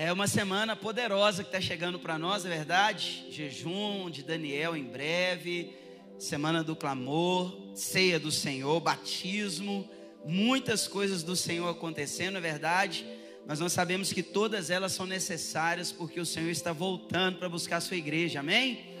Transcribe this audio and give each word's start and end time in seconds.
É 0.00 0.12
uma 0.12 0.28
semana 0.28 0.76
poderosa 0.76 1.42
que 1.42 1.48
está 1.48 1.60
chegando 1.60 1.98
para 1.98 2.16
nós, 2.16 2.46
é 2.46 2.48
verdade? 2.48 3.26
Jejum 3.32 4.08
de 4.08 4.22
Daniel 4.22 4.76
em 4.76 4.84
breve, 4.84 5.72
semana 6.20 6.62
do 6.62 6.76
clamor, 6.76 7.74
ceia 7.74 8.16
do 8.16 8.30
Senhor, 8.30 8.78
batismo, 8.78 9.90
muitas 10.24 10.86
coisas 10.86 11.24
do 11.24 11.34
Senhor 11.34 11.68
acontecendo, 11.68 12.38
é 12.38 12.40
verdade? 12.40 13.04
Mas 13.44 13.58
nós 13.58 13.72
sabemos 13.72 14.12
que 14.12 14.22
todas 14.22 14.70
elas 14.70 14.92
são 14.92 15.04
necessárias 15.04 15.90
porque 15.90 16.20
o 16.20 16.24
Senhor 16.24 16.48
está 16.48 16.72
voltando 16.72 17.38
para 17.40 17.48
buscar 17.48 17.78
a 17.78 17.80
sua 17.80 17.96
igreja, 17.96 18.38
amém? 18.38 18.94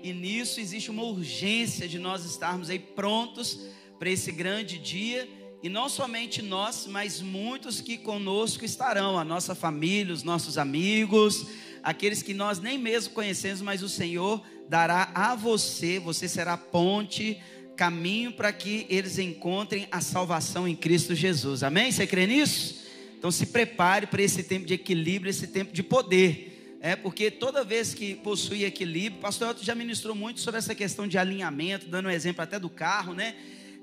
E 0.00 0.12
nisso 0.12 0.60
existe 0.60 0.92
uma 0.92 1.02
urgência 1.02 1.88
de 1.88 1.98
nós 1.98 2.24
estarmos 2.24 2.70
aí 2.70 2.78
prontos 2.78 3.66
para 3.98 4.10
esse 4.10 4.30
grande 4.30 4.78
dia 4.78 5.28
e 5.62 5.68
não 5.68 5.88
somente 5.88 6.42
nós, 6.42 6.86
mas 6.86 7.20
muitos 7.20 7.80
que 7.80 7.96
conosco 7.96 8.64
estarão, 8.64 9.18
a 9.18 9.24
nossa 9.24 9.54
família, 9.54 10.12
os 10.12 10.22
nossos 10.22 10.58
amigos, 10.58 11.46
aqueles 11.82 12.22
que 12.22 12.34
nós 12.34 12.58
nem 12.58 12.78
mesmo 12.78 13.14
conhecemos, 13.14 13.60
mas 13.62 13.82
o 13.82 13.88
Senhor 13.88 14.42
dará 14.68 15.10
a 15.14 15.34
você, 15.34 15.98
você 15.98 16.28
será 16.28 16.56
ponte, 16.56 17.40
caminho 17.76 18.32
para 18.32 18.52
que 18.52 18.86
eles 18.88 19.18
encontrem 19.18 19.86
a 19.90 20.00
salvação 20.00 20.66
em 20.66 20.74
Cristo 20.74 21.14
Jesus. 21.14 21.62
Amém? 21.62 21.92
Você 21.92 22.06
crê 22.06 22.26
nisso? 22.26 22.86
Então 23.18 23.30
se 23.30 23.46
prepare 23.46 24.06
para 24.06 24.22
esse 24.22 24.42
tempo 24.42 24.66
de 24.66 24.74
equilíbrio, 24.74 25.30
esse 25.30 25.46
tempo 25.46 25.72
de 25.72 25.82
poder. 25.82 26.78
É, 26.80 26.94
porque 26.94 27.30
toda 27.30 27.64
vez 27.64 27.94
que 27.94 28.14
possui 28.14 28.64
equilíbrio, 28.64 29.20
pastor 29.20 29.48
Elton 29.48 29.64
já 29.64 29.74
ministrou 29.74 30.14
muito 30.14 30.40
sobre 30.40 30.58
essa 30.58 30.74
questão 30.74 31.08
de 31.08 31.18
alinhamento, 31.18 31.88
dando 31.88 32.06
um 32.06 32.10
exemplo 32.10 32.42
até 32.42 32.58
do 32.58 32.68
carro, 32.68 33.14
né? 33.14 33.34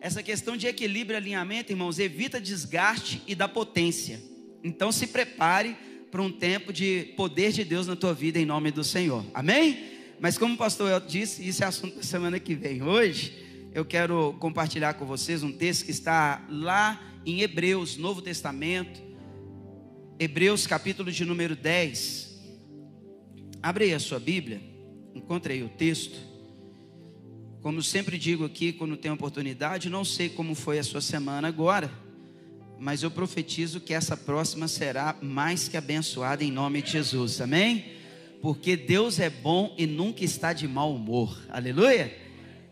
Essa 0.04 0.22
questão 0.22 0.58
de 0.58 0.68
equilíbrio 0.68 1.16
e 1.16 1.18
alinhamento, 1.18 1.72
irmãos, 1.72 1.98
evita 1.98 2.42
desgaste 2.42 3.22
e 3.26 3.34
dá 3.34 3.48
potência. 3.48 4.22
Então 4.62 4.92
se 4.92 5.08
prepare 5.08 5.78
para 6.12 6.22
um 6.22 6.30
tempo 6.30 6.74
de 6.74 7.14
poder 7.16 7.54
de 7.54 7.64
Deus 7.64 7.88
na 7.88 7.96
tua 7.96 8.14
vida 8.14 8.38
em 8.38 8.46
nome 8.46 8.70
do 8.70 8.84
Senhor. 8.84 9.26
Amém? 9.34 9.92
Mas 10.20 10.38
como 10.38 10.56
o 10.56 10.58
pastor 10.58 10.92
Elton 10.92 11.08
disse, 11.08 11.48
isso 11.48 11.64
é 11.64 11.68
assunto 11.68 11.96
da 11.96 12.04
semana 12.04 12.38
que 12.38 12.54
vem. 12.54 12.84
Hoje 12.84 13.70
eu 13.74 13.86
quero 13.86 14.36
compartilhar 14.42 14.96
com 14.96 15.06
vocês 15.06 15.42
um 15.42 15.54
texto 15.54 15.86
que 15.86 15.92
está 15.92 16.46
lá 16.50 17.02
em 17.26 17.40
Hebreus, 17.40 17.96
Novo 17.96 18.22
Testamento. 18.22 19.02
Hebreus 20.20 20.68
capítulo 20.68 21.14
de 21.14 21.24
número 21.24 21.56
10. 21.56 22.42
Abre 23.62 23.86
aí 23.86 23.94
a 23.94 24.00
sua 24.00 24.20
Bíblia. 24.20 24.62
Encontre 25.16 25.54
aí 25.54 25.64
o 25.64 25.70
texto. 25.70 26.33
Como 27.64 27.82
sempre 27.82 28.18
digo 28.18 28.44
aqui, 28.44 28.74
quando 28.74 28.98
tem 28.98 29.10
oportunidade, 29.10 29.90
não 29.90 30.04
sei 30.04 30.28
como 30.28 30.54
foi 30.54 30.80
a 30.80 30.84
sua 30.84 31.00
semana 31.00 31.48
agora, 31.48 31.90
mas 32.78 33.04
eu 33.04 33.10
profetizo 33.10 33.80
que 33.80 33.94
essa 33.94 34.18
próxima 34.18 34.68
será 34.68 35.16
mais 35.22 35.70
que 35.70 35.78
abençoada 35.78 36.44
em 36.44 36.52
nome 36.52 36.82
de 36.82 36.92
Jesus, 36.92 37.40
amém? 37.40 37.86
Porque 38.42 38.76
Deus 38.76 39.18
é 39.18 39.30
bom 39.30 39.74
e 39.78 39.88
nunca 39.88 40.26
está 40.26 40.52
de 40.52 40.68
mau 40.68 40.94
humor, 40.94 41.42
aleluia? 41.50 42.14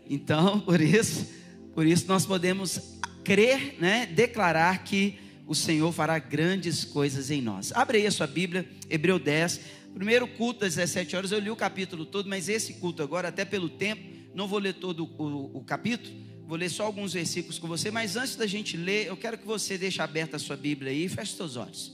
Então, 0.09 0.59
por 0.67 0.81
isso, 0.81 1.25
por 1.73 1.85
isso 1.85 2.05
nós 2.09 2.25
podemos 2.25 2.99
crer, 3.23 3.77
né, 3.79 4.05
declarar 4.07 4.83
que 4.83 5.17
o 5.47 5.55
Senhor 5.55 5.93
fará 5.93 6.19
grandes 6.19 6.83
coisas 6.83 7.31
em 7.31 7.41
nós. 7.41 7.71
Abre 7.71 7.99
aí 7.99 8.07
a 8.07 8.11
sua 8.11 8.27
Bíblia, 8.27 8.69
Hebreu 8.89 9.17
10. 9.17 9.61
Primeiro 9.95 10.27
culto 10.27 10.65
às 10.65 10.75
17 10.75 11.15
horas, 11.15 11.31
eu 11.31 11.39
li 11.39 11.49
o 11.49 11.55
capítulo 11.55 12.05
todo, 12.05 12.27
mas 12.27 12.49
esse 12.49 12.73
culto 12.73 13.01
agora, 13.01 13.29
até 13.29 13.45
pelo 13.45 13.69
tempo, 13.69 14.10
não 14.33 14.47
vou 14.47 14.59
ler 14.59 14.73
todo 14.75 15.09
o, 15.17 15.57
o 15.57 15.63
capítulo, 15.63 16.13
vou 16.45 16.57
ler 16.57 16.69
só 16.69 16.85
alguns 16.85 17.13
versículos 17.13 17.59
com 17.59 17.67
você, 17.67 17.91
mas 17.91 18.15
antes 18.15 18.35
da 18.35 18.47
gente 18.47 18.75
ler, 18.77 19.07
eu 19.07 19.17
quero 19.17 19.37
que 19.37 19.45
você 19.45 19.77
deixe 19.77 20.01
aberta 20.01 20.35
a 20.35 20.39
sua 20.39 20.57
Bíblia 20.57 20.91
aí 20.91 21.05
e 21.05 21.09
feche 21.09 21.35
seus 21.35 21.55
olhos. 21.55 21.93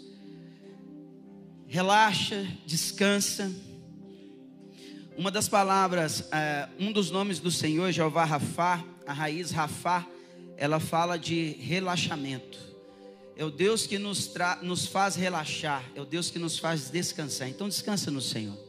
Relaxa, 1.68 2.48
descansa. 2.66 3.52
Uma 5.18 5.30
das 5.30 5.50
palavras, 5.50 6.28
é, 6.32 6.70
um 6.80 6.92
dos 6.92 7.12
nomes 7.12 7.40
do 7.40 7.52
Senhor, 7.52 7.92
Jeová 7.92 8.24
Rafá, 8.24 8.84
a 9.06 9.14
raiz 9.14 9.52
Rafá, 9.52 10.08
ela 10.56 10.80
fala 10.80 11.18
de 11.18 11.56
relaxamento. 11.60 12.58
É 13.36 13.46
o 13.46 13.52
Deus 13.52 13.86
que 13.86 14.00
nos, 14.00 14.32
nos 14.64 14.88
faz 14.88 15.16
relaxar, 15.16 15.84
é 15.94 16.02
o 16.02 16.06
Deus 16.06 16.32
que 16.32 16.40
nos 16.40 16.58
faz 16.58 16.90
descansar. 16.90 17.48
Então 17.48 17.70
descansa 17.70 18.10
no 18.10 18.22
Senhor. 18.22 18.67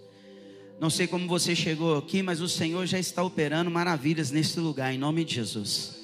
Não 0.80 0.88
sei 0.88 1.08
como 1.08 1.26
você 1.26 1.56
chegou 1.56 1.98
aqui, 1.98 2.22
mas 2.22 2.40
o 2.40 2.48
Senhor 2.48 2.86
já 2.86 3.00
está 3.00 3.20
operando 3.24 3.68
maravilhas 3.68 4.30
nesse 4.30 4.60
lugar, 4.60 4.94
em 4.94 4.98
nome 4.98 5.24
de 5.24 5.34
Jesus. 5.34 5.98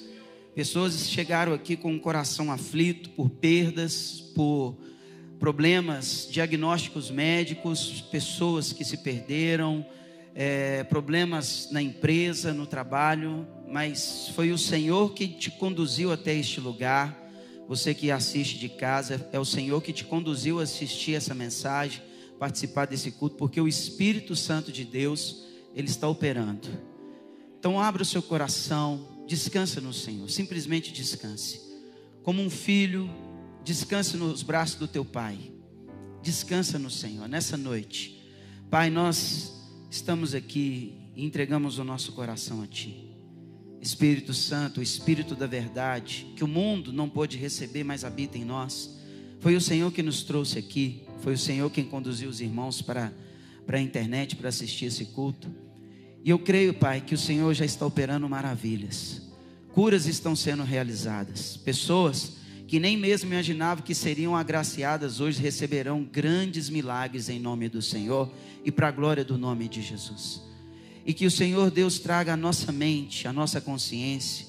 Pessoas 0.53 1.09
chegaram 1.09 1.53
aqui 1.53 1.77
com 1.77 1.95
o 1.95 1.99
coração 1.99 2.51
aflito 2.51 3.09
por 3.11 3.29
perdas, 3.29 4.19
por 4.35 4.75
problemas, 5.39 6.27
diagnósticos 6.29 7.09
médicos, 7.09 8.01
pessoas 8.11 8.73
que 8.73 8.83
se 8.83 8.97
perderam, 8.97 9.85
é, 10.33 10.83
problemas 10.83 11.69
na 11.71 11.81
empresa, 11.81 12.53
no 12.53 12.67
trabalho, 12.67 13.47
mas 13.69 14.29
foi 14.35 14.51
o 14.51 14.57
Senhor 14.57 15.13
que 15.13 15.25
te 15.25 15.51
conduziu 15.51 16.11
até 16.11 16.35
este 16.35 16.59
lugar. 16.59 17.17
Você 17.65 17.93
que 17.93 18.11
assiste 18.11 18.59
de 18.59 18.67
casa, 18.67 19.25
é 19.31 19.39
o 19.39 19.45
Senhor 19.45 19.81
que 19.81 19.93
te 19.93 20.03
conduziu 20.03 20.59
a 20.59 20.63
assistir 20.63 21.13
essa 21.13 21.33
mensagem 21.33 22.01
participar 22.39 22.85
desse 22.85 23.11
culto, 23.11 23.35
porque 23.35 23.59
o 23.59 23.67
Espírito 23.67 24.35
Santo 24.35 24.71
de 24.71 24.83
Deus, 24.83 25.43
ele 25.73 25.87
está 25.87 26.07
operando. 26.07 26.67
Então 27.59 27.79
abra 27.79 28.03
o 28.03 28.05
seu 28.05 28.21
coração, 28.21 29.23
descansa 29.27 29.81
no 29.81 29.93
Senhor, 29.93 30.29
simplesmente 30.29 30.91
descanse. 30.91 31.61
Como 32.21 32.41
um 32.41 32.49
filho, 32.49 33.09
descanse 33.63 34.17
nos 34.17 34.43
braços 34.43 34.75
do 34.77 34.87
teu 34.87 35.05
pai. 35.05 35.51
Descansa 36.21 36.79
no 36.79 36.89
Senhor 36.89 37.27
nessa 37.27 37.55
noite. 37.55 38.21
Pai, 38.69 38.89
nós 38.89 39.53
estamos 39.89 40.33
aqui 40.33 40.93
e 41.15 41.23
entregamos 41.23 41.77
o 41.77 41.83
nosso 41.83 42.11
coração 42.13 42.61
a 42.61 42.67
ti. 42.67 43.11
Espírito 43.79 44.33
Santo, 44.33 44.79
o 44.79 44.83
Espírito 44.83 45.35
da 45.35 45.45
verdade, 45.45 46.25
que 46.35 46.43
o 46.43 46.47
mundo 46.47 46.91
não 46.91 47.07
pôde 47.07 47.37
receber, 47.37 47.83
mas 47.83 48.03
habita 48.03 48.37
em 48.37 48.43
nós. 48.43 48.99
Foi 49.39 49.55
o 49.55 49.61
Senhor 49.61 49.91
que 49.91 50.01
nos 50.01 50.23
trouxe 50.23 50.57
aqui. 50.57 51.04
Foi 51.21 51.33
o 51.33 51.37
Senhor 51.37 51.69
quem 51.69 51.85
conduziu 51.85 52.29
os 52.29 52.41
irmãos 52.41 52.81
para, 52.81 53.13
para 53.65 53.77
a 53.77 53.81
internet 53.81 54.35
para 54.35 54.49
assistir 54.49 54.85
esse 54.85 55.05
culto. 55.05 55.49
E 56.23 56.29
eu 56.29 56.39
creio, 56.39 56.73
Pai, 56.73 57.01
que 57.01 57.13
o 57.13 57.17
Senhor 57.17 57.53
já 57.53 57.65
está 57.65 57.85
operando 57.85 58.27
maravilhas. 58.27 59.21
Curas 59.73 60.07
estão 60.07 60.35
sendo 60.35 60.63
realizadas. 60.63 61.57
Pessoas 61.57 62.37
que 62.67 62.79
nem 62.79 62.97
mesmo 62.97 63.31
imaginavam 63.31 63.83
que 63.83 63.93
seriam 63.93 64.35
agraciadas 64.35 65.19
hoje 65.19 65.39
receberão 65.39 66.03
grandes 66.03 66.69
milagres 66.69 67.29
em 67.29 67.39
nome 67.39 67.69
do 67.69 67.81
Senhor 67.81 68.31
e 68.63 68.71
para 68.71 68.87
a 68.87 68.91
glória 68.91 69.23
do 69.23 69.37
nome 69.37 69.67
de 69.67 69.83
Jesus. 69.83 70.41
E 71.05 71.13
que 71.13 71.27
o 71.27 71.31
Senhor 71.31 71.69
Deus 71.69 71.99
traga 71.99 72.33
à 72.33 72.37
nossa 72.37 72.71
mente, 72.71 73.27
à 73.27 73.33
nossa 73.33 73.61
consciência, 73.61 74.47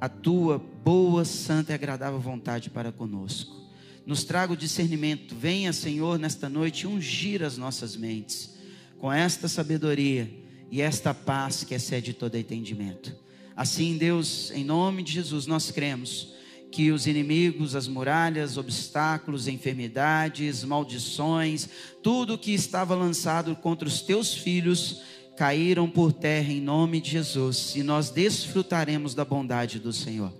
a 0.00 0.08
tua 0.08 0.58
boa, 0.58 1.26
santa 1.26 1.72
e 1.72 1.74
agradável 1.74 2.18
vontade 2.18 2.70
para 2.70 2.90
conosco 2.90 3.59
nos 4.06 4.24
traga 4.24 4.52
o 4.52 4.56
discernimento. 4.56 5.34
Venha, 5.34 5.72
Senhor, 5.72 6.18
nesta 6.18 6.48
noite 6.48 6.86
ungir 6.86 7.42
as 7.42 7.56
nossas 7.56 7.96
mentes 7.96 8.50
com 8.98 9.12
esta 9.12 9.48
sabedoria 9.48 10.30
e 10.70 10.80
esta 10.80 11.14
paz 11.14 11.64
que 11.64 11.74
excede 11.74 12.12
todo 12.12 12.36
entendimento. 12.36 13.14
Assim, 13.56 13.96
Deus, 13.96 14.50
em 14.52 14.64
nome 14.64 15.02
de 15.02 15.12
Jesus, 15.12 15.46
nós 15.46 15.70
cremos 15.70 16.34
que 16.70 16.92
os 16.92 17.06
inimigos, 17.06 17.74
as 17.74 17.88
muralhas, 17.88 18.56
obstáculos, 18.56 19.48
enfermidades, 19.48 20.62
maldições, 20.62 21.68
tudo 22.02 22.38
que 22.38 22.52
estava 22.52 22.94
lançado 22.94 23.56
contra 23.56 23.88
os 23.88 24.00
teus 24.00 24.32
filhos, 24.32 25.02
caíram 25.36 25.88
por 25.88 26.12
terra 26.12 26.52
em 26.52 26.60
nome 26.60 27.00
de 27.00 27.10
Jesus, 27.10 27.74
e 27.74 27.82
nós 27.82 28.10
desfrutaremos 28.10 29.14
da 29.14 29.24
bondade 29.24 29.78
do 29.78 29.92
Senhor. 29.92 30.32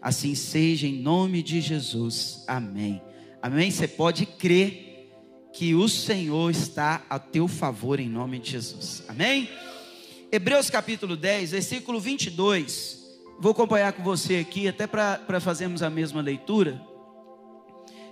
Assim 0.00 0.34
seja 0.34 0.86
em 0.86 1.00
nome 1.00 1.42
de 1.42 1.60
Jesus. 1.60 2.44
Amém. 2.46 3.00
Amém? 3.40 3.70
Você 3.70 3.86
pode 3.86 4.26
crer 4.26 5.12
que 5.52 5.74
o 5.74 5.88
Senhor 5.88 6.50
está 6.50 7.04
a 7.08 7.18
teu 7.18 7.46
favor 7.46 8.00
em 8.00 8.08
nome 8.08 8.40
de 8.40 8.50
Jesus. 8.50 9.04
Amém? 9.08 9.48
Hebreus 10.30 10.68
capítulo 10.68 11.16
10, 11.16 11.52
versículo 11.52 12.00
22. 12.00 12.98
Vou 13.38 13.52
acompanhar 13.52 13.92
com 13.92 14.02
você 14.02 14.36
aqui, 14.36 14.66
até 14.66 14.88
para 14.88 15.40
fazermos 15.40 15.82
a 15.82 15.88
mesma 15.88 16.20
leitura. 16.20 16.82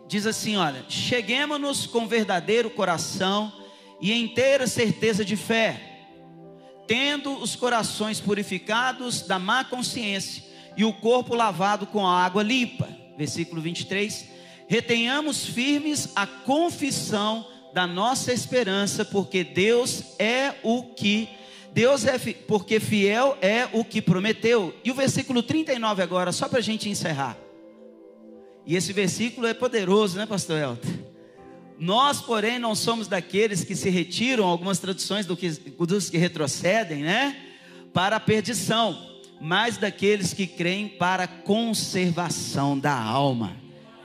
Diz 0.06 0.26
assim: 0.26 0.56
olha, 0.56 0.84
cheguemos-nos 0.88 1.87
com 1.87 2.06
verdadeiro 2.06 2.70
coração 2.70 3.52
e 4.00 4.12
inteira 4.12 4.69
certeza 4.69 5.25
de 5.25 5.34
fé, 5.34 6.06
tendo 6.87 7.32
os 7.32 7.56
corações 7.56 8.20
purificados 8.20 9.23
da 9.23 9.40
má 9.40 9.64
consciência 9.64 10.44
e 10.76 10.84
o 10.84 10.93
corpo 10.93 11.34
lavado 11.34 11.84
com 11.84 12.06
a 12.06 12.25
água 12.25 12.44
limpa. 12.44 12.88
Versículo 13.19 13.61
23. 13.61 14.36
Retenhamos 14.69 15.47
firmes 15.47 16.11
a 16.17 16.27
confissão 16.27 17.47
da 17.73 17.87
nossa 17.87 18.33
esperança, 18.33 19.05
porque 19.05 19.45
Deus 19.45 20.03
é 20.19 20.55
o 20.63 20.83
que 20.83 21.29
Deus 21.77 22.07
é 22.07 22.19
porque 22.19 22.81
fiel 22.81 23.37
é 23.43 23.69
o 23.71 23.85
que 23.85 24.01
prometeu. 24.01 24.75
E 24.83 24.91
o 24.91 24.95
versículo 24.95 25.43
39 25.43 26.03
agora, 26.03 26.33
só 26.33 26.49
para 26.49 26.61
a 26.61 26.63
gente 26.63 26.89
encerrar. 26.89 27.37
E 28.65 28.75
esse 28.75 28.95
versículo 28.95 29.47
é 29.47 29.53
poderoso, 29.53 30.17
né, 30.17 30.25
pastor 30.25 30.59
Elton? 30.59 30.89
Nós, 31.79 32.23
porém, 32.23 32.59
não 32.59 32.75
somos 32.75 33.07
daqueles 33.09 33.62
que 33.62 33.77
se 33.77 33.91
retiram, 33.91 34.47
algumas 34.47 34.79
traduções 34.79 35.27
do 35.27 35.37
que, 35.37 35.51
dos 35.51 36.09
que 36.09 36.17
retrocedem, 36.17 37.03
né? 37.03 37.37
Para 37.93 38.17
a 38.17 38.21
perdição, 38.21 38.99
mas 39.39 39.77
daqueles 39.77 40.33
que 40.33 40.47
creem 40.47 40.89
para 40.89 41.25
a 41.25 41.29
conservação 41.29 42.79
da 42.79 42.99
alma. 42.99 43.55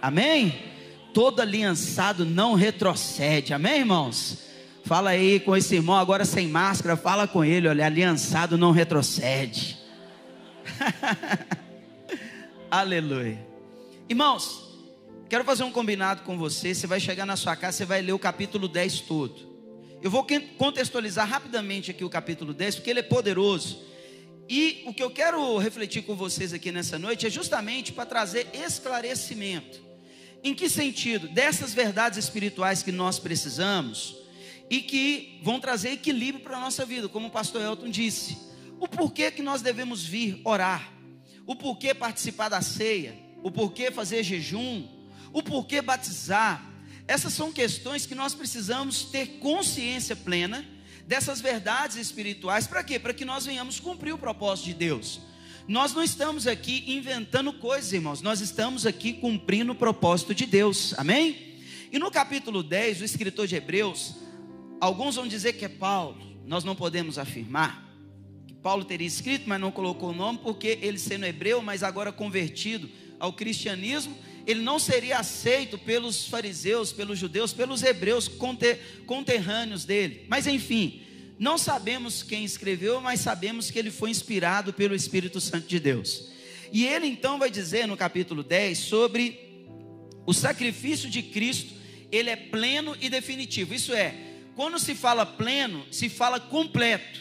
Amém? 0.02 0.72
Todo 1.14 1.42
aliançado 1.42 2.26
não 2.26 2.56
retrocede, 2.56 3.54
amém, 3.54 3.80
irmãos? 3.80 4.40
Fala 4.84 5.12
aí 5.12 5.40
com 5.40 5.56
esse 5.56 5.76
irmão 5.76 5.96
agora 5.96 6.26
sem 6.26 6.48
máscara, 6.48 6.98
fala 6.98 7.28
com 7.28 7.44
ele, 7.44 7.68
olha, 7.68 7.86
aliançado 7.86 8.58
não 8.58 8.72
retrocede. 8.72 9.78
Aleluia. 12.72 13.46
Irmãos, 14.10 14.80
quero 15.30 15.44
fazer 15.44 15.64
um 15.64 15.72
combinado 15.72 16.24
com 16.24 16.38
você. 16.38 16.74
Você 16.74 16.88
vai 16.88 17.00
chegar 17.00 17.26
na 17.26 17.36
sua 17.36 17.56
casa, 17.56 17.78
você 17.78 17.86
vai 17.86 18.02
ler 18.02 18.14
o 18.14 18.20
capítulo 18.20 18.68
10 18.68 19.02
todo. 19.02 19.52
Eu 20.02 20.10
vou 20.10 20.26
contextualizar 20.58 21.28
rapidamente 21.28 21.92
aqui 21.92 22.04
o 22.04 22.10
capítulo 22.10 22.54
10, 22.54 22.76
porque 22.76 22.90
ele 22.90 23.02
é 23.02 23.04
poderoso. 23.04 23.84
E 24.50 24.84
o 24.88 24.94
que 24.94 25.04
eu 25.04 25.12
quero 25.12 25.58
refletir 25.58 26.02
com 26.02 26.16
vocês 26.16 26.54
aqui 26.54 26.72
nessa 26.72 26.98
noite 26.98 27.28
é 27.28 27.30
justamente 27.30 27.94
para 27.94 28.06
trazer 28.06 28.48
esclarecimento. 28.54 29.91
Em 30.44 30.54
que 30.54 30.68
sentido? 30.70 31.28
Dessas 31.28 31.74
verdades 31.74 32.18
espirituais 32.18 32.82
que 32.82 32.92
nós 32.92 33.20
precisamos 33.20 34.16
e 34.70 34.82
que 34.82 35.40
vão 35.44 35.60
trazer 35.60 35.92
equilíbrio 35.92 36.44
para 36.44 36.58
a 36.58 36.62
nossa 36.62 36.86
vida, 36.86 37.08
como 37.08 37.28
o 37.28 37.32
pastor 37.32 37.62
Elton 37.62 37.90
disse. 37.90 38.38
O 38.80 38.88
porquê 38.88 39.30
que 39.30 39.44
nós 39.44 39.62
devemos 39.62 40.04
vir 40.04 40.42
orar, 40.44 40.92
o 41.46 41.56
porquê 41.56 41.94
participar 41.94 42.50
da 42.50 42.62
ceia, 42.62 43.16
o 43.44 43.52
porquê 43.52 43.92
fazer 43.92 44.24
jejum, 44.24 44.88
o 45.32 45.44
porquê 45.44 45.82
batizar. 45.82 46.66
Essas 47.08 47.34
são 47.34 47.52
questões 47.52 48.06
que 48.06 48.16
nós 48.16 48.34
precisamos 48.34 49.04
ter 49.04 49.40
consciência 49.40 50.16
plena 50.16 50.66
dessas 51.06 51.42
verdades 51.42 51.98
espirituais, 51.98 52.66
para 52.66 52.84
quê? 52.84 52.98
Para 52.98 53.14
que 53.14 53.26
nós 53.26 53.46
venhamos 53.46 53.80
cumprir 53.80 54.14
o 54.14 54.18
propósito 54.18 54.66
de 54.66 54.74
Deus. 54.74 55.20
Nós 55.72 55.94
não 55.94 56.04
estamos 56.04 56.48
aqui 56.48 56.84
inventando 56.86 57.54
coisas, 57.54 57.94
irmãos, 57.94 58.22
nós 58.22 58.42
estamos 58.42 58.86
aqui 58.86 59.14
cumprindo 59.14 59.72
o 59.72 59.76
propósito 59.76 60.36
de 60.36 60.46
Deus, 60.46 60.94
amém? 60.98 61.56
E 61.90 61.98
no 61.98 62.12
capítulo 62.12 62.62
10, 62.62 63.00
o 63.00 63.06
escritor 63.06 63.48
de 63.48 63.56
Hebreus, 63.56 64.16
Alguns 64.82 65.16
vão 65.16 65.26
dizer 65.26 65.54
que 65.54 65.64
é 65.64 65.70
Paulo, 65.70 66.18
nós 66.46 66.66
não 66.66 66.76
podemos 66.76 67.18
afirmar 67.18 67.90
que 68.46 68.54
Paulo 68.54 68.84
teria 68.84 69.08
escrito, 69.08 69.48
mas 69.48 69.62
não 69.62 69.72
colocou 69.72 70.10
o 70.10 70.14
nome, 70.14 70.40
porque 70.44 70.78
ele 70.82 71.00
sendo 71.00 71.26
hebreu, 71.26 71.62
mas 71.62 71.84
agora 71.84 72.12
convertido 72.12 72.90
ao 73.18 73.32
cristianismo, 73.32 74.14
ele 74.46 74.62
não 74.62 74.78
seria 74.78 75.20
aceito 75.20 75.78
pelos 75.78 76.28
fariseus, 76.28 76.92
pelos 76.92 77.18
judeus, 77.18 77.54
pelos 77.54 77.82
hebreus 77.82 78.30
conterrâneos 79.06 79.86
dele. 79.86 80.26
Mas 80.28 80.48
enfim, 80.48 81.02
não 81.42 81.58
sabemos 81.58 82.22
quem 82.22 82.46
escreveu, 82.46 83.02
mas 83.02 83.20
sabemos 83.20 83.72
que 83.72 83.80
ele 83.80 83.90
foi 83.90 84.12
inspirado 84.12 84.72
pelo 84.72 84.94
Espírito 84.94 85.42
Santo 85.42 85.68
de 85.68 85.80
Deus. 85.80 86.28
E 86.72 86.86
ele 86.86 87.08
então 87.08 87.40
vai 87.40 87.50
dizer 87.50 87.88
no 87.88 87.98
capítulo 87.98 88.44
10 88.44 88.78
sobre 88.78 89.40
o 90.24 90.36
sacrifício 90.36 91.10
de 91.10 91.24
Cristo, 91.24 91.74
ele 92.12 92.30
é 92.30 92.36
pleno 92.36 92.96
e 93.02 93.10
definitivo. 93.10 93.74
Isso 93.74 93.92
é, 93.92 94.14
quando 94.56 94.78
se 94.78 94.94
fala 94.94 95.26
pleno, 95.26 95.84
se 95.90 96.10
fala 96.10 96.40
completo. 96.40 97.20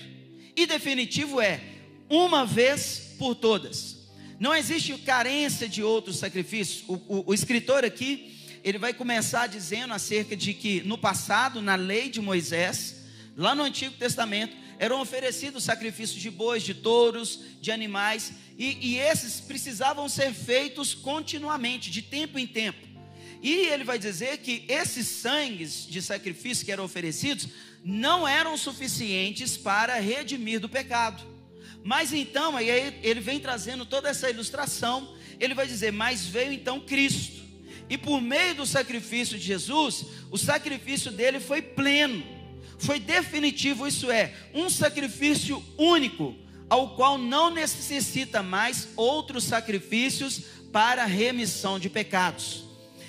E 0.54 0.66
definitivo 0.66 1.40
é 1.40 1.58
uma 2.06 2.44
vez 2.44 3.14
por 3.18 3.34
todas. 3.34 4.06
Não 4.38 4.54
existe 4.54 4.92
carência 4.98 5.66
de 5.66 5.82
outros 5.82 6.18
sacrifícios. 6.18 6.84
O, 6.86 6.96
o, 7.08 7.24
o 7.28 7.32
escritor 7.32 7.86
aqui, 7.86 8.36
ele 8.62 8.76
vai 8.76 8.92
começar 8.92 9.46
dizendo 9.46 9.94
acerca 9.94 10.36
de 10.36 10.52
que 10.52 10.82
no 10.82 10.98
passado, 10.98 11.62
na 11.62 11.74
lei 11.74 12.10
de 12.10 12.20
Moisés, 12.20 12.99
lá 13.36 13.54
no 13.54 13.62
Antigo 13.62 13.94
Testamento, 13.96 14.56
eram 14.78 15.00
oferecidos 15.00 15.64
sacrifícios 15.64 16.20
de 16.20 16.30
bois, 16.30 16.62
de 16.62 16.74
touros, 16.74 17.40
de 17.60 17.70
animais, 17.70 18.32
e, 18.58 18.78
e 18.80 18.98
esses 18.98 19.40
precisavam 19.40 20.08
ser 20.08 20.32
feitos 20.32 20.94
continuamente, 20.94 21.90
de 21.90 22.02
tempo 22.02 22.38
em 22.38 22.46
tempo. 22.46 22.88
E 23.42 23.52
ele 23.68 23.84
vai 23.84 23.98
dizer 23.98 24.38
que 24.38 24.64
esses 24.68 25.06
sangues 25.06 25.86
de 25.86 26.02
sacrifício 26.02 26.64
que 26.64 26.72
eram 26.72 26.84
oferecidos 26.84 27.48
não 27.84 28.28
eram 28.28 28.56
suficientes 28.56 29.56
para 29.56 29.98
redimir 29.98 30.60
do 30.60 30.68
pecado. 30.68 31.22
Mas 31.82 32.12
então, 32.12 32.56
aí 32.56 32.68
ele 33.02 33.20
vem 33.20 33.40
trazendo 33.40 33.86
toda 33.86 34.10
essa 34.10 34.28
ilustração, 34.28 35.14
ele 35.38 35.54
vai 35.54 35.66
dizer: 35.66 35.90
Mas 35.90 36.26
veio 36.26 36.52
então 36.52 36.80
Cristo, 36.80 37.42
e 37.88 37.96
por 37.96 38.20
meio 38.20 38.54
do 38.54 38.66
sacrifício 38.66 39.38
de 39.38 39.44
Jesus, 39.44 40.04
o 40.30 40.36
sacrifício 40.36 41.10
dele 41.10 41.40
foi 41.40 41.62
pleno, 41.62 42.22
foi 42.80 42.98
definitivo, 42.98 43.86
isso 43.86 44.10
é, 44.10 44.32
um 44.54 44.70
sacrifício 44.70 45.62
único, 45.76 46.34
ao 46.68 46.94
qual 46.96 47.18
não 47.18 47.50
necessita 47.50 48.42
mais 48.42 48.88
outros 48.96 49.44
sacrifícios 49.44 50.42
para 50.72 51.04
remissão 51.04 51.78
de 51.78 51.90
pecados. 51.90 52.64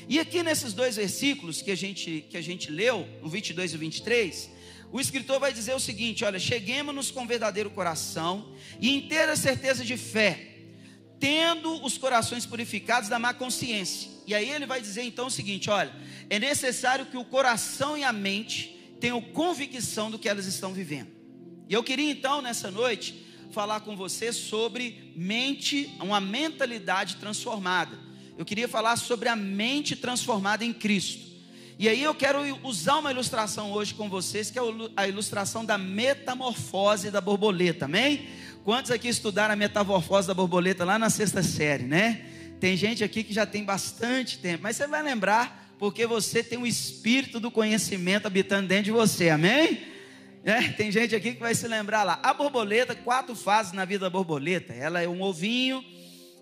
E 0.09 0.19
aqui 0.19 0.43
nesses 0.43 0.73
dois 0.73 0.97
versículos 0.97 1.61
que 1.61 1.71
a 1.71 1.75
gente, 1.75 2.25
que 2.29 2.35
a 2.35 2.41
gente 2.41 2.69
leu, 2.69 3.07
o 3.21 3.29
22 3.29 3.71
e 3.71 3.75
o 3.75 3.79
23, 3.79 4.49
o 4.91 4.99
escritor 4.99 5.39
vai 5.39 5.53
dizer 5.53 5.73
o 5.73 5.79
seguinte: 5.79 6.25
olha, 6.25 6.37
cheguemos-nos 6.37 7.09
com 7.09 7.25
verdadeiro 7.25 7.69
coração 7.69 8.53
e 8.79 8.93
inteira 8.93 9.37
certeza 9.37 9.85
de 9.85 9.95
fé, 9.95 10.49
tendo 11.17 11.81
os 11.81 11.97
corações 11.97 12.45
purificados 12.45 13.07
da 13.07 13.17
má 13.17 13.33
consciência. 13.33 14.11
E 14.27 14.35
aí 14.35 14.49
ele 14.49 14.65
vai 14.65 14.81
dizer 14.81 15.03
então 15.03 15.27
o 15.27 15.31
seguinte: 15.31 15.69
olha, 15.69 15.93
é 16.29 16.37
necessário 16.39 17.05
que 17.05 17.15
o 17.15 17.23
coração 17.23 17.97
e 17.97 18.03
a 18.03 18.11
mente 18.11 18.80
tenham 19.01 19.19
convicção 19.19 20.09
do 20.09 20.17
que 20.17 20.29
elas 20.29 20.45
estão 20.45 20.71
vivendo. 20.71 21.09
E 21.67 21.73
eu 21.73 21.83
queria 21.83 22.09
então 22.09 22.41
nessa 22.41 22.71
noite 22.71 23.25
falar 23.51 23.81
com 23.81 23.97
você 23.97 24.31
sobre 24.31 25.11
mente, 25.17 25.93
uma 25.99 26.21
mentalidade 26.21 27.17
transformada 27.17 28.11
eu 28.41 28.45
queria 28.45 28.67
falar 28.67 28.95
sobre 28.95 29.29
a 29.29 29.35
mente 29.35 29.95
transformada 29.95 30.65
em 30.65 30.73
Cristo. 30.73 31.29
E 31.77 31.87
aí 31.87 32.01
eu 32.01 32.15
quero 32.15 32.39
usar 32.63 32.97
uma 32.97 33.11
ilustração 33.11 33.71
hoje 33.71 33.93
com 33.93 34.09
vocês, 34.09 34.49
que 34.49 34.57
é 34.57 34.61
a 34.95 35.07
ilustração 35.07 35.63
da 35.63 35.77
metamorfose 35.77 37.11
da 37.11 37.21
borboleta, 37.21 37.85
amém? 37.85 38.27
Quantos 38.63 38.89
aqui 38.89 39.07
estudaram 39.07 39.53
a 39.53 39.55
metamorfose 39.55 40.27
da 40.27 40.33
borboleta 40.33 40.83
lá 40.83 40.97
na 40.97 41.11
sexta 41.11 41.43
série, 41.43 41.83
né? 41.83 42.25
Tem 42.59 42.75
gente 42.75 43.03
aqui 43.03 43.23
que 43.23 43.31
já 43.31 43.45
tem 43.45 43.63
bastante 43.63 44.39
tempo, 44.39 44.63
mas 44.63 44.75
você 44.75 44.87
vai 44.87 45.03
lembrar, 45.03 45.60
porque 45.81 46.05
você 46.05 46.43
tem 46.43 46.59
o 46.59 46.67
espírito 46.67 47.39
do 47.39 47.49
conhecimento 47.49 48.27
habitando 48.27 48.67
dentro 48.67 48.83
de 48.83 48.91
você, 48.91 49.31
amém? 49.31 49.81
É, 50.43 50.61
tem 50.69 50.91
gente 50.91 51.15
aqui 51.15 51.33
que 51.33 51.39
vai 51.39 51.55
se 51.55 51.67
lembrar 51.67 52.03
lá. 52.03 52.19
A 52.21 52.35
borboleta, 52.35 52.93
quatro 52.93 53.33
fases 53.33 53.73
na 53.73 53.83
vida 53.83 54.05
da 54.05 54.09
borboleta. 54.11 54.73
Ela 54.73 55.01
é 55.01 55.07
um 55.07 55.23
ovinho, 55.23 55.83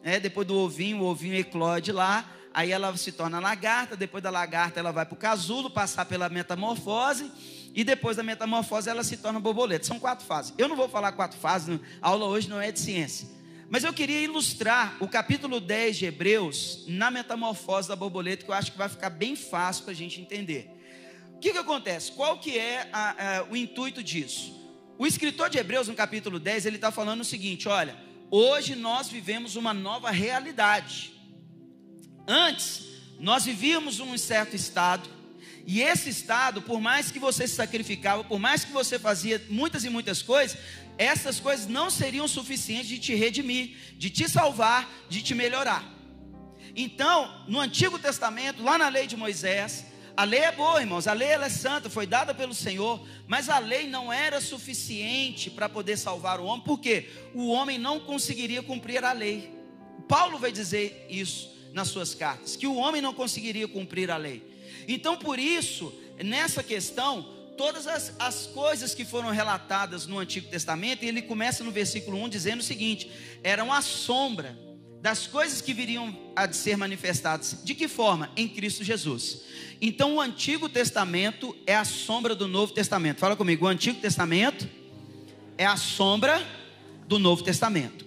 é, 0.04 0.20
depois 0.20 0.46
do 0.46 0.58
ovinho, 0.58 0.98
o 1.00 1.06
ovinho 1.06 1.36
eclode 1.36 1.94
lá, 1.94 2.30
aí 2.54 2.74
ela 2.74 2.98
se 2.98 3.14
torna 3.14 3.40
lagarta, 3.40 3.96
depois 3.96 4.22
da 4.22 4.30
lagarta 4.30 4.78
ela 4.78 4.92
vai 4.92 5.06
para 5.06 5.16
o 5.16 5.18
casulo, 5.18 5.70
passar 5.70 6.04
pela 6.04 6.28
metamorfose, 6.28 7.32
e 7.74 7.82
depois 7.86 8.18
da 8.18 8.24
metamorfose 8.24 8.90
ela 8.90 9.06
se 9.06 9.16
torna 9.16 9.40
borboleta. 9.40 9.86
São 9.86 10.02
quatro 10.02 10.26
fases. 10.26 10.54
Eu 10.58 10.68
não 10.68 10.76
vou 10.76 10.90
falar 10.90 11.14
quatro 11.14 11.40
fases, 11.40 11.80
a 12.02 12.10
aula 12.10 12.26
hoje 12.26 12.50
não 12.50 12.60
é 12.60 12.74
de 12.74 12.80
ciência. 12.82 13.26
Mas 13.70 13.84
eu 13.84 13.94
queria 13.94 14.22
ilustrar 14.22 14.98
o 15.00 15.08
capítulo 15.08 15.60
10 15.60 15.98
de 15.98 16.06
Hebreus 16.06 16.86
na 16.88 17.12
metamorfose 17.12 17.88
da 17.88 17.96
borboleta, 17.96 18.44
que 18.44 18.52
eu 18.52 18.56
acho 18.56 18.72
que 18.72 18.78
vai 18.78 18.90
ficar 18.90 19.10
bem 19.10 19.36
fácil 19.36 19.84
para 19.84 19.92
a 19.94 19.96
gente 19.96 20.20
entender. 20.20 20.70
O 21.36 21.40
que, 21.40 21.52
que 21.52 21.58
acontece? 21.58 22.12
Qual 22.12 22.40
que 22.40 22.58
é 22.58 22.90
a, 22.92 23.40
a, 23.40 23.44
o 23.44 23.56
intuito 23.56 24.04
disso? 24.04 24.58
O 24.98 25.06
escritor 25.06 25.50
de 25.50 25.58
Hebreus, 25.58 25.88
no 25.88 25.96
capítulo 25.96 26.40
10, 26.40 26.66
ele 26.66 26.76
está 26.76 26.92
falando 26.92 27.22
o 27.22 27.26
seguinte: 27.26 27.70
olha, 27.70 27.96
Hoje 28.32 28.76
nós 28.76 29.10
vivemos 29.10 29.56
uma 29.56 29.74
nova 29.74 30.12
realidade. 30.12 31.14
Antes, 32.28 32.86
nós 33.20 33.44
vivíamos 33.44 34.00
um 34.00 34.16
certo 34.20 34.56
estado, 34.56 35.10
e 35.66 35.82
esse 35.82 36.10
estado, 36.10 36.62
por 36.62 36.82
mais 36.82 37.12
que 37.12 37.20
você 37.20 37.48
se 37.48 37.56
sacrificava, 37.56 38.24
por 38.24 38.40
mais 38.40 38.64
que 38.64 38.72
você 38.72 38.98
fazia 38.98 39.44
muitas 39.50 39.84
e 39.84 39.90
muitas 39.90 40.22
coisas, 40.22 40.58
essas 40.98 41.40
coisas 41.40 41.68
não 41.68 41.90
seriam 41.90 42.28
suficientes 42.28 42.88
de 42.88 43.00
te 43.00 43.16
redimir, 43.16 43.76
de 43.98 44.10
te 44.10 44.28
salvar, 44.28 44.90
de 45.08 45.22
te 45.22 45.34
melhorar. 45.36 45.84
Então, 46.76 47.46
no 47.48 47.60
Antigo 47.60 47.98
Testamento, 47.98 48.64
lá 48.64 48.78
na 48.78 48.90
lei 48.90 49.08
de 49.08 49.16
Moisés, 49.16 49.86
a 50.16 50.26
lei 50.26 50.42
é 50.42 50.52
boa, 50.52 50.82
irmãos, 50.82 51.08
a 51.08 51.14
lei 51.14 51.30
é 51.30 51.50
santa, 51.50 51.90
foi 51.90 52.06
dada 52.06 52.34
pelo 52.34 52.54
Senhor, 52.54 53.02
mas 53.26 53.48
a 53.48 53.58
lei 53.60 53.88
não 53.88 54.12
era 54.12 54.42
suficiente 54.42 55.50
para 55.50 55.70
poder 55.70 55.98
salvar 55.98 56.42
o 56.42 56.46
homem, 56.46 56.64
porque 56.66 57.08
o 57.34 57.48
homem 57.48 57.78
não 57.78 58.02
conseguiria 58.02 58.62
cumprir 58.62 59.06
a 59.06 59.14
lei. 59.14 59.54
Paulo 60.10 60.38
vai 60.38 60.52
dizer 60.52 61.06
isso 61.10 61.56
nas 61.72 61.88
suas 61.88 62.14
cartas, 62.14 62.56
que 62.56 62.68
o 62.68 62.76
homem 62.76 63.02
não 63.02 63.14
conseguiria 63.14 63.68
cumprir 63.68 64.12
a 64.12 64.18
lei. 64.18 64.49
Então, 64.92 65.16
por 65.16 65.38
isso, 65.38 65.94
nessa 66.24 66.64
questão, 66.64 67.22
todas 67.56 67.86
as, 67.86 68.12
as 68.18 68.48
coisas 68.48 68.96
que 68.96 69.06
foram 69.06 69.30
relatadas 69.30 70.08
no 70.08 70.18
Antigo 70.18 70.50
Testamento, 70.50 71.04
ele 71.04 71.22
começa 71.22 71.64
no 71.64 71.70
versículo 71.70 72.18
1 72.24 72.30
dizendo 72.30 72.62
o 72.62 72.64
seguinte: 72.64 73.10
eram 73.44 73.72
a 73.72 73.84
sombra 73.84 74.58
das 75.00 75.28
coisas 75.28 75.62
que 75.62 75.74
viriam 75.76 76.18
a 76.36 76.52
ser 76.52 76.76
manifestadas. 76.76 77.62
De 77.64 77.76
que 77.76 77.88
forma? 77.88 78.32
Em 78.36 78.48
Cristo 78.48 78.84
Jesus. 78.84 79.44
Então 79.80 80.16
o 80.16 80.22
Antigo 80.22 80.68
Testamento 80.68 81.56
é 81.68 81.76
a 81.76 81.86
sombra 81.86 82.34
do 82.34 82.48
Novo 82.48 82.74
Testamento. 82.74 83.20
Fala 83.20 83.36
comigo, 83.36 83.66
o 83.66 83.70
Antigo 83.70 84.02
Testamento 84.02 84.68
é 85.56 85.68
a 85.68 85.78
sombra 85.78 86.42
do 87.08 87.20
Novo 87.20 87.44
Testamento. 87.44 88.06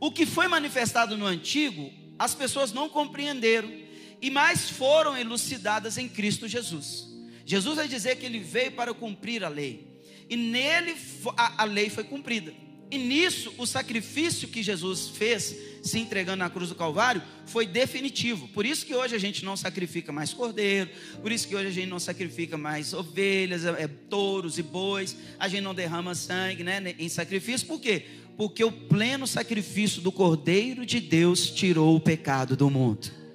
O 0.00 0.10
que 0.10 0.24
foi 0.24 0.48
manifestado 0.48 1.16
no 1.16 1.26
Antigo, 1.26 1.92
as 2.18 2.34
pessoas 2.34 2.72
não 2.72 2.88
compreenderam 2.88 3.85
e 4.20 4.30
mais 4.30 4.70
foram 4.70 5.16
elucidadas 5.16 5.98
em 5.98 6.08
Cristo 6.08 6.48
Jesus. 6.48 7.08
Jesus 7.44 7.76
vai 7.76 7.86
dizer 7.86 8.16
que 8.16 8.26
ele 8.26 8.40
veio 8.40 8.72
para 8.72 8.92
cumprir 8.92 9.44
a 9.44 9.48
lei. 9.48 9.86
E 10.28 10.36
nele 10.36 10.96
a, 11.36 11.62
a 11.62 11.64
lei 11.64 11.88
foi 11.88 12.04
cumprida. 12.04 12.52
E 12.88 12.98
nisso, 12.98 13.52
o 13.58 13.66
sacrifício 13.66 14.46
que 14.46 14.62
Jesus 14.62 15.08
fez, 15.08 15.56
se 15.82 15.98
entregando 15.98 16.38
na 16.38 16.50
cruz 16.50 16.68
do 16.68 16.74
Calvário, 16.74 17.20
foi 17.44 17.66
definitivo. 17.66 18.46
Por 18.48 18.64
isso 18.64 18.86
que 18.86 18.94
hoje 18.94 19.14
a 19.14 19.18
gente 19.18 19.44
não 19.44 19.56
sacrifica 19.56 20.12
mais 20.12 20.32
cordeiro, 20.32 20.90
por 21.20 21.32
isso 21.32 21.48
que 21.48 21.56
hoje 21.56 21.66
a 21.66 21.72
gente 21.72 21.88
não 21.88 21.98
sacrifica 21.98 22.56
mais 22.56 22.92
ovelhas, 22.92 23.64
é, 23.64 23.82
é 23.82 23.88
touros 23.88 24.56
e 24.58 24.62
bois, 24.62 25.16
a 25.38 25.48
gente 25.48 25.62
não 25.62 25.74
derrama 25.74 26.14
sangue 26.14 26.62
né, 26.62 26.94
em 26.96 27.08
sacrifício, 27.08 27.66
por 27.66 27.80
quê? 27.80 28.04
Porque 28.36 28.62
o 28.62 28.70
pleno 28.70 29.26
sacrifício 29.26 30.00
do 30.00 30.12
Cordeiro 30.12 30.86
de 30.86 31.00
Deus 31.00 31.50
tirou 31.50 31.96
o 31.96 32.00
pecado 32.00 32.56
do 32.56 32.70
mundo. 32.70 33.25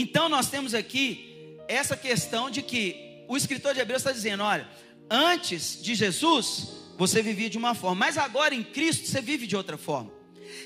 Então 0.00 0.30
nós 0.30 0.48
temos 0.48 0.72
aqui 0.72 1.58
essa 1.68 1.94
questão 1.94 2.50
de 2.50 2.62
que 2.62 3.22
o 3.28 3.36
escritor 3.36 3.74
de 3.74 3.80
Hebreus 3.80 4.00
está 4.00 4.12
dizendo: 4.12 4.42
olha, 4.42 4.66
antes 5.10 5.78
de 5.82 5.94
Jesus, 5.94 6.68
você 6.96 7.22
vivia 7.22 7.50
de 7.50 7.58
uma 7.58 7.74
forma, 7.74 8.06
mas 8.06 8.16
agora 8.16 8.54
em 8.54 8.62
Cristo 8.62 9.06
você 9.06 9.20
vive 9.20 9.46
de 9.46 9.54
outra 9.54 9.76
forma. 9.76 10.10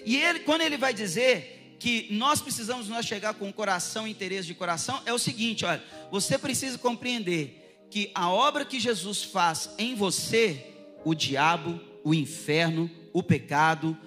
E 0.06 0.16
ele, 0.16 0.38
quando 0.40 0.60
ele 0.60 0.76
vai 0.76 0.94
dizer 0.94 1.76
que 1.80 2.06
nós 2.12 2.40
precisamos 2.40 2.88
nós 2.88 3.04
chegar 3.04 3.34
com 3.34 3.48
o 3.48 3.52
coração, 3.52 4.06
interesse 4.06 4.46
de 4.46 4.54
coração, 4.54 5.02
é 5.04 5.12
o 5.12 5.18
seguinte, 5.18 5.64
olha, 5.64 5.82
você 6.12 6.38
precisa 6.38 6.78
compreender 6.78 7.86
que 7.90 8.12
a 8.14 8.30
obra 8.30 8.64
que 8.64 8.78
Jesus 8.78 9.24
faz 9.24 9.68
em 9.76 9.96
você, 9.96 10.64
o 11.04 11.12
diabo, 11.12 11.80
o 12.04 12.14
inferno, 12.14 12.88
o 13.12 13.20
pecado, 13.20 13.98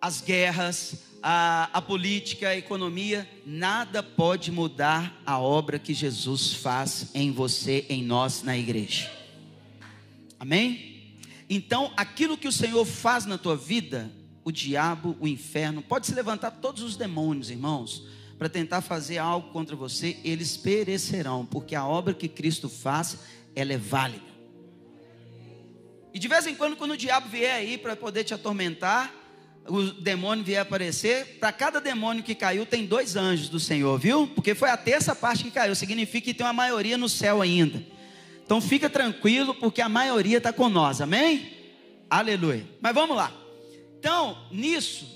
as 0.00 0.20
guerras, 0.20 0.94
a, 1.26 1.70
a 1.72 1.80
política, 1.80 2.50
a 2.50 2.56
economia, 2.56 3.26
nada 3.46 4.02
pode 4.02 4.52
mudar 4.52 5.22
a 5.24 5.38
obra 5.38 5.78
que 5.78 5.94
Jesus 5.94 6.52
faz 6.52 7.12
em 7.14 7.32
você, 7.32 7.86
em 7.88 8.04
nós, 8.04 8.42
na 8.42 8.58
igreja. 8.58 9.10
Amém? 10.38 11.14
Então, 11.48 11.90
aquilo 11.96 12.36
que 12.36 12.46
o 12.46 12.52
Senhor 12.52 12.84
faz 12.84 13.24
na 13.24 13.38
tua 13.38 13.56
vida, 13.56 14.12
o 14.44 14.52
diabo, 14.52 15.16
o 15.18 15.26
inferno, 15.26 15.80
pode 15.80 16.06
se 16.06 16.14
levantar 16.14 16.50
todos 16.50 16.82
os 16.82 16.94
demônios, 16.94 17.48
irmãos, 17.48 18.06
para 18.38 18.50
tentar 18.50 18.82
fazer 18.82 19.16
algo 19.16 19.48
contra 19.48 19.74
você, 19.74 20.18
eles 20.24 20.58
perecerão, 20.58 21.46
porque 21.46 21.74
a 21.74 21.86
obra 21.86 22.12
que 22.12 22.28
Cristo 22.28 22.68
faz, 22.68 23.16
ela 23.56 23.72
é 23.72 23.78
válida. 23.78 24.34
E 26.12 26.18
de 26.18 26.28
vez 26.28 26.46
em 26.46 26.54
quando, 26.54 26.76
quando 26.76 26.90
o 26.90 26.98
diabo 26.98 27.30
vier 27.30 27.54
aí 27.54 27.78
para 27.78 27.96
poder 27.96 28.24
te 28.24 28.34
atormentar, 28.34 29.23
o 29.66 29.92
demônio 29.92 30.44
vier 30.44 30.60
aparecer, 30.60 31.38
para 31.38 31.50
cada 31.50 31.80
demônio 31.80 32.22
que 32.22 32.34
caiu, 32.34 32.66
tem 32.66 32.84
dois 32.84 33.16
anjos 33.16 33.48
do 33.48 33.58
Senhor, 33.58 33.98
viu? 33.98 34.26
Porque 34.28 34.54
foi 34.54 34.68
a 34.68 34.76
terça 34.76 35.14
parte 35.14 35.44
que 35.44 35.50
caiu, 35.50 35.74
significa 35.74 36.26
que 36.26 36.34
tem 36.34 36.46
uma 36.46 36.52
maioria 36.52 36.98
no 36.98 37.08
céu 37.08 37.40
ainda. 37.40 37.82
Então 38.44 38.60
fica 38.60 38.90
tranquilo, 38.90 39.54
porque 39.54 39.80
a 39.80 39.88
maioria 39.88 40.36
está 40.36 40.52
com 40.52 40.68
nós, 40.68 41.00
amém? 41.00 41.50
Aleluia. 42.10 42.66
Mas 42.80 42.94
vamos 42.94 43.16
lá. 43.16 43.32
Então, 43.98 44.46
nisso, 44.50 45.08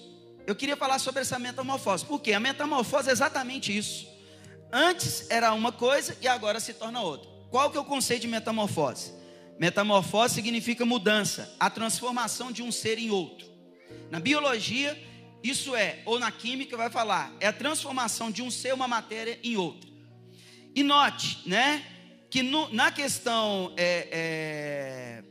eu 0.47 0.55
queria 0.55 0.77
falar 0.77 0.99
sobre 0.99 1.21
essa 1.21 1.39
metamorfose. 1.39 2.07
Por 2.07 2.21
quê? 2.21 2.33
A 2.33 2.41
metamorfose 2.41 3.11
é 3.11 3.13
exatamente 3.13 3.77
isso. 3.77 4.07
Antes 4.73 5.31
era 5.31 5.53
uma 5.53 5.71
coisa 5.71 6.17
e 6.23 6.29
agora 6.29 6.59
se 6.59 6.73
torna 6.73 7.03
outra. 7.03 7.29
Qual 7.51 7.71
que 7.71 7.77
é 7.77 7.81
o 7.81 7.85
conceito 7.85 8.23
de 8.23 8.29
metamorfose? 8.29 9.13
Metamorfose 9.59 10.35
significa 10.35 10.87
mudança, 10.87 11.55
a 11.61 11.69
transformação 11.69 12.51
de 12.51 12.63
um 12.63 12.73
ser 12.73 12.99
em 12.99 13.11
outro. 13.11 13.48
Na 14.11 14.21
biologia, 14.21 14.99
isso 15.43 15.75
é, 15.77 16.01
ou 16.05 16.19
na 16.19 16.31
química 16.33 16.77
vai 16.77 16.91
falar, 16.91 17.33
é 17.41 17.47
a 17.47 17.53
transformação 17.53 18.31
de 18.31 18.43
um 18.43 18.51
ser, 18.51 18.75
uma 18.75 18.89
matéria 18.89 19.39
em 19.43 19.57
outra. 19.57 19.89
E 20.75 20.83
note, 20.83 21.41
né? 21.47 21.85
que 22.31 22.43
no, 22.43 22.73
na 22.73 22.91
questão 22.91 23.73
é, 23.77 24.09
é, 24.11 25.25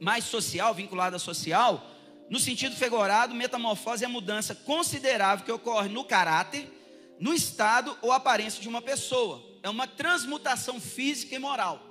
mais 0.00 0.24
social, 0.24 0.74
vinculada 0.74 1.16
à 1.16 1.18
social, 1.18 1.84
no 2.28 2.38
sentido 2.38 2.76
figurado, 2.76 3.34
metamorfose 3.34 4.04
é 4.04 4.06
a 4.06 4.10
mudança 4.10 4.54
considerável 4.54 5.44
que 5.44 5.52
ocorre 5.52 5.88
no 5.88 6.04
caráter, 6.04 6.70
no 7.18 7.32
estado 7.32 7.96
ou 8.02 8.12
aparência 8.12 8.60
de 8.60 8.68
uma 8.68 8.82
pessoa. 8.82 9.42
É 9.62 9.68
uma 9.68 9.86
transmutação 9.86 10.78
física 10.78 11.34
e 11.34 11.38
moral. 11.38 11.82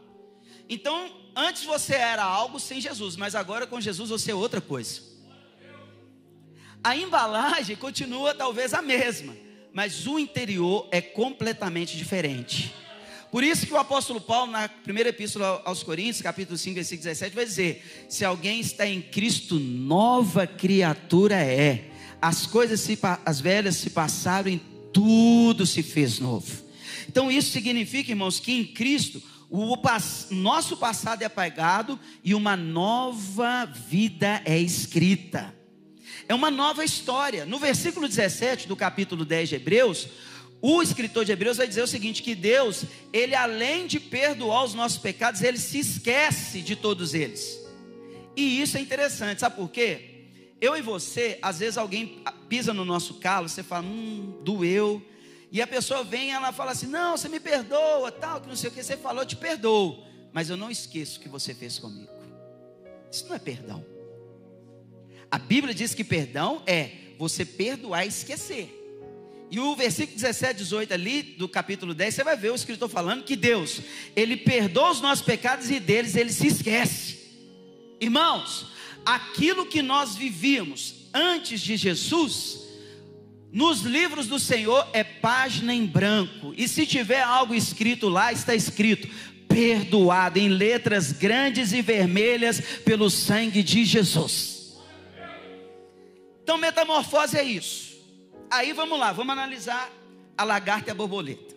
Então, 0.70 1.12
antes 1.36 1.64
você 1.64 1.96
era 1.96 2.24
algo 2.24 2.60
sem 2.60 2.80
Jesus, 2.80 3.16
mas 3.16 3.34
agora 3.34 3.66
com 3.66 3.82
Jesus 3.82 4.10
você 4.10 4.32
é 4.32 4.36
outra 4.36 4.62
coisa. 4.62 5.02
A 6.88 6.96
embalagem 6.96 7.76
continua 7.76 8.34
talvez 8.34 8.74
a 8.74 8.82
mesma, 8.82 9.36
mas 9.74 10.08
o 10.08 10.18
interior 10.18 10.88
é 10.90 11.02
completamente 11.02 11.98
diferente. 11.98 12.74
Por 13.30 13.44
isso 13.44 13.68
que 13.68 13.74
o 13.74 13.78
apóstolo 13.78 14.22
Paulo, 14.22 14.54
na 14.54 14.70
primeira 14.70 15.10
epístola 15.10 15.62
aos 15.66 15.84
Coríntios, 15.84 16.22
capítulo 16.22 16.58
5, 16.58 16.76
versículo 16.76 17.04
17, 17.04 17.36
vai 17.36 17.44
dizer: 17.44 18.06
Se 18.08 18.24
alguém 18.24 18.62
está 18.62 18.88
em 18.88 19.02
Cristo, 19.02 19.60
nova 19.60 20.48
criatura 20.48 21.36
é. 21.36 21.90
As 22.22 22.46
coisas, 22.46 22.80
se, 22.80 22.98
as 23.26 23.42
velhas 23.42 23.76
se 23.76 23.90
passaram 23.90 24.50
e 24.50 24.62
tudo 24.94 25.66
se 25.66 25.84
fez 25.84 26.20
novo. 26.20 26.64
Então 27.10 27.30
isso 27.30 27.52
significa, 27.52 28.12
irmãos, 28.12 28.40
que 28.40 28.54
em 28.54 28.64
Cristo 28.64 29.22
o 29.50 29.78
nosso 30.32 30.78
passado 30.78 31.22
é 31.22 31.26
apagado 31.26 32.00
e 32.24 32.34
uma 32.34 32.56
nova 32.56 33.66
vida 33.66 34.42
é 34.46 34.58
escrita. 34.58 35.57
É 36.28 36.36
uma 36.36 36.52
nova 36.52 36.84
história. 36.84 37.46
No 37.46 37.58
versículo 37.58 38.08
17 38.08 38.68
do 38.68 38.76
capítulo 38.76 39.24
10 39.24 39.50
de 39.50 39.56
Hebreus, 39.56 40.08
o 40.62 40.82
escritor 40.82 41.24
de 41.24 41.32
Hebreus 41.32 41.58
vai 41.58 41.68
dizer 41.68 41.82
o 41.82 41.88
seguinte: 41.88 42.22
que 42.22 42.36
Deus, 42.36 42.84
ele 43.14 43.36
além 43.36 43.88
de 43.88 44.00
perdoar 44.00 44.64
os 44.64 44.74
nossos 44.74 44.98
pecados, 44.98 45.42
ele 45.42 45.58
se 45.58 45.80
esquece 45.80 46.62
de 46.62 46.76
todos 46.76 47.14
eles. 47.14 47.66
E 48.36 48.62
isso 48.62 48.78
é 48.78 48.82
interessante, 48.82 49.40
sabe 49.40 49.56
por 49.56 49.70
quê? 49.70 50.16
Eu 50.60 50.76
e 50.76 50.82
você, 50.82 51.38
às 51.42 51.60
vezes 51.60 51.78
alguém 51.78 52.24
pisa 52.50 52.74
no 52.74 52.84
nosso 52.84 53.16
calo, 53.16 53.48
você 53.48 53.64
fala, 53.64 53.86
hum, 53.86 54.42
doeu. 54.44 55.02
E 55.52 55.62
a 55.62 55.68
pessoa 55.68 56.04
vem 56.04 56.28
e 56.28 56.32
ela 56.32 56.52
fala 56.52 56.72
assim: 56.72 56.88
não, 56.88 57.16
você 57.16 57.30
me 57.30 57.40
perdoa, 57.40 58.12
tal, 58.12 58.42
que 58.42 58.48
não 58.48 58.56
sei 58.56 58.70
o 58.70 58.74
que, 58.74 58.84
você 58.84 58.98
falou, 58.98 59.22
eu 59.22 59.28
te 59.28 59.36
perdoo. 59.36 60.04
Mas 60.34 60.50
eu 60.50 60.58
não 60.58 60.70
esqueço 60.70 61.20
o 61.20 61.22
que 61.22 61.30
você 61.30 61.54
fez 61.54 61.80
comigo. 61.80 62.12
Isso 63.12 63.26
não 63.28 63.36
é 63.36 63.40
perdão. 63.40 63.97
A 65.30 65.38
Bíblia 65.38 65.74
diz 65.74 65.94
que 65.94 66.04
perdão 66.04 66.62
é 66.66 66.92
você 67.18 67.44
perdoar 67.44 68.06
e 68.06 68.10
esquecer. 68.10 68.74
E 69.50 69.60
o 69.60 69.76
versículo 69.76 70.16
17, 70.18 70.58
18 70.58 70.94
ali 70.94 71.24
do 71.24 71.48
capítulo 71.48 71.94
10, 71.94 72.16
você 72.16 72.24
vai 72.24 72.36
ver 72.36 72.52
o 72.52 72.56
escritor 72.56 72.90
falando 72.90 73.24
que 73.24 73.36
Deus, 73.36 73.80
ele 74.16 74.36
perdoa 74.36 74.92
os 74.92 75.02
nossos 75.02 75.24
pecados 75.24 75.70
e 75.70 75.80
deles 75.80 76.16
ele 76.16 76.32
se 76.32 76.48
esquece. 76.48 77.18
Irmãos, 78.00 78.68
aquilo 79.06 79.66
que 79.66 79.82
nós 79.82 80.16
vivíamos 80.16 81.08
antes 81.14 81.62
de 81.62 81.78
Jesus, 81.78 82.68
nos 83.52 83.82
livros 83.82 84.28
do 84.28 84.38
Senhor 84.38 84.86
é 84.92 85.04
página 85.04 85.74
em 85.74 85.86
branco. 85.86 86.54
E 86.58 86.68
se 86.68 86.86
tiver 86.86 87.22
algo 87.22 87.56
escrito 87.56 88.10
lá, 88.10 88.34
está 88.34 88.54
escrito: 88.54 89.08
perdoado 89.48 90.38
em 90.38 90.50
letras 90.50 91.14
grandes 91.14 91.72
e 91.72 91.82
vermelhas 91.82 92.62
pelo 92.84 93.10
sangue 93.10 93.64
de 93.64 93.86
Jesus. 93.86 94.57
Então, 96.48 96.58
metamorfose 96.58 97.38
é 97.38 97.44
isso. 97.44 97.98
Aí 98.50 98.72
vamos 98.72 98.98
lá, 98.98 99.12
vamos 99.12 99.34
analisar 99.34 99.92
a 100.38 100.46
lagarta 100.46 100.90
e 100.90 100.92
a 100.92 100.96
borboleta. 100.96 101.54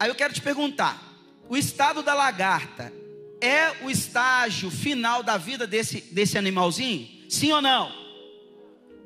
Aí 0.00 0.08
eu 0.08 0.16
quero 0.16 0.34
te 0.34 0.42
perguntar: 0.42 1.00
o 1.48 1.56
estado 1.56 2.02
da 2.02 2.12
lagarta 2.12 2.92
é 3.40 3.84
o 3.84 3.88
estágio 3.88 4.68
final 4.68 5.22
da 5.22 5.36
vida 5.36 5.64
desse, 5.64 6.00
desse 6.12 6.36
animalzinho? 6.36 7.30
Sim 7.30 7.52
ou 7.52 7.62
não? 7.62 7.92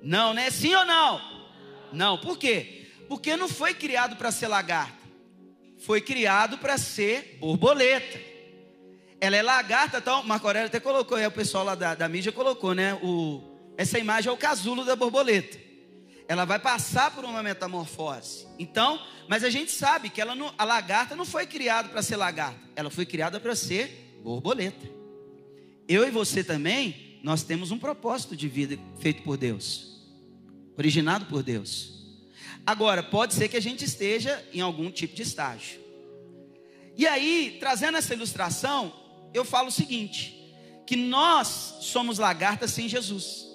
Não, 0.02 0.32
né? 0.32 0.50
Sim 0.50 0.74
ou 0.74 0.86
não? 0.86 1.20
Não, 1.92 2.16
por 2.16 2.38
quê? 2.38 2.86
Porque 3.10 3.36
não 3.36 3.46
foi 3.46 3.74
criado 3.74 4.16
para 4.16 4.30
ser 4.30 4.48
lagarta, 4.48 5.06
foi 5.84 6.00
criado 6.00 6.56
para 6.56 6.78
ser 6.78 7.36
borboleta. 7.38 8.18
Ela 9.20 9.36
é 9.36 9.42
lagarta, 9.42 9.98
então, 9.98 10.22
Marco 10.22 10.46
Aurélio 10.46 10.68
até 10.68 10.80
colocou, 10.80 11.18
aí 11.18 11.26
o 11.26 11.30
pessoal 11.30 11.62
lá 11.62 11.74
da, 11.74 11.94
da 11.94 12.08
mídia 12.08 12.32
colocou, 12.32 12.74
né? 12.74 12.94
O, 13.02 13.57
essa 13.78 13.96
imagem 13.96 14.28
é 14.28 14.32
o 14.32 14.36
casulo 14.36 14.84
da 14.84 14.96
borboleta. 14.96 15.56
Ela 16.26 16.44
vai 16.44 16.58
passar 16.58 17.12
por 17.12 17.24
uma 17.24 17.44
metamorfose. 17.44 18.44
Então, 18.58 19.00
mas 19.28 19.44
a 19.44 19.50
gente 19.50 19.70
sabe 19.70 20.10
que 20.10 20.20
ela 20.20 20.34
não, 20.34 20.52
a 20.58 20.64
lagarta 20.64 21.14
não 21.14 21.24
foi 21.24 21.46
criada 21.46 21.88
para 21.88 22.02
ser 22.02 22.16
lagarta, 22.16 22.58
ela 22.74 22.90
foi 22.90 23.06
criada 23.06 23.38
para 23.38 23.54
ser 23.54 24.18
borboleta. 24.20 24.84
Eu 25.86 26.06
e 26.06 26.10
você 26.10 26.42
também, 26.42 27.20
nós 27.22 27.44
temos 27.44 27.70
um 27.70 27.78
propósito 27.78 28.36
de 28.36 28.48
vida 28.48 28.76
feito 28.98 29.22
por 29.22 29.36
Deus, 29.36 30.02
originado 30.76 31.26
por 31.26 31.44
Deus. 31.44 32.18
Agora, 32.66 33.00
pode 33.00 33.32
ser 33.32 33.48
que 33.48 33.56
a 33.56 33.62
gente 33.62 33.84
esteja 33.84 34.44
em 34.52 34.60
algum 34.60 34.90
tipo 34.90 35.14
de 35.14 35.22
estágio. 35.22 35.78
E 36.96 37.06
aí, 37.06 37.56
trazendo 37.60 37.96
essa 37.96 38.12
ilustração, 38.12 38.92
eu 39.32 39.44
falo 39.44 39.68
o 39.68 39.72
seguinte: 39.72 40.52
que 40.84 40.96
nós 40.96 41.76
somos 41.80 42.18
lagartas 42.18 42.72
sem 42.72 42.88
Jesus. 42.88 43.47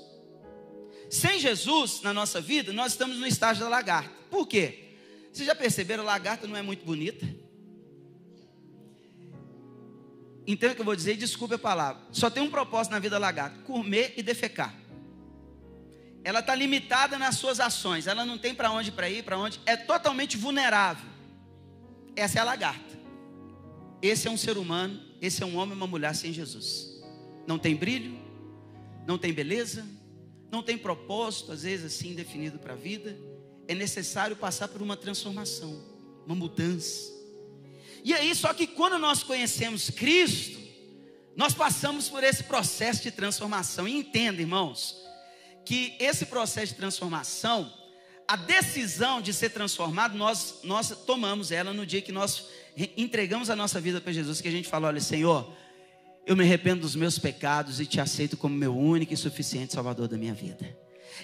Sem 1.13 1.39
Jesus 1.39 2.01
na 2.01 2.13
nossa 2.13 2.41
vida, 2.41 2.74
nós 2.74 2.93
estamos 2.93 3.17
no 3.17 3.27
estágio 3.27 3.63
da 3.63 3.70
lagarta. 3.70 4.10
Por 4.29 4.48
quê? 4.48 4.96
Vocês 5.32 5.48
já 5.48 5.53
perceberam, 5.53 6.03
a 6.03 6.08
lagarta 6.08 6.48
não 6.48 6.58
é 6.58 6.62
muito 6.62 6.84
bonita? 6.84 7.25
Entenda 10.46 10.74
o 10.74 10.75
que 10.75 10.82
eu 10.82 10.86
vou 10.86 10.96
dizer, 10.96 11.15
desculpe 11.15 11.53
a 11.53 11.60
palavra. 11.60 12.01
Só 12.12 12.29
tem 12.29 12.41
um 12.41 12.50
propósito 12.50 12.91
na 12.93 13.00
vida 13.00 13.12
da 13.12 13.20
lagarta: 13.20 13.60
comer 13.60 14.13
e 14.17 14.24
defecar 14.24 14.84
ela 16.24 16.39
está 16.39 16.55
limitada 16.55 17.20
nas 17.20 17.36
suas 17.36 17.60
ações, 17.60 18.08
ela 18.08 18.25
não 18.25 18.38
tem 18.38 18.55
para 18.55 18.72
onde 18.72 18.91
para 18.91 19.10
ir, 19.10 19.24
para 19.24 19.38
onde, 19.38 19.60
é 19.65 19.75
totalmente 19.75 20.38
vulnerável. 20.38 21.10
Essa 22.15 22.39
é 22.39 22.41
a 22.41 22.46
lagarta. 22.46 22.98
Esse 24.01 24.27
é 24.27 24.32
um 24.32 24.38
ser 24.38 24.58
humano, 24.58 25.01
esse 25.22 25.43
é 25.43 25.46
um 25.46 25.58
homem 25.58 25.74
e 25.74 25.77
uma 25.77 25.88
mulher 25.88 26.15
sem 26.15 26.32
Jesus. 26.32 27.01
Não 27.46 27.60
tem 27.60 27.75
brilho, 27.75 28.17
não 29.05 29.17
tem 29.17 29.34
beleza, 29.34 29.86
não 30.53 30.62
tem 30.62 30.77
propósito, 30.77 31.51
às 31.51 31.63
vezes 31.63 31.95
assim 31.95 32.13
definido 32.13 32.60
para 32.60 32.74
a 32.74 32.75
vida. 32.75 33.17
É 33.67 33.74
necessário 33.74 34.36
passar 34.36 34.67
por 34.67 34.83
uma 34.83 34.95
transformação, 34.95 35.83
uma 36.27 36.36
mudança. 36.36 37.12
E 38.03 38.13
aí, 38.13 38.36
só 38.36 38.53
que 38.53 38.67
quando 38.67 39.00
nós 39.00 39.24
conhecemos 39.24 39.89
Cristo, 39.89 40.60
nós 41.36 41.55
passamos 41.55 42.07
por 42.07 42.24
esse 42.24 42.43
processo 42.43 43.01
de 43.01 43.10
transformação. 43.10 43.88
E 43.88 43.98
entenda, 43.98 44.41
irmãos, 44.41 44.95
que 45.65 45.95
esse 46.00 46.27
processo 46.27 46.74
de 46.74 46.77
transformação, 46.77 47.74
a 48.27 48.36
decisão 48.36 49.24
de 49.24 49.33
ser 49.33 49.50
transformado, 49.50 50.15
nós, 50.15 50.60
nós 50.63 50.89
tomamos 51.03 51.51
ela 51.51 51.74
no 51.74 51.83
dia 51.83 52.01
que 52.01 52.12
nós 52.12 52.45
entregamos 52.95 53.50
a 53.50 53.55
nossa 53.55 53.81
vida 53.81 54.00
para 54.00 54.13
Jesus, 54.13 54.39
que 54.39 54.50
a 54.50 54.51
gente 54.51 54.69
falou: 54.69 54.89
olha, 54.89 55.01
Senhor, 55.01 55.51
eu 56.25 56.36
me 56.36 56.44
arrependo 56.44 56.82
dos 56.82 56.96
meus 56.96 57.20
pecados 57.20 57.80
e 57.80 57.86
te 57.86 58.00
aceito 58.00 58.38
como 58.38 58.56
meu 58.56 58.75
único 58.77 59.13
e 59.13 59.18
suficiente 59.18 59.74
Salvador 59.74 60.08
da 60.08 60.18
minha 60.18 60.34
vida. 60.34 60.77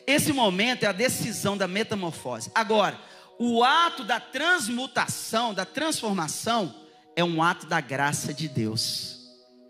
Esse 0.05 0.31
momento 0.31 0.83
é 0.83 0.87
a 0.87 0.91
decisão 0.91 1.57
da 1.57 1.67
metamorfose. 1.67 2.51
Agora, 2.53 2.99
o 3.37 3.63
ato 3.63 4.03
da 4.03 4.19
transmutação, 4.19 5.53
da 5.53 5.65
transformação, 5.65 6.73
é 7.15 7.23
um 7.23 7.41
ato 7.41 7.65
da 7.65 7.81
graça 7.81 8.33
de 8.33 8.47
Deus. 8.47 9.17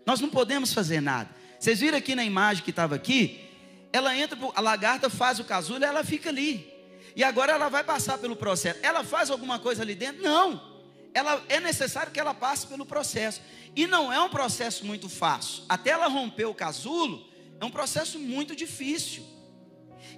Nós 0.06 0.20
não 0.20 0.28
podemos 0.28 0.72
fazer 0.72 1.00
nada. 1.00 1.30
Vocês 1.58 1.80
viram 1.80 1.98
aqui 1.98 2.14
na 2.14 2.24
imagem 2.24 2.64
que 2.64 2.70
estava 2.70 2.94
aqui? 2.94 3.50
ela 3.92 4.16
entra, 4.16 4.38
a 4.54 4.60
lagarta 4.60 5.10
faz 5.10 5.38
o 5.38 5.44
casulo 5.44 5.84
ela 5.84 6.04
fica 6.04 6.28
ali. 6.28 6.68
E 7.16 7.24
agora 7.24 7.52
ela 7.52 7.68
vai 7.68 7.82
passar 7.82 8.18
pelo 8.18 8.36
processo. 8.36 8.78
Ela 8.82 9.02
faz 9.02 9.30
alguma 9.30 9.58
coisa 9.58 9.82
ali 9.82 9.94
dentro? 9.94 10.22
Não. 10.22 10.69
Ela 11.12 11.42
é 11.48 11.60
necessário 11.60 12.12
que 12.12 12.20
ela 12.20 12.34
passe 12.34 12.66
pelo 12.66 12.86
processo. 12.86 13.40
E 13.74 13.86
não 13.86 14.12
é 14.12 14.20
um 14.20 14.28
processo 14.28 14.84
muito 14.84 15.08
fácil. 15.08 15.64
Até 15.68 15.90
ela 15.90 16.08
romper 16.08 16.46
o 16.46 16.54
casulo, 16.54 17.28
é 17.60 17.64
um 17.64 17.70
processo 17.70 18.18
muito 18.18 18.54
difícil. 18.54 19.24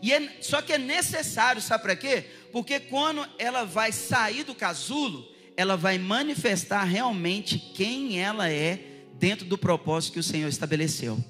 E 0.01 0.13
é, 0.13 0.39
só 0.41 0.61
que 0.61 0.73
é 0.73 0.79
necessário, 0.79 1.63
sabe 1.63 1.83
para 1.85 1.97
quê? 1.97 2.25
Porque 2.51 2.81
quando 2.81 3.27
ela 3.39 3.65
vai 3.65 3.93
sair 3.93 4.45
do 4.45 4.55
casulo, 4.55 5.29
ela 5.57 5.77
vai 5.77 5.99
manifestar 5.99 6.85
realmente 6.85 7.59
quem 7.59 8.21
ela 8.21 8.51
é 8.51 9.05
dentro 9.15 9.47
do 9.47 9.57
propósito 9.57 10.15
que 10.15 10.19
o 10.19 10.23
Senhor 10.23 10.49
estabeleceu. 10.49 11.23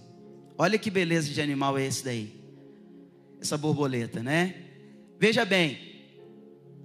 Olha 0.57 0.79
que 0.79 0.91
beleza 0.91 1.33
de 1.33 1.41
animal 1.41 1.77
é 1.77 1.85
esse 1.85 2.05
daí. 2.05 2.41
Essa 3.41 3.59
borboleta, 3.59 4.23
né? 4.23 4.55
Veja 5.19 5.45
bem, 5.45 5.79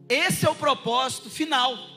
esse 0.10 0.46
é 0.46 0.50
o 0.50 0.56
propósito 0.56 1.30
final. 1.30 1.97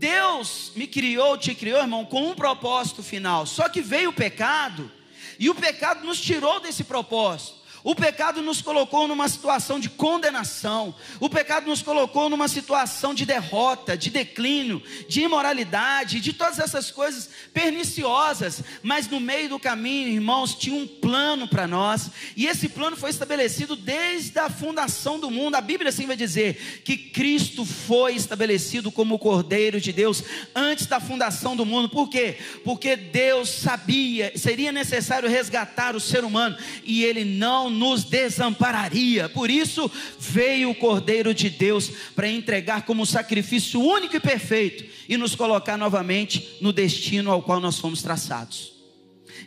Deus 0.00 0.72
me 0.74 0.86
criou, 0.86 1.36
te 1.36 1.54
criou, 1.54 1.78
irmão, 1.78 2.06
com 2.06 2.30
um 2.30 2.34
propósito 2.34 3.02
final. 3.02 3.44
Só 3.44 3.68
que 3.68 3.82
veio 3.82 4.08
o 4.08 4.14
pecado, 4.14 4.90
e 5.38 5.50
o 5.50 5.54
pecado 5.54 6.06
nos 6.06 6.18
tirou 6.18 6.58
desse 6.58 6.82
propósito. 6.84 7.59
O 7.82 7.94
pecado 7.94 8.42
nos 8.42 8.60
colocou 8.60 9.08
numa 9.08 9.28
situação 9.28 9.80
de 9.80 9.88
condenação. 9.88 10.94
O 11.18 11.30
pecado 11.30 11.66
nos 11.66 11.80
colocou 11.80 12.28
numa 12.28 12.48
situação 12.48 13.14
de 13.14 13.24
derrota, 13.24 13.96
de 13.96 14.10
declínio, 14.10 14.82
de 15.08 15.22
imoralidade, 15.22 16.20
de 16.20 16.32
todas 16.32 16.58
essas 16.58 16.90
coisas 16.90 17.30
perniciosas. 17.54 18.62
Mas 18.82 19.08
no 19.08 19.18
meio 19.18 19.48
do 19.48 19.58
caminho, 19.58 20.08
irmãos, 20.08 20.54
tinha 20.54 20.76
um 20.76 20.86
plano 20.86 21.48
para 21.48 21.66
nós. 21.66 22.10
E 22.36 22.46
esse 22.46 22.68
plano 22.68 22.96
foi 22.96 23.10
estabelecido 23.10 23.74
desde 23.74 24.38
a 24.38 24.50
fundação 24.50 25.18
do 25.18 25.30
mundo. 25.30 25.54
A 25.54 25.60
Bíblia 25.60 25.88
assim 25.88 26.06
vai 26.06 26.16
dizer 26.16 26.82
que 26.84 26.96
Cristo 26.96 27.64
foi 27.64 28.14
estabelecido 28.14 28.92
como 28.92 29.14
o 29.14 29.18
Cordeiro 29.18 29.80
de 29.80 29.92
Deus 29.92 30.22
antes 30.54 30.86
da 30.86 31.00
fundação 31.00 31.56
do 31.56 31.64
mundo. 31.64 31.88
Por 31.88 32.08
quê? 32.10 32.36
Porque 32.62 32.94
Deus 32.94 33.48
sabia, 33.48 34.32
seria 34.36 34.70
necessário 34.70 35.28
resgatar 35.28 35.96
o 35.96 36.00
ser 36.00 36.24
humano 36.24 36.56
e 36.84 37.04
ele 37.04 37.24
não 37.24 37.69
nos 37.70 38.04
desampararia. 38.04 39.28
Por 39.28 39.50
isso 39.50 39.90
veio 40.18 40.70
o 40.70 40.74
Cordeiro 40.74 41.32
de 41.32 41.48
Deus 41.48 41.90
para 42.14 42.28
entregar 42.28 42.82
como 42.82 43.06
sacrifício 43.06 43.80
único 43.80 44.16
e 44.16 44.20
perfeito 44.20 44.84
e 45.08 45.16
nos 45.16 45.34
colocar 45.34 45.76
novamente 45.76 46.58
no 46.60 46.72
destino 46.72 47.30
ao 47.30 47.42
qual 47.42 47.60
nós 47.60 47.78
fomos 47.78 48.02
traçados. 48.02 48.74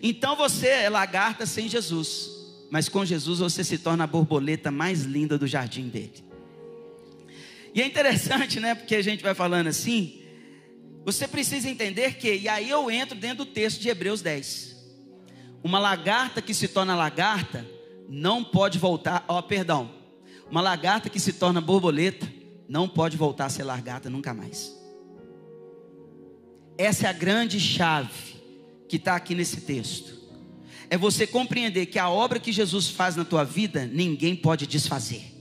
Então 0.01 0.35
você 0.35 0.67
é 0.67 0.89
lagarta 0.89 1.45
sem 1.45 1.69
Jesus, 1.69 2.29
mas 2.71 2.89
com 2.89 3.05
Jesus 3.05 3.39
você 3.39 3.63
se 3.63 3.77
torna 3.77 4.03
a 4.03 4.07
borboleta 4.07 4.71
mais 4.71 5.03
linda 5.03 5.37
do 5.37 5.45
jardim 5.45 5.87
dele. 5.87 6.23
E 7.73 7.81
é 7.81 7.85
interessante, 7.85 8.59
né? 8.59 8.75
Porque 8.75 8.95
a 8.95 9.01
gente 9.01 9.23
vai 9.23 9.33
falando 9.33 9.67
assim. 9.67 10.19
Você 11.05 11.27
precisa 11.27 11.69
entender 11.69 12.15
que, 12.15 12.33
e 12.33 12.47
aí 12.47 12.69
eu 12.69 12.89
entro 12.89 13.17
dentro 13.17 13.43
do 13.43 13.45
texto 13.45 13.81
de 13.81 13.89
Hebreus 13.89 14.21
10. 14.21 14.73
Uma 15.63 15.79
lagarta 15.79 16.41
que 16.41 16.53
se 16.53 16.67
torna 16.67 16.95
lagarta, 16.95 17.65
não 18.09 18.43
pode 18.43 18.77
voltar, 18.77 19.23
ó, 19.27 19.41
perdão. 19.41 19.89
Uma 20.49 20.61
lagarta 20.61 21.09
que 21.09 21.19
se 21.19 21.33
torna 21.33 21.61
borboleta 21.61 22.31
não 22.67 22.87
pode 22.87 23.17
voltar 23.17 23.45
a 23.45 23.49
ser 23.49 23.63
lagarta 23.63 24.09
nunca 24.09 24.33
mais. 24.33 24.73
Essa 26.77 27.07
é 27.07 27.09
a 27.09 27.13
grande 27.13 27.59
chave 27.59 28.35
que 28.87 28.97
está 28.97 29.15
aqui 29.15 29.35
nesse 29.35 29.61
texto. 29.61 30.13
É 30.89 30.97
você 30.97 31.25
compreender 31.25 31.87
que 31.87 31.97
a 31.97 32.09
obra 32.09 32.39
que 32.39 32.51
Jesus 32.51 32.87
faz 32.87 33.15
na 33.15 33.25
tua 33.25 33.43
vida, 33.43 33.85
ninguém 33.85 34.35
pode 34.35 34.67
desfazer. 34.67 35.33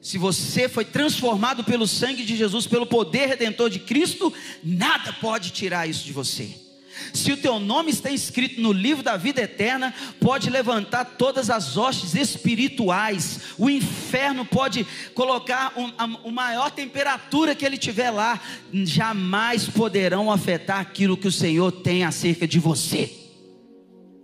Se 0.00 0.16
você 0.16 0.68
foi 0.68 0.84
transformado 0.84 1.64
pelo 1.64 1.86
sangue 1.86 2.24
de 2.24 2.36
Jesus, 2.36 2.66
pelo 2.66 2.86
poder 2.86 3.26
redentor 3.26 3.68
de 3.68 3.78
Cristo, 3.78 4.32
nada 4.62 5.12
pode 5.14 5.50
tirar 5.50 5.88
isso 5.88 6.04
de 6.04 6.12
você. 6.12 6.67
Se 7.12 7.32
o 7.32 7.36
teu 7.36 7.58
nome 7.58 7.90
está 7.90 8.10
escrito 8.10 8.60
no 8.60 8.72
livro 8.72 9.02
da 9.02 9.16
vida 9.16 9.40
eterna, 9.40 9.94
pode 10.20 10.50
levantar 10.50 11.04
todas 11.04 11.50
as 11.50 11.76
hostes 11.76 12.14
espirituais. 12.14 13.40
O 13.58 13.68
inferno 13.68 14.44
pode 14.44 14.86
colocar 15.14 15.72
um, 15.76 15.92
a, 15.98 16.04
a 16.04 16.30
maior 16.30 16.70
temperatura 16.70 17.54
que 17.54 17.64
ele 17.64 17.76
tiver 17.76 18.10
lá, 18.10 18.40
jamais 18.72 19.66
poderão 19.68 20.30
afetar 20.30 20.80
aquilo 20.80 21.16
que 21.16 21.28
o 21.28 21.32
Senhor 21.32 21.70
tem 21.72 22.04
acerca 22.04 22.46
de 22.46 22.58
você. 22.58 23.12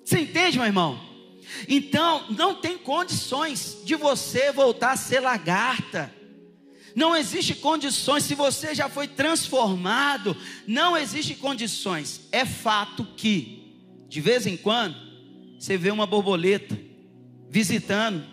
Você 0.05 0.21
entende, 0.21 0.59
meu 0.59 0.67
irmão? 0.67 1.01
Então, 1.69 2.27
não 2.31 2.55
tem 2.55 2.77
condições 2.77 3.79
de 3.85 3.95
você 3.95 4.53
voltar 4.53 4.93
a 4.93 4.97
ser 4.97 5.21
lagarta. 5.21 6.13
Não 6.95 7.17
existe 7.17 7.55
condições, 7.55 8.25
se 8.25 8.35
você 8.35 8.75
já 8.75 8.89
foi 8.89 9.09
transformado, 9.09 10.37
não 10.67 10.97
existe 10.97 11.35
condições. 11.35 12.29
É 12.31 12.45
fato 12.45 13.05
que, 13.17 13.75
de 14.09 14.21
vez 14.21 14.47
em 14.47 14.57
quando, 14.57 14.95
você 15.59 15.77
vê 15.77 15.91
uma 15.91 16.07
borboleta 16.07 16.79
visitando 17.51 18.25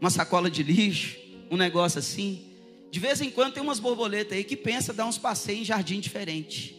uma 0.00 0.10
sacola 0.10 0.50
de 0.50 0.62
lixo, 0.62 1.16
um 1.50 1.56
negócio 1.56 1.98
assim. 1.98 2.42
De 2.90 2.98
vez 3.00 3.20
em 3.20 3.30
quando 3.30 3.54
tem 3.54 3.62
umas 3.62 3.78
borboletas 3.78 4.36
aí 4.36 4.44
que 4.44 4.56
pensa 4.56 4.92
dar 4.92 5.06
uns 5.06 5.18
passeios 5.18 5.60
em 5.60 5.64
jardim 5.64 6.00
diferente. 6.00 6.74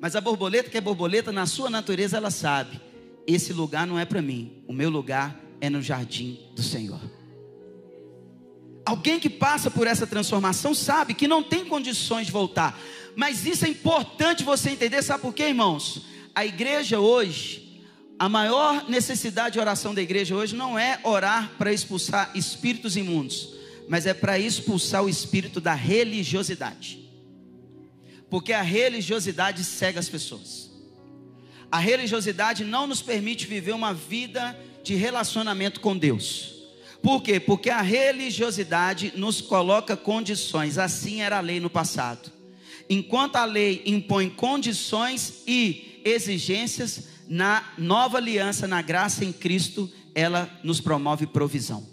Mas 0.00 0.16
a 0.16 0.20
borboleta 0.20 0.70
que 0.70 0.76
é 0.76 0.80
borboleta, 0.80 1.30
na 1.30 1.46
sua 1.46 1.70
natureza, 1.70 2.16
ela 2.16 2.30
sabe: 2.30 2.80
esse 3.26 3.52
lugar 3.52 3.86
não 3.86 3.98
é 3.98 4.04
para 4.04 4.20
mim, 4.20 4.64
o 4.66 4.72
meu 4.72 4.90
lugar 4.90 5.40
é 5.60 5.70
no 5.70 5.80
jardim 5.80 6.38
do 6.54 6.62
Senhor. 6.62 7.00
Alguém 8.84 9.18
que 9.18 9.30
passa 9.30 9.70
por 9.70 9.86
essa 9.86 10.06
transformação 10.06 10.74
sabe 10.74 11.14
que 11.14 11.26
não 11.26 11.42
tem 11.42 11.64
condições 11.64 12.26
de 12.26 12.32
voltar. 12.32 12.78
Mas 13.16 13.46
isso 13.46 13.64
é 13.64 13.68
importante 13.68 14.44
você 14.44 14.70
entender, 14.70 15.02
sabe 15.02 15.22
por 15.22 15.32
quê, 15.32 15.44
irmãos? 15.44 16.02
A 16.34 16.44
igreja 16.44 17.00
hoje, 17.00 17.82
a 18.18 18.28
maior 18.28 18.88
necessidade 18.88 19.54
de 19.54 19.60
oração 19.60 19.94
da 19.94 20.02
igreja 20.02 20.34
hoje 20.34 20.54
não 20.54 20.78
é 20.78 21.00
orar 21.02 21.52
para 21.56 21.72
expulsar 21.72 22.30
espíritos 22.34 22.96
imundos, 22.96 23.54
mas 23.88 24.06
é 24.06 24.12
para 24.12 24.38
expulsar 24.38 25.02
o 25.02 25.08
espírito 25.08 25.60
da 25.60 25.74
religiosidade. 25.74 27.08
Porque 28.28 28.52
a 28.52 28.62
religiosidade 28.62 29.62
cega 29.64 30.00
as 30.00 30.08
pessoas. 30.08 30.70
A 31.70 31.78
religiosidade 31.78 32.64
não 32.64 32.86
nos 32.86 33.00
permite 33.00 33.46
viver 33.46 33.72
uma 33.72 33.94
vida 33.94 34.58
de 34.82 34.94
relacionamento 34.94 35.80
com 35.80 35.96
Deus. 35.96 36.53
Por 37.04 37.22
quê? 37.22 37.38
Porque 37.38 37.68
a 37.68 37.82
religiosidade 37.82 39.12
nos 39.14 39.42
coloca 39.42 39.94
condições, 39.94 40.78
assim 40.78 41.20
era 41.20 41.36
a 41.36 41.40
lei 41.42 41.60
no 41.60 41.68
passado. 41.68 42.32
Enquanto 42.88 43.36
a 43.36 43.44
lei 43.44 43.82
impõe 43.84 44.30
condições 44.30 45.42
e 45.46 46.00
exigências, 46.02 47.04
na 47.28 47.74
nova 47.76 48.16
aliança, 48.16 48.66
na 48.66 48.80
graça 48.80 49.22
em 49.22 49.34
Cristo, 49.34 49.92
ela 50.14 50.50
nos 50.62 50.80
promove 50.80 51.26
provisão. 51.26 51.86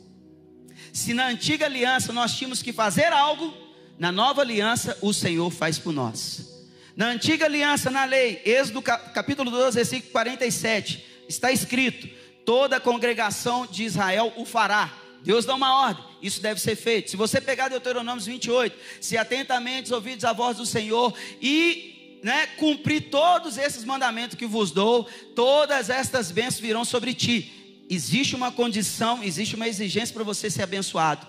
Se 0.94 1.14
na 1.14 1.28
antiga 1.28 1.66
aliança 1.66 2.14
nós 2.14 2.38
tínhamos 2.38 2.62
que 2.62 2.72
fazer 2.72 3.12
algo, 3.12 3.54
na 4.00 4.14
nova 4.14 4.40
aliança 4.40 4.98
o 5.02 5.14
Senhor 5.14 5.52
faz 5.52 5.78
por 5.78 5.92
nós. 5.92 6.66
Na 6.96 7.08
antiga 7.08 7.48
aliança, 7.48 7.92
na 7.92 8.06
lei, 8.06 8.42
Êxodo 8.46 8.82
capítulo 8.82 9.52
12, 9.52 9.76
versículo 9.76 10.14
47, 10.14 11.06
está 11.28 11.52
escrito: 11.52 12.08
toda 12.46 12.78
a 12.78 12.82
congregação 12.82 13.68
de 13.68 13.84
Israel 13.84 14.32
o 14.38 14.46
fará. 14.46 15.01
Deus 15.24 15.46
dá 15.46 15.56
uma 15.56 15.76
ordem, 15.88 16.04
isso 16.22 16.42
deve 16.42 16.60
ser 16.60 16.76
feito. 16.76 17.12
Se 17.12 17.18
você 17.18 17.40
pegar 17.40 17.70
Deuteronômio 17.70 18.24
28, 18.24 18.76
se 19.00 19.18
atentamente 19.18 19.94
ouvides 19.94 20.26
a 20.26 20.34
voz 20.34 20.58
do 20.58 20.66
Senhor 20.66 21.14
e 21.42 22.20
né, 22.24 22.48
cumprir 22.58 23.10
todos 23.10 23.58
esses 23.58 23.84
mandamentos 23.84 24.36
que 24.36 24.46
vos 24.46 24.72
dou, 24.72 25.08
todas 25.36 25.90
estas 25.90 26.32
bênçãos 26.32 26.60
virão 26.60 26.86
sobre 26.86 27.14
ti. 27.14 27.86
Existe 27.90 28.36
uma 28.36 28.52
condição, 28.52 29.24
existe 29.24 29.56
uma 29.56 29.68
exigência 29.68 30.14
para 30.14 30.24
você 30.24 30.50
ser 30.50 30.64
abençoado. 30.64 31.28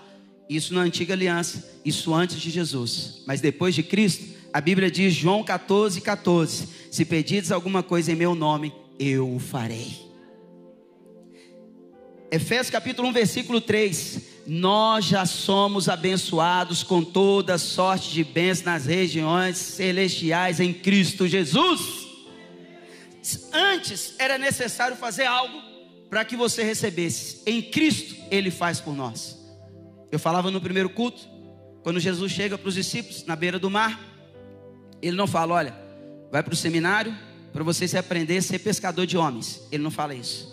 Isso 0.48 0.74
na 0.74 0.82
antiga 0.82 1.14
aliança, 1.14 1.80
isso 1.84 2.14
antes 2.14 2.40
de 2.40 2.50
Jesus. 2.50 3.22
Mas 3.26 3.40
depois 3.40 3.74
de 3.74 3.82
Cristo, 3.82 4.24
a 4.52 4.60
Bíblia 4.60 4.90
diz, 4.90 5.14
João 5.14 5.42
14, 5.42 6.00
14: 6.00 6.68
Se 6.90 7.04
pedires 7.04 7.50
alguma 7.50 7.82
coisa 7.82 8.12
em 8.12 8.16
meu 8.16 8.34
nome, 8.34 8.72
eu 8.98 9.34
o 9.34 9.38
farei. 9.38 10.11
Efésios 12.32 12.70
capítulo 12.70 13.08
1, 13.08 13.12
versículo 13.12 13.60
3. 13.60 14.22
Nós 14.46 15.04
já 15.04 15.26
somos 15.26 15.86
abençoados 15.86 16.82
com 16.82 17.04
toda 17.04 17.58
sorte 17.58 18.10
de 18.10 18.24
bênçãos 18.24 18.64
nas 18.64 18.86
regiões 18.86 19.58
celestiais 19.58 20.58
em 20.58 20.72
Cristo 20.72 21.28
Jesus. 21.28 22.08
Antes 23.52 24.14
era 24.18 24.38
necessário 24.38 24.96
fazer 24.96 25.26
algo 25.26 25.60
para 26.08 26.24
que 26.24 26.34
você 26.34 26.62
recebesse. 26.62 27.42
Em 27.44 27.60
Cristo, 27.60 28.16
Ele 28.30 28.50
faz 28.50 28.80
por 28.80 28.96
nós. 28.96 29.38
Eu 30.10 30.18
falava 30.18 30.50
no 30.50 30.58
primeiro 30.58 30.88
culto, 30.88 31.28
quando 31.82 32.00
Jesus 32.00 32.32
chega 32.32 32.56
para 32.56 32.68
os 32.68 32.74
discípulos 32.74 33.26
na 33.26 33.36
beira 33.36 33.58
do 33.58 33.68
mar, 33.68 34.00
Ele 35.02 35.18
não 35.18 35.26
fala: 35.26 35.52
olha, 35.52 35.76
vai 36.30 36.42
para 36.42 36.54
o 36.54 36.56
seminário 36.56 37.14
para 37.52 37.62
você 37.62 37.86
se 37.86 37.98
aprender 37.98 38.38
a 38.38 38.42
ser 38.42 38.58
pescador 38.60 39.04
de 39.04 39.18
homens. 39.18 39.60
Ele 39.70 39.82
não 39.82 39.90
fala 39.90 40.14
isso. 40.14 40.51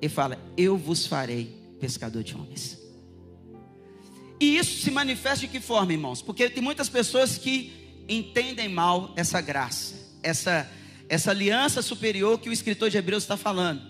Ele 0.00 0.08
fala: 0.08 0.38
Eu 0.56 0.76
vos 0.76 1.06
farei 1.06 1.54
pescador 1.80 2.22
de 2.22 2.34
homens. 2.34 2.78
E 4.38 4.56
isso 4.56 4.82
se 4.82 4.90
manifesta 4.90 5.40
de 5.40 5.48
que 5.48 5.60
forma, 5.60 5.92
irmãos? 5.92 6.20
Porque 6.20 6.50
tem 6.50 6.62
muitas 6.62 6.88
pessoas 6.88 7.38
que 7.38 7.72
entendem 8.08 8.68
mal 8.68 9.12
essa 9.16 9.40
graça, 9.40 9.94
essa, 10.22 10.70
essa 11.08 11.30
aliança 11.30 11.80
superior 11.80 12.38
que 12.38 12.48
o 12.48 12.52
escritor 12.52 12.90
de 12.90 12.98
Hebreus 12.98 13.24
está 13.24 13.36
falando. 13.36 13.80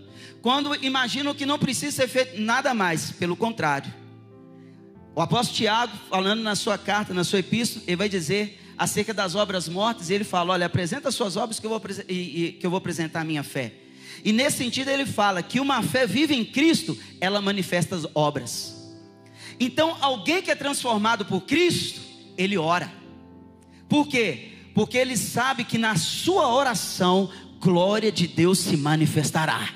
Quando 0.41 0.75
imaginam 0.85 1.35
que 1.35 1.45
não 1.45 1.59
precisa 1.59 1.91
ser 1.91 2.09
feito 2.09 2.41
nada 2.41 2.73
mais, 2.73 3.11
pelo 3.11 3.37
contrário. 3.37 3.93
O 5.15 5.21
apóstolo 5.21 5.57
Tiago, 5.57 5.93
falando 6.09 6.43
na 6.43 6.55
sua 6.55 6.79
carta, 6.79 7.13
na 7.13 7.25
sua 7.25 7.41
epístola, 7.41 7.85
ele 7.87 7.97
vai 7.97 8.09
dizer 8.09 8.61
acerca 8.79 9.13
das 9.13 9.35
obras 9.35 9.69
mortas, 9.69 10.11
ele 10.11 10.25
fala: 10.25 10.53
Olha, 10.53 10.67
apresenta 10.67 11.09
as 11.09 11.15
suas 11.15 11.37
obras 11.37 11.59
que 11.59 11.67
eu 11.67 11.71
vou, 11.71 11.81
que 11.81 12.61
eu 12.63 12.71
vou 12.71 12.77
apresentar 12.77 13.23
a 13.23 13.25
minha 13.25 13.43
fé. 13.43 13.73
E 14.25 14.33
nesse 14.33 14.59
sentido 14.59 14.89
ele 14.89 15.07
fala 15.07 15.43
que 15.43 15.61
uma 15.61 15.83
fé 15.83 16.07
viva 16.07 16.35
em 16.35 16.45
Cristo, 16.45 16.99
ela 17.21 17.41
manifesta 17.41 17.97
as 17.97 18.07
obras. 18.15 18.75
Então, 19.59 19.97
alguém 20.01 20.43
que 20.43 20.51
é 20.51 20.55
transformado 20.55 21.25
por 21.25 21.43
Cristo, 21.43 22.01
ele 22.37 22.59
ora. 22.59 22.93
Por 23.89 24.07
quê? 24.07 24.53
Porque 24.75 24.99
ele 24.99 25.17
sabe 25.17 25.65
que 25.65 25.79
na 25.79 25.97
sua 25.97 26.53
oração, 26.53 27.31
glória 27.61 28.13
de 28.13 28.27
Deus 28.27 28.59
se 28.59 28.77
manifestará. 28.77 29.71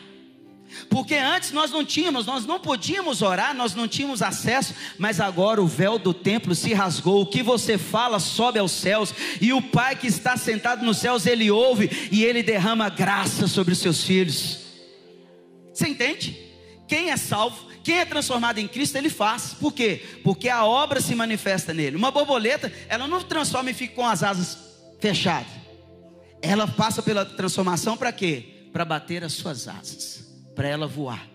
Porque 0.91 1.15
antes 1.15 1.53
nós 1.53 1.71
não 1.71 1.85
tínhamos, 1.85 2.27
nós 2.27 2.45
não 2.45 2.59
podíamos 2.59 3.23
orar, 3.23 3.55
nós 3.55 3.77
não 3.77 3.87
tínhamos 3.87 4.21
acesso, 4.23 4.75
mas 4.99 5.21
agora 5.21 5.63
o 5.63 5.67
véu 5.67 6.01
do 6.01 6.13
templo 6.13 6.53
se 6.53 6.75
rasgou. 6.75 7.23
O 7.23 7.27
que 7.27 7.45
você 7.45 7.79
fala 7.79 8.19
sobe 8.19 8.59
aos 8.59 8.73
céus, 8.73 9.15
e 9.41 9.53
o 9.53 9.63
Pai 9.63 9.95
que 9.95 10.09
está 10.09 10.37
sentado 10.37 10.85
nos 10.85 10.99
céus, 10.99 11.27
ele 11.27 11.49
ouve 11.49 12.09
e 12.11 12.25
ele 12.25 12.43
derrama 12.43 12.89
graça 12.89 13.47
sobre 13.47 13.73
os 13.73 13.79
seus 13.79 14.03
filhos. 14.03 14.59
Você 15.73 15.87
entende? 15.87 16.37
Quem 16.89 17.11
é 17.11 17.17
salvo, 17.17 17.69
quem 17.85 18.01
é 18.01 18.05
transformado 18.05 18.59
em 18.59 18.67
Cristo, 18.67 18.97
ele 18.97 19.09
faz. 19.09 19.55
Por 19.55 19.73
quê? 19.73 20.05
Porque 20.25 20.49
a 20.49 20.65
obra 20.65 21.01
se 21.01 21.15
manifesta 21.15 21.73
nele. 21.73 21.95
Uma 21.95 22.11
borboleta, 22.11 22.71
ela 22.89 23.07
não 23.07 23.23
transforma 23.23 23.71
e 23.71 23.75
fica 23.75 23.95
com 23.95 24.07
as 24.07 24.25
asas 24.25 24.59
fechadas. 24.99 25.53
Ela 26.43 26.67
passa 26.67 27.01
pela 27.01 27.25
transformação 27.25 27.97
para 27.97 28.11
quê? 28.11 28.67
Para 28.73 28.85
bater 28.85 29.23
as 29.23 29.35
suas 29.35 29.69
asas 29.69 30.30
para 30.61 30.69
ela 30.69 30.87
voar. 30.87 31.27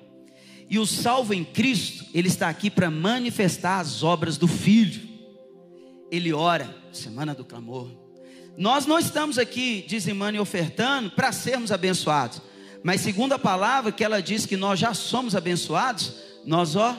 E 0.69 0.77
o 0.77 0.85
salvo 0.85 1.33
em 1.33 1.43
Cristo, 1.43 2.05
ele 2.13 2.27
está 2.27 2.47
aqui 2.47 2.69
para 2.69 2.91
manifestar 2.91 3.79
as 3.79 4.03
obras 4.03 4.37
do 4.37 4.47
Filho. 4.47 5.01
Ele 6.11 6.31
ora, 6.31 6.69
semana 6.93 7.33
do 7.33 7.43
clamor. 7.43 7.89
Nós 8.55 8.85
não 8.85 8.99
estamos 8.99 9.39
aqui 9.39 9.83
dizimando 9.87 10.37
e 10.37 10.39
ofertando 10.39 11.09
para 11.09 11.31
sermos 11.31 11.71
abençoados, 11.71 12.39
mas 12.83 13.01
segundo 13.01 13.33
a 13.33 13.39
palavra 13.39 13.91
que 13.91 14.03
ela 14.03 14.21
diz 14.21 14.45
que 14.45 14.55
nós 14.55 14.79
já 14.79 14.93
somos 14.93 15.35
abençoados, 15.35 16.13
nós 16.45 16.75
ó 16.75 16.95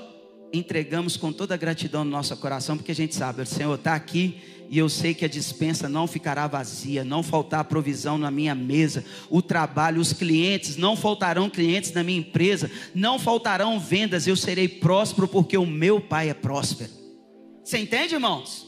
entregamos 0.53 1.17
com 1.17 1.33
toda 1.33 1.55
a 1.55 1.57
gratidão 1.57 2.05
no 2.05 2.11
nosso 2.11 2.37
coração, 2.39 2.77
porque 2.77 2.91
a 2.91 2.97
gente 2.97 3.15
sabe, 3.15 3.43
o 3.43 3.47
Senhor 3.47 3.77
está 3.77 3.95
aqui 3.95 4.43
e 4.69 4.79
eu 4.79 4.89
sei 4.89 5.15
que 5.15 5.25
a 5.25 5.29
dispensa 5.29 5.89
não 5.89 6.07
ficará 6.07 6.47
vazia, 6.47 7.05
não 7.05 7.23
faltará 7.23 7.65
provisão 7.65 8.19
na 8.19 8.31
minha 8.31 8.55
mesa, 8.55 9.05
o 9.31 9.41
trabalho, 9.41 10.01
os 10.01 10.13
clientes, 10.13 10.77
não 10.77 10.97
faltarão 10.97 11.49
clientes 11.51 11.93
na 11.93 12.03
minha 12.03 12.19
empresa, 12.19 12.71
não 12.95 13.19
faltarão 13.19 13.79
vendas, 13.79 14.27
eu 14.27 14.37
serei 14.37 14.69
próspero 14.69 15.29
porque 15.29 15.57
o 15.57 15.67
meu 15.67 16.01
Pai 16.01 16.29
é 16.31 16.35
próspero. 16.35 16.91
Você 17.65 17.79
entende, 17.79 18.15
irmãos? 18.15 18.67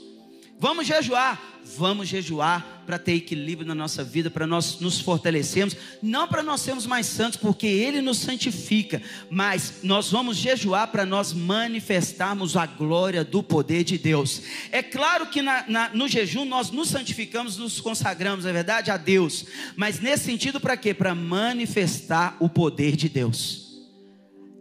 Vamos 0.58 0.86
jejuar, 0.86 1.57
vamos 1.76 2.08
jejuar 2.08 2.82
para 2.86 2.98
ter 2.98 3.12
equilíbrio 3.12 3.68
na 3.68 3.74
nossa 3.74 4.02
vida, 4.02 4.30
para 4.30 4.46
nós 4.46 4.80
nos 4.80 5.00
fortalecermos, 5.00 5.76
não 6.02 6.26
para 6.26 6.42
nós 6.42 6.62
sermos 6.62 6.86
mais 6.86 7.06
santos, 7.06 7.38
porque 7.38 7.66
Ele 7.66 8.00
nos 8.00 8.18
santifica, 8.18 9.02
mas 9.28 9.80
nós 9.82 10.10
vamos 10.10 10.36
jejuar 10.36 10.88
para 10.88 11.04
nós 11.04 11.32
manifestarmos 11.32 12.56
a 12.56 12.64
glória 12.64 13.22
do 13.22 13.42
poder 13.42 13.84
de 13.84 13.98
Deus. 13.98 14.42
É 14.72 14.82
claro 14.82 15.26
que 15.26 15.42
na, 15.42 15.64
na, 15.68 15.90
no 15.90 16.08
jejum 16.08 16.44
nós 16.44 16.70
nos 16.70 16.88
santificamos, 16.88 17.58
nos 17.58 17.80
consagramos, 17.80 18.46
é 18.46 18.52
verdade, 18.52 18.90
a 18.90 18.96
Deus, 18.96 19.44
mas 19.76 20.00
nesse 20.00 20.24
sentido, 20.24 20.58
para 20.58 20.76
quê? 20.76 20.94
Para 20.94 21.14
manifestar 21.14 22.36
o 22.40 22.48
poder 22.48 22.96
de 22.96 23.08
Deus. 23.08 23.68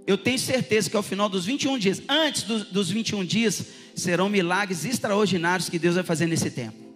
Eu 0.05 0.17
tenho 0.17 0.39
certeza 0.39 0.89
que 0.89 0.95
ao 0.95 1.03
final 1.03 1.27
dos 1.27 1.45
21 1.45 1.77
dias, 1.77 2.01
antes 2.07 2.43
do, 2.43 2.63
dos 2.65 2.89
21 2.89 3.25
dias, 3.25 3.65
serão 3.93 4.29
milagres 4.29 4.85
extraordinários 4.85 5.69
que 5.69 5.77
Deus 5.77 5.95
vai 5.95 6.03
fazer 6.03 6.27
nesse 6.27 6.49
tempo. 6.49 6.86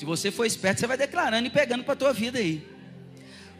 Se 0.00 0.06
você 0.06 0.30
for 0.30 0.46
esperto, 0.46 0.80
você 0.80 0.86
vai 0.86 0.96
declarando 0.96 1.46
e 1.46 1.50
pegando 1.50 1.84
para 1.84 1.92
a 1.92 1.96
tua 1.96 2.10
vida 2.14 2.38
aí. 2.38 2.66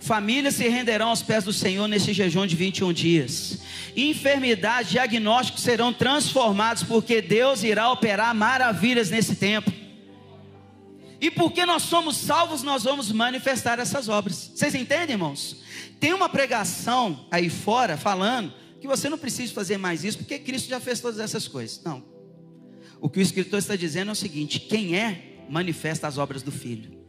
Famílias 0.01 0.55
se 0.55 0.67
renderão 0.67 1.09
aos 1.11 1.23
pés 1.23 1.45
do 1.45 1.53
Senhor 1.53 1.87
nesse 1.87 2.15
jejum 2.15 2.47
de 2.47 2.57
21 2.57 2.95
dias. 2.95 3.59
Enfermidades, 3.95 4.91
diagnósticos 4.91 5.63
serão 5.63 5.93
transformados, 5.93 6.83
porque 6.83 7.21
Deus 7.21 7.63
irá 7.63 7.93
operar 7.93 8.35
maravilhas 8.35 9.11
nesse 9.11 9.37
tempo. 9.37 9.71
E 11.21 11.31
porque 11.31 11.67
nós 11.67 11.83
somos 11.83 12.17
salvos, 12.17 12.63
nós 12.63 12.85
vamos 12.85 13.13
manifestar 13.13 13.79
essas 13.79 14.09
obras. 14.09 14.51
Vocês 14.55 14.75
entendem, 14.75 15.17
irmãos? 15.17 15.59
Tem 16.01 16.15
uma 16.15 16.31
pregação 16.31 17.27
aí 17.31 17.51
fora 17.51 17.99
falando 17.99 18.51
que 18.81 18.89
você 18.89 19.11
não 19.11 19.19
precisa 19.19 19.53
fazer 19.53 19.77
mais 19.77 20.05
isso, 20.05 20.17
porque 20.17 20.39
Cristo 20.39 20.71
já 20.71 20.81
fez 20.81 21.01
todas 21.01 21.21
essas 21.21 21.47
coisas. 21.47 21.83
Não. 21.85 22.03
O 22.99 23.11
que 23.11 23.19
o 23.19 23.23
escritor 23.23 23.59
está 23.59 23.77
dizendo 23.77 24.09
é 24.09 24.13
o 24.13 24.17
seguinte: 24.17 24.59
quem 24.59 24.97
é 24.97 25.30
manifesta 25.51 26.07
as 26.07 26.17
obras 26.17 26.43
do 26.43 26.53
Filho. 26.53 27.01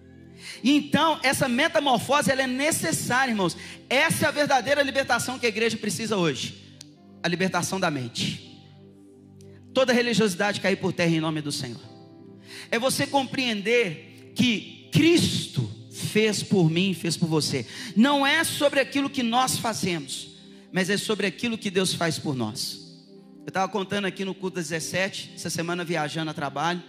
E 0.63 0.75
então, 0.75 1.19
essa 1.23 1.47
metamorfose 1.47 2.31
ela 2.31 2.41
é 2.41 2.47
necessária, 2.47 3.31
irmãos. 3.31 3.55
Essa 3.89 4.25
é 4.25 4.27
a 4.27 4.31
verdadeira 4.31 4.81
libertação 4.81 5.37
que 5.37 5.45
a 5.45 5.49
igreja 5.49 5.77
precisa 5.77 6.17
hoje. 6.17 6.77
A 7.21 7.27
libertação 7.27 7.79
da 7.79 7.91
mente. 7.91 8.49
toda 9.73 9.93
religiosidade 9.93 10.59
cair 10.59 10.75
por 10.75 10.91
terra 10.91 11.11
em 11.11 11.21
nome 11.21 11.39
do 11.41 11.51
Senhor. 11.51 11.79
É 12.69 12.77
você 12.77 13.07
compreender 13.07 14.33
que 14.35 14.89
Cristo 14.91 15.69
fez 15.91 16.43
por 16.43 16.69
mim, 16.69 16.93
fez 16.93 17.15
por 17.15 17.27
você. 17.27 17.65
Não 17.95 18.27
é 18.27 18.43
sobre 18.43 18.81
aquilo 18.81 19.09
que 19.09 19.23
nós 19.23 19.57
fazemos, 19.57 20.31
mas 20.73 20.89
é 20.89 20.97
sobre 20.97 21.25
aquilo 21.25 21.57
que 21.57 21.71
Deus 21.71 21.93
faz 21.93 22.19
por 22.19 22.35
nós. 22.35 22.81
Eu 23.43 23.47
estava 23.47 23.71
contando 23.71 24.05
aqui 24.05 24.25
no 24.25 24.35
culto 24.35 24.57
17, 24.57 25.31
essa 25.35 25.49
semana 25.49 25.85
viajando 25.85 26.31
a 26.31 26.33
trabalho, 26.33 26.83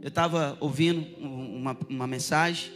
eu 0.00 0.08
estava 0.08 0.56
ouvindo 0.60 1.06
uma, 1.18 1.76
uma 1.88 2.06
mensagem, 2.06 2.72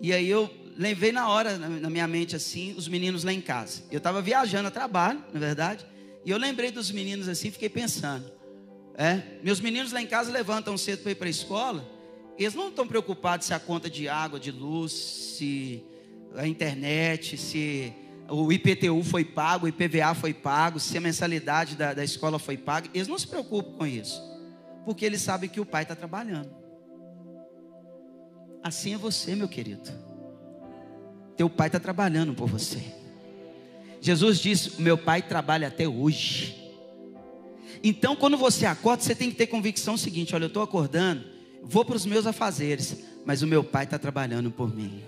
e 0.00 0.12
aí 0.12 0.28
eu 0.28 0.50
levei 0.76 1.10
na 1.10 1.28
hora, 1.28 1.56
na 1.56 1.88
minha 1.88 2.06
mente 2.06 2.36
assim, 2.36 2.74
os 2.76 2.86
meninos 2.86 3.24
lá 3.24 3.32
em 3.32 3.40
casa. 3.40 3.82
Eu 3.90 3.98
estava 3.98 4.20
viajando 4.20 4.68
a 4.68 4.70
trabalho, 4.70 5.22
na 5.32 5.40
verdade, 5.40 5.86
e 6.24 6.30
eu 6.30 6.36
lembrei 6.36 6.70
dos 6.70 6.90
meninos 6.90 7.28
assim, 7.28 7.50
fiquei 7.50 7.68
pensando. 7.68 8.30
É, 8.94 9.22
meus 9.42 9.60
meninos 9.60 9.92
lá 9.92 10.00
em 10.00 10.06
casa 10.06 10.30
levantam 10.30 10.76
cedo 10.76 11.02
para 11.02 11.12
ir 11.12 11.14
para 11.14 11.26
a 11.26 11.30
escola, 11.30 11.86
eles 12.38 12.54
não 12.54 12.68
estão 12.68 12.86
preocupados 12.86 13.46
se 13.46 13.54
a 13.54 13.58
conta 13.58 13.88
de 13.88 14.08
água, 14.08 14.38
de 14.38 14.50
luz, 14.50 14.92
se 14.92 15.82
a 16.34 16.46
internet, 16.46 17.36
se 17.38 17.92
o 18.28 18.52
IPTU 18.52 19.02
foi 19.02 19.24
pago, 19.24 19.66
o 19.66 19.68
IPVA 19.68 20.14
foi 20.14 20.34
pago, 20.34 20.78
se 20.78 20.98
a 20.98 21.00
mensalidade 21.00 21.76
da, 21.76 21.94
da 21.94 22.04
escola 22.04 22.38
foi 22.38 22.56
paga. 22.56 22.90
Eles 22.92 23.08
não 23.08 23.18
se 23.18 23.26
preocupam 23.26 23.72
com 23.78 23.86
isso, 23.86 24.20
porque 24.84 25.04
eles 25.04 25.22
sabem 25.22 25.48
que 25.48 25.60
o 25.60 25.66
pai 25.66 25.82
está 25.82 25.94
trabalhando. 25.94 26.65
Assim 28.66 28.94
é 28.94 28.98
você, 28.98 29.36
meu 29.36 29.46
querido. 29.46 29.88
Teu 31.36 31.48
pai 31.48 31.68
está 31.68 31.78
trabalhando 31.78 32.34
por 32.34 32.48
você. 32.48 32.82
Jesus 34.00 34.40
disse: 34.40 34.82
Meu 34.82 34.98
pai 34.98 35.22
trabalha 35.22 35.68
até 35.68 35.86
hoje. 35.86 36.56
Então, 37.80 38.16
quando 38.16 38.36
você 38.36 38.66
acorda, 38.66 39.04
você 39.04 39.14
tem 39.14 39.30
que 39.30 39.36
ter 39.36 39.46
convicção 39.46 39.96
seguinte: 39.96 40.34
olha, 40.34 40.46
eu 40.46 40.48
estou 40.48 40.64
acordando 40.64 41.24
vou 41.62 41.84
para 41.84 41.94
os 41.94 42.04
meus 42.04 42.26
afazeres, 42.26 43.04
mas 43.24 43.40
o 43.40 43.46
meu 43.46 43.62
pai 43.62 43.84
está 43.84 44.00
trabalhando 44.00 44.50
por 44.50 44.74
mim. 44.74 45.00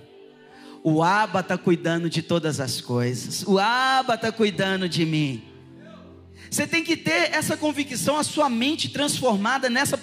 O 0.84 1.02
Aba 1.02 1.40
está 1.40 1.58
cuidando 1.58 2.08
de 2.08 2.22
todas 2.22 2.60
as 2.60 2.80
coisas. 2.80 3.42
O 3.42 3.58
Aba 3.58 4.14
está 4.14 4.30
cuidando 4.30 4.88
de 4.88 5.04
mim. 5.04 5.42
Você 6.48 6.64
tem 6.64 6.84
que 6.84 6.96
ter 6.96 7.32
essa 7.32 7.56
convicção, 7.56 8.18
a 8.18 8.22
sua 8.22 8.48
mente 8.48 8.88
transformada 8.88 9.68
nessa 9.68 9.98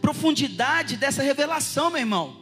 profundidade 0.00 0.96
dessa 0.96 1.20
revelação, 1.20 1.90
meu 1.90 1.98
irmão. 1.98 2.39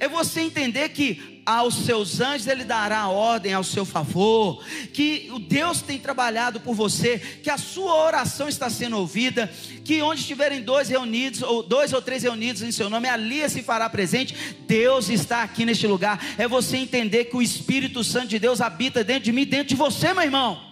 É 0.00 0.08
você 0.08 0.40
entender 0.40 0.90
que 0.90 1.42
aos 1.48 1.86
seus 1.86 2.20
anjos 2.20 2.46
ele 2.46 2.62
dará 2.62 3.08
ordem 3.08 3.54
ao 3.54 3.64
seu 3.64 3.86
favor, 3.86 4.62
que 4.92 5.30
o 5.32 5.38
Deus 5.38 5.80
tem 5.80 5.98
trabalhado 5.98 6.60
por 6.60 6.74
você, 6.74 7.18
que 7.18 7.48
a 7.48 7.56
sua 7.56 7.94
oração 7.94 8.48
está 8.48 8.68
sendo 8.68 8.98
ouvida, 8.98 9.50
que 9.82 10.02
onde 10.02 10.20
estiverem 10.20 10.60
dois 10.60 10.90
reunidos, 10.90 11.40
ou 11.40 11.62
dois 11.62 11.94
ou 11.94 12.02
três 12.02 12.22
reunidos 12.22 12.60
em 12.60 12.70
seu 12.70 12.90
nome, 12.90 13.08
ali 13.08 13.48
se 13.48 13.62
fará 13.62 13.88
presente. 13.88 14.34
Deus 14.66 15.08
está 15.08 15.42
aqui 15.42 15.64
neste 15.64 15.86
lugar. 15.86 16.22
É 16.36 16.46
você 16.46 16.76
entender 16.76 17.24
que 17.24 17.36
o 17.36 17.40
Espírito 17.40 18.04
Santo 18.04 18.28
de 18.28 18.38
Deus 18.38 18.60
habita 18.60 19.02
dentro 19.02 19.24
de 19.24 19.32
mim, 19.32 19.46
dentro 19.46 19.68
de 19.68 19.74
você, 19.74 20.12
meu 20.12 20.24
irmão. 20.24 20.62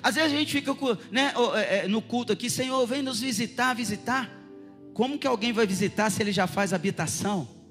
Às 0.00 0.14
vezes 0.14 0.32
a 0.32 0.36
gente 0.36 0.52
fica 0.52 0.72
né, 1.10 1.32
é, 1.56 1.78
é, 1.78 1.88
no 1.88 2.00
culto 2.00 2.32
aqui, 2.32 2.48
Senhor, 2.48 2.86
vem 2.86 3.02
nos 3.02 3.20
visitar, 3.20 3.74
visitar. 3.74 4.30
Como 4.94 5.18
que 5.18 5.26
alguém 5.26 5.52
vai 5.52 5.66
visitar 5.66 6.08
se 6.08 6.22
ele 6.22 6.30
já 6.30 6.46
faz 6.46 6.72
habitação? 6.72 7.61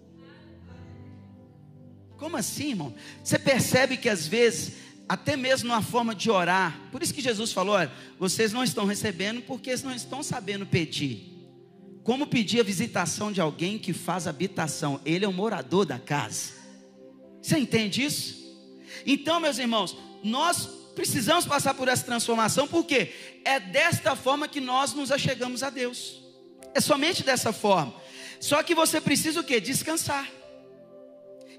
Como 2.21 2.38
assim, 2.38 2.69
irmão? 2.69 2.93
Você 3.23 3.39
percebe 3.39 3.97
que 3.97 4.07
às 4.07 4.27
vezes, 4.27 4.73
até 5.10 5.36
mesmo 5.36 5.69
na 5.69 5.81
forma 5.81 6.13
de 6.13 6.29
orar, 6.29 6.79
por 6.91 7.01
isso 7.01 7.15
que 7.15 7.19
Jesus 7.19 7.51
falou: 7.51 7.73
olha, 7.73 7.91
vocês 8.19 8.53
não 8.53 8.63
estão 8.63 8.86
recebendo 8.86 9.41
porque 9.41 9.75
não 9.77 9.91
estão 9.91 10.21
sabendo 10.21 10.63
pedir. 10.63 11.34
Como 12.03 12.27
pedir 12.27 12.60
a 12.60 12.63
visitação 12.63 13.31
de 13.31 13.41
alguém 13.41 13.79
que 13.79 13.91
faz 13.91 14.27
habitação? 14.27 15.01
Ele 15.03 15.25
é 15.25 15.27
o 15.27 15.34
morador 15.34 15.84
da 15.84 15.97
casa. 15.97 16.51
Você 17.41 17.57
entende 17.57 18.05
isso? 18.05 18.55
Então, 19.03 19.39
meus 19.39 19.57
irmãos, 19.57 19.97
nós 20.23 20.69
precisamos 20.93 21.47
passar 21.47 21.73
por 21.73 21.88
essa 21.88 22.03
transformação, 22.03 22.67
porque 22.67 23.12
é 23.43 23.60
desta 23.60 24.15
forma 24.15 24.47
que 24.47 24.62
nós 24.62 24.93
nos 24.93 25.12
achegamos 25.12 25.63
a 25.63 25.71
Deus. 25.71 26.21
É 26.75 26.79
somente 26.79 27.23
dessa 27.23 27.51
forma. 27.51 27.95
Só 28.39 28.62
que 28.62 28.75
você 28.75 29.01
precisa 29.01 29.39
o 29.39 29.43
que? 29.43 29.60
Descansar. 29.60 30.29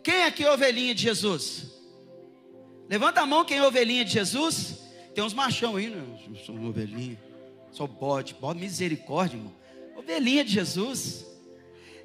Quem 0.02 0.24
aqui 0.24 0.44
é 0.44 0.52
ovelhinha 0.52 0.94
de 0.94 1.02
Jesus? 1.02 1.72
Levanta 2.88 3.20
a 3.20 3.26
mão 3.26 3.44
quem 3.44 3.58
é 3.58 3.66
ovelhinha 3.66 4.04
de 4.04 4.12
Jesus. 4.12 4.82
Tem 5.14 5.22
uns 5.22 5.34
machão 5.34 5.76
aí, 5.76 5.88
né? 5.88 6.02
Eu 6.28 6.36
sou 6.36 6.54
uma 6.54 6.68
ovelhinha. 6.68 7.18
Sou 7.70 7.86
bode. 7.86 8.34
Bode, 8.34 8.60
misericórdia, 8.60 9.36
irmão. 9.36 9.52
Ovelhinha 9.96 10.44
de 10.44 10.52
Jesus. 10.52 11.26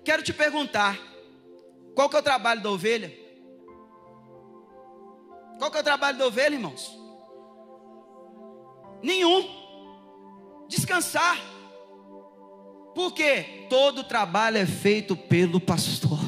Quero 0.03 0.21
te 0.21 0.31
perguntar: 0.31 0.97
qual 1.95 2.09
que 2.09 2.15
é 2.15 2.19
o 2.19 2.23
trabalho 2.23 2.61
da 2.61 2.69
ovelha? 2.69 3.11
Qual 5.57 5.71
que 5.71 5.77
é 5.77 5.81
o 5.81 5.83
trabalho 5.83 6.17
da 6.17 6.27
ovelha, 6.27 6.53
irmãos? 6.53 6.97
Nenhum. 9.01 9.45
Descansar. 10.67 11.37
Porque 12.93 13.65
todo 13.69 14.03
trabalho 14.03 14.57
é 14.57 14.65
feito 14.65 15.15
pelo 15.15 15.59
pastor. 15.59 16.19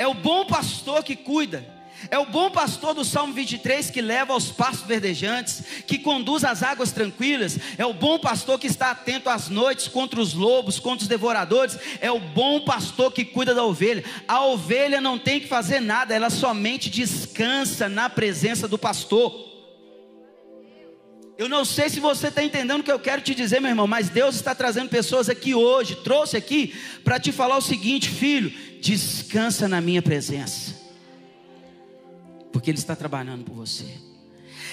É 0.00 0.06
o 0.06 0.14
bom 0.14 0.46
pastor 0.46 1.04
que 1.04 1.14
cuida. 1.14 1.62
É 2.10 2.18
o 2.18 2.24
bom 2.24 2.50
pastor 2.50 2.94
do 2.94 3.04
Salmo 3.04 3.34
23 3.34 3.90
que 3.90 4.00
leva 4.00 4.32
aos 4.32 4.50
pastos 4.50 4.86
verdejantes, 4.86 5.62
que 5.86 5.98
conduz 5.98 6.42
às 6.42 6.62
águas 6.62 6.90
tranquilas. 6.90 7.58
É 7.76 7.84
o 7.84 7.92
bom 7.92 8.18
pastor 8.18 8.58
que 8.58 8.66
está 8.66 8.92
atento 8.92 9.28
às 9.28 9.50
noites 9.50 9.88
contra 9.88 10.18
os 10.18 10.32
lobos, 10.32 10.80
contra 10.80 11.02
os 11.02 11.06
devoradores. 11.06 11.78
É 12.00 12.10
o 12.10 12.18
bom 12.18 12.62
pastor 12.62 13.12
que 13.12 13.26
cuida 13.26 13.54
da 13.54 13.62
ovelha. 13.62 14.02
A 14.26 14.42
ovelha 14.42 15.02
não 15.02 15.18
tem 15.18 15.38
que 15.38 15.48
fazer 15.48 15.80
nada, 15.80 16.14
ela 16.14 16.30
somente 16.30 16.88
descansa 16.88 17.86
na 17.86 18.08
presença 18.08 18.66
do 18.66 18.78
pastor. 18.78 19.49
Eu 21.40 21.48
não 21.48 21.64
sei 21.64 21.88
se 21.88 22.00
você 22.00 22.26
está 22.26 22.44
entendendo 22.44 22.80
o 22.80 22.84
que 22.84 22.92
eu 22.92 22.98
quero 22.98 23.22
te 23.22 23.34
dizer, 23.34 23.62
meu 23.62 23.70
irmão, 23.70 23.86
mas 23.86 24.10
Deus 24.10 24.34
está 24.34 24.54
trazendo 24.54 24.90
pessoas 24.90 25.26
aqui 25.26 25.54
hoje, 25.54 25.96
trouxe 25.96 26.36
aqui 26.36 26.74
para 27.02 27.18
te 27.18 27.32
falar 27.32 27.56
o 27.56 27.62
seguinte, 27.62 28.10
filho: 28.10 28.52
descansa 28.82 29.66
na 29.66 29.80
minha 29.80 30.02
presença, 30.02 30.78
porque 32.52 32.70
Ele 32.70 32.76
está 32.76 32.94
trabalhando 32.94 33.42
por 33.42 33.54
você. 33.54 33.86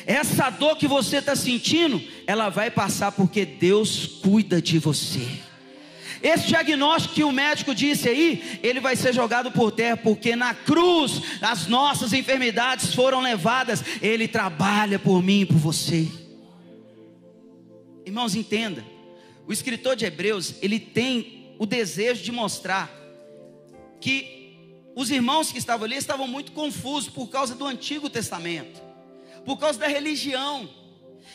Essa 0.06 0.50
dor 0.50 0.76
que 0.76 0.90
você 0.90 1.20
está 1.20 1.38
sentindo, 1.38 2.04
ela 2.28 2.50
vai 2.50 2.70
passar 2.70 3.14
porque 3.14 3.46
Deus 3.46 4.06
cuida 4.22 4.62
de 4.62 4.78
você. 4.78 5.26
Esse 6.22 6.48
diagnóstico 6.48 7.16
que 7.16 7.24
o 7.24 7.32
médico 7.32 7.74
disse 7.74 8.10
aí, 8.10 8.60
ele 8.62 8.82
vai 8.82 8.98
ser 8.98 9.14
jogado 9.14 9.54
por 9.54 9.72
terra, 9.72 9.96
porque 9.96 10.36
na 10.36 10.54
cruz 10.54 11.22
as 11.42 11.66
nossas 11.68 12.12
enfermidades 12.12 12.94
foram 12.94 13.22
levadas. 13.22 13.82
Ele 14.02 14.28
trabalha 14.28 15.00
por 15.00 15.24
mim 15.24 15.42
e 15.42 15.46
por 15.46 15.56
você. 15.56 16.27
Irmãos, 18.08 18.36
entenda. 18.36 18.86
O 19.46 19.52
escritor 19.52 19.94
de 19.94 20.06
Hebreus, 20.06 20.54
ele 20.62 20.80
tem 20.80 21.54
o 21.60 21.66
desejo 21.66 22.24
de 22.24 22.32
mostrar 22.32 22.90
que 24.00 24.56
os 24.96 25.12
irmãos 25.12 25.52
que 25.52 25.58
estavam 25.58 25.84
ali 25.84 25.98
estavam 25.98 26.26
muito 26.26 26.54
confusos 26.54 27.10
por 27.10 27.28
causa 27.28 27.54
do 27.54 27.66
Antigo 27.66 28.10
Testamento, 28.10 28.82
por 29.44 29.58
causa 29.58 29.78
da 29.78 29.88
religião. 29.88 30.70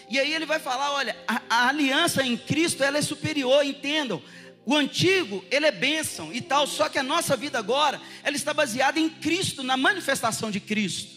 E 0.08 0.18
aí 0.18 0.32
ele 0.32 0.46
vai 0.46 0.58
falar, 0.58 0.92
olha, 0.92 1.14
a, 1.28 1.42
a 1.50 1.68
aliança 1.68 2.22
em 2.24 2.38
Cristo, 2.38 2.82
ela 2.82 2.96
é 2.96 3.02
superior, 3.02 3.62
entendam. 3.62 4.22
O 4.64 4.74
antigo, 4.74 5.44
ele 5.50 5.66
é 5.66 5.72
bênção 5.72 6.32
e 6.32 6.40
tal, 6.40 6.66
só 6.66 6.88
que 6.88 6.98
a 6.98 7.02
nossa 7.02 7.36
vida 7.36 7.58
agora, 7.58 8.00
ela 8.22 8.34
está 8.34 8.54
baseada 8.54 8.98
em 8.98 9.10
Cristo, 9.10 9.62
na 9.62 9.76
manifestação 9.76 10.50
de 10.50 10.58
Cristo. 10.58 11.12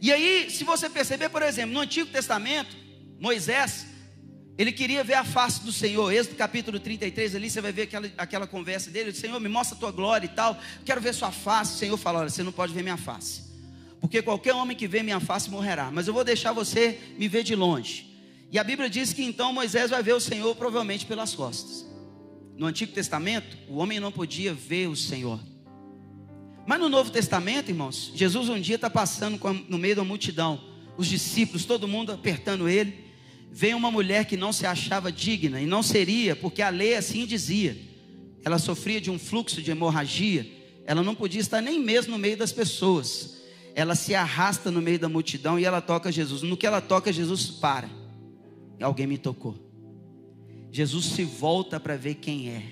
E 0.00 0.12
aí, 0.12 0.48
se 0.48 0.62
você 0.62 0.88
perceber, 0.88 1.30
por 1.30 1.42
exemplo, 1.42 1.74
no 1.74 1.80
Antigo 1.80 2.08
Testamento, 2.12 2.76
Moisés, 3.18 3.87
ele 4.58 4.72
queria 4.72 5.04
ver 5.04 5.14
a 5.14 5.24
face 5.24 5.62
do 5.62 5.70
Senhor. 5.70 6.12
Êxodo 6.12 6.34
capítulo 6.34 6.80
33, 6.80 7.36
ali 7.36 7.48
você 7.48 7.60
vai 7.60 7.70
ver 7.70 7.82
aquela, 7.82 8.10
aquela 8.18 8.46
conversa 8.46 8.90
dele. 8.90 9.12
Senhor, 9.12 9.38
me 9.38 9.48
mostra 9.48 9.76
a 9.76 9.78
tua 9.78 9.92
glória 9.92 10.26
e 10.26 10.28
tal. 10.28 10.58
Quero 10.84 11.00
ver 11.00 11.14
sua 11.14 11.30
face. 11.30 11.74
O 11.74 11.78
Senhor 11.78 11.96
fala: 11.96 12.18
Olha, 12.18 12.28
você 12.28 12.42
não 12.42 12.50
pode 12.50 12.74
ver 12.74 12.82
minha 12.82 12.96
face. 12.96 13.44
Porque 14.00 14.20
qualquer 14.20 14.54
homem 14.54 14.76
que 14.76 14.88
vê 14.88 15.00
minha 15.00 15.20
face 15.20 15.48
morrerá. 15.48 15.92
Mas 15.92 16.08
eu 16.08 16.14
vou 16.14 16.24
deixar 16.24 16.52
você 16.52 16.98
me 17.16 17.28
ver 17.28 17.44
de 17.44 17.54
longe. 17.54 18.08
E 18.50 18.58
a 18.58 18.64
Bíblia 18.64 18.90
diz 18.90 19.12
que 19.12 19.22
então 19.22 19.52
Moisés 19.52 19.90
vai 19.90 20.02
ver 20.02 20.14
o 20.14 20.20
Senhor 20.20 20.52
provavelmente 20.56 21.06
pelas 21.06 21.36
costas. 21.36 21.86
No 22.56 22.66
Antigo 22.66 22.90
Testamento, 22.90 23.56
o 23.68 23.76
homem 23.76 24.00
não 24.00 24.10
podia 24.10 24.52
ver 24.52 24.88
o 24.88 24.96
Senhor. 24.96 25.38
Mas 26.66 26.80
no 26.80 26.88
Novo 26.88 27.12
Testamento, 27.12 27.70
irmãos, 27.70 28.10
Jesus 28.12 28.48
um 28.48 28.60
dia 28.60 28.74
está 28.74 28.90
passando 28.90 29.38
no 29.68 29.78
meio 29.78 29.94
da 29.94 30.02
multidão. 30.02 30.60
Os 30.96 31.06
discípulos, 31.06 31.64
todo 31.64 31.86
mundo 31.86 32.10
apertando 32.10 32.68
ele 32.68 33.07
veio 33.50 33.76
uma 33.76 33.90
mulher 33.90 34.24
que 34.26 34.36
não 34.36 34.52
se 34.52 34.66
achava 34.66 35.10
digna, 35.10 35.60
e 35.60 35.66
não 35.66 35.82
seria, 35.82 36.36
porque 36.36 36.62
a 36.62 36.68
lei 36.68 36.94
assim 36.94 37.26
dizia. 37.26 37.76
Ela 38.44 38.58
sofria 38.58 39.00
de 39.00 39.10
um 39.10 39.18
fluxo 39.18 39.60
de 39.60 39.70
hemorragia, 39.70 40.46
ela 40.86 41.02
não 41.02 41.14
podia 41.14 41.40
estar 41.40 41.60
nem 41.60 41.78
mesmo 41.78 42.12
no 42.12 42.18
meio 42.18 42.36
das 42.36 42.52
pessoas. 42.52 43.36
Ela 43.74 43.94
se 43.94 44.14
arrasta 44.14 44.70
no 44.70 44.80
meio 44.80 44.98
da 44.98 45.08
multidão 45.08 45.58
e 45.58 45.64
ela 45.64 45.80
toca 45.80 46.10
Jesus. 46.10 46.42
No 46.42 46.56
que 46.56 46.66
ela 46.66 46.80
toca, 46.80 47.12
Jesus 47.12 47.46
para. 47.46 47.90
Alguém 48.80 49.06
me 49.06 49.18
tocou. 49.18 49.54
Jesus 50.72 51.04
se 51.04 51.24
volta 51.24 51.78
para 51.78 51.96
ver 51.96 52.14
quem 52.14 52.48
é. 52.48 52.62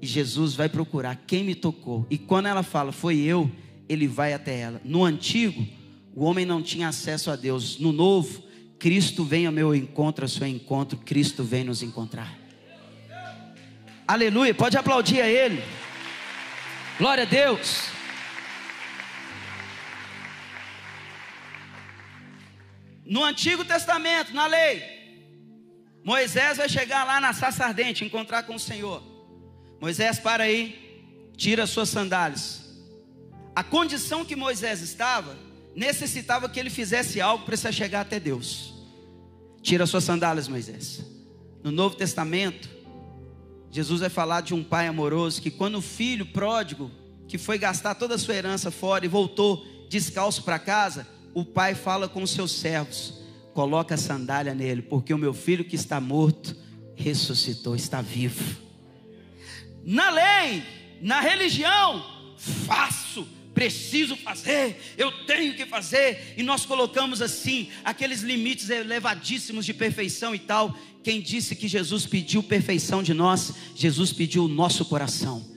E 0.00 0.06
Jesus 0.06 0.54
vai 0.54 0.68
procurar 0.68 1.16
quem 1.26 1.42
me 1.42 1.54
tocou. 1.54 2.06
E 2.10 2.18
quando 2.18 2.46
ela 2.46 2.62
fala, 2.62 2.92
foi 2.92 3.18
eu, 3.18 3.50
ele 3.88 4.06
vai 4.06 4.32
até 4.32 4.60
ela. 4.60 4.80
No 4.84 5.04
antigo, 5.04 5.66
o 6.14 6.24
homem 6.24 6.44
não 6.44 6.62
tinha 6.62 6.88
acesso 6.88 7.30
a 7.30 7.36
Deus. 7.36 7.78
No 7.78 7.92
novo, 7.92 8.42
Cristo 8.82 9.22
vem 9.24 9.46
ao 9.46 9.52
meu 9.52 9.72
encontro, 9.72 10.24
ao 10.24 10.28
seu 10.28 10.44
encontro, 10.44 10.98
Cristo 10.98 11.44
vem 11.44 11.62
nos 11.62 11.84
encontrar. 11.84 12.36
Aleluia, 14.08 14.52
pode 14.52 14.76
aplaudir 14.76 15.20
a 15.20 15.28
Ele. 15.28 15.62
Glória 16.98 17.22
a 17.22 17.24
Deus. 17.24 17.84
No 23.06 23.22
Antigo 23.22 23.64
Testamento, 23.64 24.34
na 24.34 24.48
lei, 24.48 24.82
Moisés 26.02 26.56
vai 26.56 26.68
chegar 26.68 27.04
lá 27.04 27.20
na 27.20 27.32
Sassa 27.32 27.66
Ardente, 27.66 28.04
encontrar 28.04 28.42
com 28.42 28.56
o 28.56 28.58
Senhor. 28.58 29.00
Moisés, 29.80 30.18
para 30.18 30.42
aí, 30.42 31.06
tira 31.36 31.68
suas 31.68 31.88
sandálias. 31.88 32.68
A 33.54 33.62
condição 33.62 34.24
que 34.24 34.34
Moisés 34.34 34.80
estava, 34.80 35.38
necessitava 35.72 36.48
que 36.48 36.58
ele 36.58 36.68
fizesse 36.68 37.20
algo 37.20 37.44
para 37.44 37.56
se 37.56 37.72
chegar 37.72 38.00
até 38.00 38.18
Deus. 38.18 38.71
Tira 39.62 39.86
suas 39.86 40.04
sandálias, 40.04 40.48
Moisés. 40.48 41.04
No 41.62 41.70
Novo 41.70 41.94
Testamento, 41.94 42.68
Jesus 43.70 44.00
vai 44.00 44.10
falar 44.10 44.42
de 44.42 44.52
um 44.52 44.62
pai 44.62 44.88
amoroso 44.88 45.40
que, 45.40 45.50
quando 45.50 45.78
o 45.78 45.82
filho 45.82 46.26
pródigo, 46.26 46.90
que 47.28 47.38
foi 47.38 47.56
gastar 47.56 47.94
toda 47.94 48.16
a 48.16 48.18
sua 48.18 48.34
herança 48.34 48.70
fora 48.70 49.06
e 49.06 49.08
voltou 49.08 49.64
descalço 49.88 50.42
para 50.42 50.58
casa, 50.58 51.06
o 51.32 51.44
pai 51.44 51.74
fala 51.74 52.08
com 52.08 52.22
os 52.22 52.30
seus 52.30 52.52
servos: 52.52 53.20
coloca 53.54 53.94
a 53.94 53.98
sandália 53.98 54.54
nele, 54.54 54.82
porque 54.82 55.14
o 55.14 55.18
meu 55.18 55.32
filho 55.32 55.64
que 55.64 55.76
está 55.76 56.00
morto 56.00 56.56
ressuscitou, 56.94 57.74
está 57.74 58.02
vivo. 58.02 58.60
Na 59.84 60.10
lei, 60.10 60.62
na 61.00 61.20
religião, 61.20 62.04
faço, 62.36 63.26
preciso 63.54 64.16
fazer, 64.16 64.76
eu 64.96 65.10
tenho 65.26 65.54
que 65.54 65.66
fazer, 65.66 66.34
e 66.36 66.42
nós 66.42 66.64
colocamos 66.64 67.20
assim 67.20 67.68
aqueles 67.84 68.20
limites 68.22 68.70
elevadíssimos 68.70 69.64
de 69.66 69.74
perfeição 69.74 70.34
e 70.34 70.38
tal. 70.38 70.76
Quem 71.02 71.20
disse 71.20 71.56
que 71.56 71.68
Jesus 71.68 72.06
pediu 72.06 72.42
perfeição 72.42 73.02
de 73.02 73.12
nós? 73.12 73.52
Jesus 73.74 74.12
pediu 74.12 74.44
o 74.44 74.48
nosso 74.48 74.84
coração. 74.84 75.50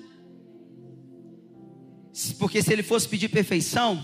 Porque 2.39 2.61
se 2.61 2.71
ele 2.71 2.83
fosse 2.83 3.07
pedir 3.07 3.29
perfeição, 3.29 4.01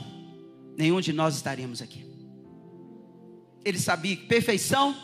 nenhum 0.77 0.99
de 0.99 1.13
nós 1.13 1.35
estaríamos 1.35 1.81
aqui. 1.81 2.05
Ele 3.63 3.79
sabia 3.79 4.15
que 4.15 4.25
perfeição 4.25 4.95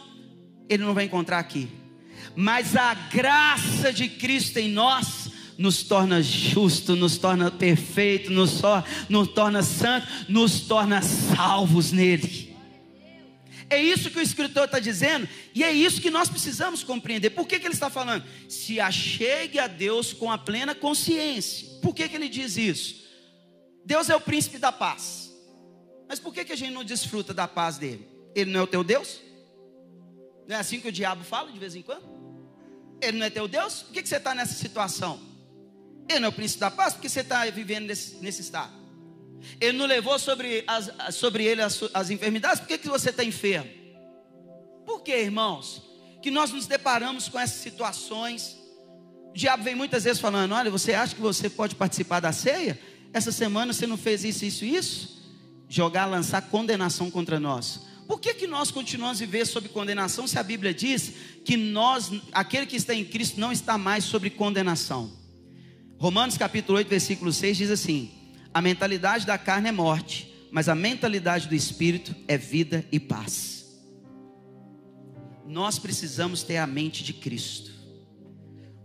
ele 0.69 0.83
não 0.83 0.93
vai 0.93 1.05
encontrar 1.05 1.39
aqui. 1.39 1.69
Mas 2.35 2.75
a 2.75 2.93
graça 2.93 3.93
de 3.93 4.09
Cristo 4.09 4.57
em 4.57 4.69
nós 4.69 5.26
nos 5.57 5.83
torna 5.83 6.21
justo, 6.21 6.95
nos 6.95 7.17
torna 7.17 7.49
perfeito, 7.49 8.31
nos, 8.31 8.61
nos 9.09 9.27
torna 9.29 9.63
santo, 9.63 10.07
nos 10.29 10.61
torna 10.61 11.01
salvos 11.01 11.91
nele. 11.91 12.55
É 13.69 13.81
isso 13.81 14.09
que 14.09 14.19
o 14.19 14.21
escritor 14.21 14.65
está 14.65 14.79
dizendo, 14.79 15.27
e 15.53 15.63
é 15.63 15.71
isso 15.71 16.01
que 16.01 16.09
nós 16.09 16.29
precisamos 16.29 16.83
compreender. 16.83 17.31
Por 17.31 17.45
que, 17.45 17.59
que 17.59 17.67
ele 17.67 17.73
está 17.73 17.89
falando? 17.89 18.23
Se 18.47 18.79
achegue 18.79 19.59
a 19.59 19.67
Deus 19.67 20.13
com 20.13 20.31
a 20.31 20.37
plena 20.37 20.73
consciência. 20.73 21.67
Por 21.81 21.93
que, 21.93 22.07
que 22.07 22.15
ele 22.15 22.29
diz 22.29 22.55
isso? 22.55 23.07
Deus 23.83 24.09
é 24.09 24.15
o 24.15 24.21
príncipe 24.21 24.57
da 24.57 24.71
paz. 24.71 25.33
Mas 26.07 26.19
por 26.19 26.33
que, 26.33 26.45
que 26.45 26.53
a 26.53 26.55
gente 26.55 26.71
não 26.71 26.83
desfruta 26.83 27.33
da 27.33 27.47
paz 27.47 27.77
dele? 27.77 28.07
Ele 28.33 28.51
não 28.51 28.61
é 28.61 28.63
o 28.63 28.67
teu 28.67 28.83
Deus? 28.83 29.19
Não 30.47 30.55
é 30.55 30.59
assim 30.59 30.79
que 30.79 30.87
o 30.87 30.91
diabo 30.91 31.25
fala 31.25 31.51
de 31.51 31.59
vez 31.59 31.75
em 31.75 31.81
quando? 31.81 32.07
Ele 33.01 33.17
não 33.17 33.25
é 33.25 33.29
teu 33.29 33.47
Deus? 33.49 33.83
Por 33.83 33.93
que, 33.93 34.01
que 34.01 34.07
você 34.07 34.15
está 34.15 34.33
nessa 34.33 34.53
situação? 34.53 35.19
Ele 36.07 36.19
não 36.19 36.27
é 36.27 36.29
o 36.29 36.33
príncipe 36.33 36.59
da 36.59 36.71
paz? 36.71 36.93
Por 36.93 37.01
que 37.01 37.09
você 37.09 37.19
está 37.19 37.45
vivendo 37.45 37.85
nesse, 37.87 38.15
nesse 38.17 38.41
estado? 38.41 38.71
Ele 39.59 39.77
não 39.77 39.85
levou 39.85 40.17
sobre, 40.17 40.63
as, 40.67 40.89
sobre 41.15 41.43
ele 41.43 41.61
as, 41.61 41.83
as 41.93 42.09
enfermidades? 42.09 42.59
Por 42.59 42.67
que, 42.67 42.77
que 42.77 42.89
você 42.89 43.09
está 43.09 43.23
enfermo? 43.23 43.69
Por 44.85 45.01
que, 45.01 45.15
irmãos? 45.15 45.83
Que 46.21 46.31
nós 46.31 46.51
nos 46.51 46.65
deparamos 46.65 47.27
com 47.27 47.39
essas 47.39 47.61
situações. 47.61 48.57
O 49.29 49.33
diabo 49.33 49.63
vem 49.63 49.75
muitas 49.75 50.05
vezes 50.05 50.19
falando: 50.19 50.53
olha, 50.53 50.71
você 50.71 50.93
acha 50.93 51.13
que 51.13 51.21
você 51.21 51.49
pode 51.49 51.75
participar 51.75 52.19
da 52.19 52.31
ceia? 52.31 52.79
Essa 53.13 53.31
semana 53.31 53.73
você 53.73 53.85
não 53.85 53.97
fez 53.97 54.23
isso, 54.23 54.45
isso, 54.45 54.65
isso? 54.65 55.17
Jogar, 55.69 56.05
lançar 56.05 56.41
condenação 56.43 57.11
contra 57.11 57.39
nós. 57.39 57.81
Por 58.07 58.21
que, 58.21 58.33
que 58.33 58.47
nós 58.47 58.71
continuamos 58.71 59.17
a 59.17 59.25
viver 59.25 59.45
sob 59.45 59.67
condenação 59.67 60.25
se 60.25 60.39
a 60.39 60.43
Bíblia 60.43 60.73
diz 60.73 61.11
que 61.43 61.57
nós, 61.57 62.09
aquele 62.31 62.65
que 62.65 62.77
está 62.77 62.93
em 62.93 63.03
Cristo, 63.03 63.39
não 63.39 63.51
está 63.51 63.77
mais 63.77 64.05
sobre 64.05 64.29
condenação? 64.29 65.11
Romanos 65.99 66.37
capítulo 66.37 66.77
8, 66.77 66.87
versículo 66.87 67.33
6 67.33 67.57
diz 67.57 67.71
assim: 67.71 68.11
A 68.53 68.61
mentalidade 68.61 69.25
da 69.25 69.35
carne 69.35 69.69
é 69.69 69.71
morte, 69.71 70.31
mas 70.51 70.69
a 70.69 70.75
mentalidade 70.75 71.47
do 71.47 71.55
espírito 71.55 72.15
é 72.27 72.37
vida 72.37 72.85
e 72.91 72.99
paz. 72.99 73.81
Nós 75.47 75.79
precisamos 75.79 76.43
ter 76.43 76.57
a 76.57 76.67
mente 76.67 77.03
de 77.03 77.13
Cristo. 77.13 77.71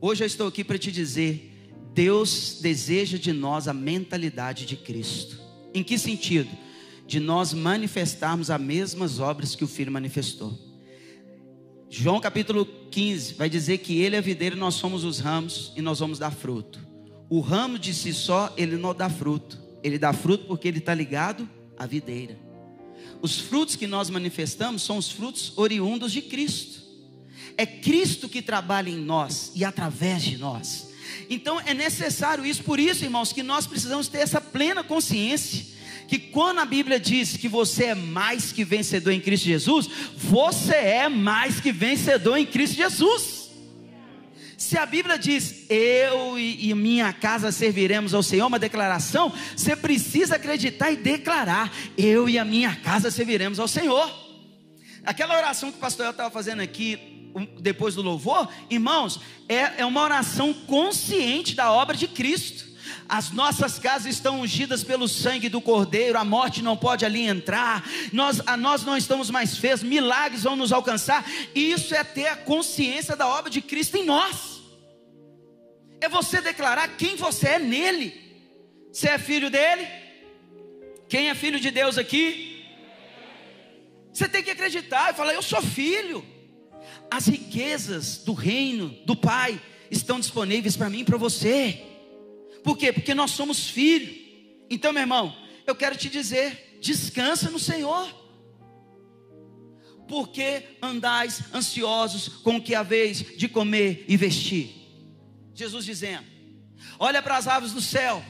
Hoje 0.01 0.25
eu 0.25 0.27
estou 0.27 0.49
aqui 0.49 0.65
para 0.65 0.79
te 0.79 0.91
dizer: 0.91 1.71
Deus 1.93 2.59
deseja 2.63 3.19
de 3.19 3.31
nós 3.31 3.69
a 3.69 3.75
mentalidade 3.75 4.65
de 4.65 4.77
Cristo. 4.77 5.39
Em 5.75 5.83
que 5.83 5.99
sentido? 5.99 6.51
De 7.07 7.21
nós 7.21 7.53
manifestarmos 7.53 8.51
as 8.51 8.61
mesmas 8.61 9.19
obras 9.19 9.55
que 9.55 9.65
o 9.65 9.69
Filho 9.69 9.93
manifestou. 9.93 10.59
João 11.91 12.19
capítulo 12.21 12.65
15 12.91 13.35
vai 13.35 13.51
dizer 13.51 13.79
que 13.79 14.01
Ele 14.01 14.17
é 14.17 14.19
a 14.19 14.23
videira, 14.23 14.57
nós 14.57 14.77
somos 14.77 15.05
os 15.05 15.19
ramos 15.19 15.75
e 15.77 15.83
nós 15.83 15.99
vamos 15.99 16.19
dar 16.19 16.31
fruto. 16.31 16.92
O 17.33 17.41
ramo 17.41 17.79
de 17.79 17.95
si 17.95 18.13
só, 18.13 18.53
ele 18.59 18.77
não 18.77 18.95
dá 18.95 19.09
fruto. 19.09 19.59
Ele 19.83 19.99
dá 19.99 20.13
fruto 20.13 20.45
porque 20.45 20.69
ele 20.69 20.81
está 20.81 20.93
ligado 20.93 21.49
à 21.79 21.87
videira. 21.87 22.39
Os 23.23 23.41
frutos 23.41 23.75
que 23.75 23.87
nós 23.87 24.11
manifestamos 24.11 24.83
são 24.83 24.99
os 24.99 25.11
frutos 25.11 25.51
oriundos 25.57 26.13
de 26.13 26.21
Cristo. 26.21 26.83
É 27.57 27.65
Cristo 27.65 28.29
que 28.29 28.43
trabalha 28.43 28.91
em 28.91 28.99
nós 28.99 29.51
e 29.55 29.65
através 29.65 30.23
de 30.23 30.37
nós. 30.37 30.91
Então 31.31 31.59
é 31.59 31.73
necessário 31.73 32.45
isso, 32.45 32.63
por 32.65 32.79
isso, 32.79 33.03
irmãos, 33.03 33.33
que 33.33 33.43
nós 33.43 33.67
precisamos 33.67 34.09
ter 34.09 34.19
essa 34.19 34.39
plena 34.39 34.85
consciência 34.85 35.73
que 36.07 36.19
quando 36.19 36.59
a 36.59 36.67
Bíblia 36.67 37.01
diz 37.01 37.39
que 37.39 37.49
você 37.49 37.85
é 37.87 37.95
mais 37.95 38.53
que 38.53 38.63
vencedor 38.63 39.11
em 39.11 39.21
Cristo 39.21 39.45
Jesus, 39.47 39.89
você 40.19 40.75
é 40.75 41.09
mais 41.09 41.61
que 41.61 41.73
vencedor 41.73 42.37
em 42.37 42.45
Cristo 42.45 42.77
Jesus. 42.77 43.42
Se 44.63 44.79
a 44.79 44.87
Bíblia 44.87 45.19
diz, 45.19 45.67
eu 45.69 46.39
e 46.39 46.73
minha 46.73 47.13
casa 47.13 47.51
serviremos 47.51 48.15
ao 48.15 48.23
Senhor, 48.23 48.47
uma 48.47 48.61
declaração, 48.61 49.33
você 49.57 49.75
precisa 49.75 50.37
acreditar 50.37 50.93
e 50.93 50.97
declarar, 50.97 51.71
eu 51.99 52.29
e 52.29 52.39
a 52.39 52.45
minha 52.45 52.77
casa 52.77 53.11
serviremos 53.11 53.59
ao 53.59 53.67
Senhor. 53.67 54.09
Aquela 55.05 55.37
oração 55.37 55.73
que 55.73 55.79
o 55.79 55.81
pastor 55.81 56.09
estava 56.09 56.31
fazendo 56.31 56.61
aqui, 56.61 56.97
depois 57.61 57.97
do 57.97 58.03
louvor, 58.03 58.49
irmãos, 58.71 59.19
é, 59.49 59.81
é 59.81 59.85
uma 59.85 60.01
oração 60.01 60.55
consciente 60.55 61.57
da 61.57 61.73
obra 61.73 61.97
de 61.97 62.07
Cristo. 62.07 62.65
As 63.09 63.33
nossas 63.33 63.81
casas 63.81 64.15
estão 64.15 64.43
ungidas 64.43 64.85
pelo 64.85 65.09
sangue 65.09 65.49
do 65.49 65.61
Cordeiro, 65.61 66.17
a 66.17 66.25
morte 66.25 66.63
não 66.63 66.77
pode 66.77 67.05
ali 67.05 67.27
entrar, 67.27 67.85
nós, 68.13 68.41
a, 68.47 68.57
nós 68.57 68.85
não 68.85 68.97
estamos 68.97 69.29
mais 69.29 69.57
feios, 69.57 69.83
milagres 69.83 70.45
vão 70.45 70.55
nos 70.55 70.73
alcançar, 70.73 71.29
e 71.53 71.73
isso 71.73 71.93
é 71.97 72.05
ter 72.05 72.29
a 72.29 72.37
consciência 72.37 73.17
da 73.17 73.27
obra 73.27 73.51
de 73.51 73.61
Cristo 73.61 73.97
em 73.97 74.05
nós 74.05 74.52
é 76.03 76.09
você 76.09 76.41
declarar 76.41 76.97
quem 76.97 77.15
você 77.15 77.47
é 77.51 77.59
nele. 77.61 78.13
Você 78.93 79.09
é 79.09 79.19
filho 79.19 79.49
dele? 79.49 79.87
Quem 81.09 81.31
é 81.31 81.35
filho 81.35 81.61
de 81.61 81.71
Deus 81.71 81.97
aqui? 81.97 82.65
Você 84.13 84.29
tem 84.29 84.43
que 84.43 84.51
acreditar 84.51 85.13
e 85.13 85.17
falar: 85.17 85.33
Eu 85.33 85.43
sou 85.43 85.63
filho. 85.63 86.25
As 87.09 87.27
riquezas 87.27 88.19
do 88.19 88.33
reino 88.33 88.89
do 89.07 89.15
Pai 89.15 89.61
estão 89.91 90.19
disponíveis 90.19 90.77
para 90.77 90.91
mim 90.91 91.01
e 91.01 91.05
para 91.05 91.17
você. 91.17 91.81
Por 92.65 92.77
quê? 92.77 92.93
Porque 92.93 93.15
nós 93.15 93.31
somos 93.31 93.69
filhos. 93.69 94.13
Então, 94.69 94.93
meu 94.93 95.03
irmão, 95.03 95.33
eu 95.65 95.75
quero 95.77 95.97
te 95.97 96.09
dizer: 96.09 96.79
descansa 96.81 97.49
no 97.49 97.61
Senhor. 97.61 98.13
Porque 100.09 100.65
andais 100.83 101.45
ansiosos 101.55 102.27
com 102.29 102.57
o 102.57 102.61
que 102.61 102.75
haveis 102.75 103.25
de 103.37 103.49
comer 103.49 104.05
e 104.09 104.17
vestir? 104.17 104.82
Jesus 105.55 105.85
dizendo: 105.85 106.27
Olha 106.99 107.23
para 107.23 107.37
as 107.37 107.47
aves 107.47 107.73
do 107.73 107.81
céu, 107.81 108.25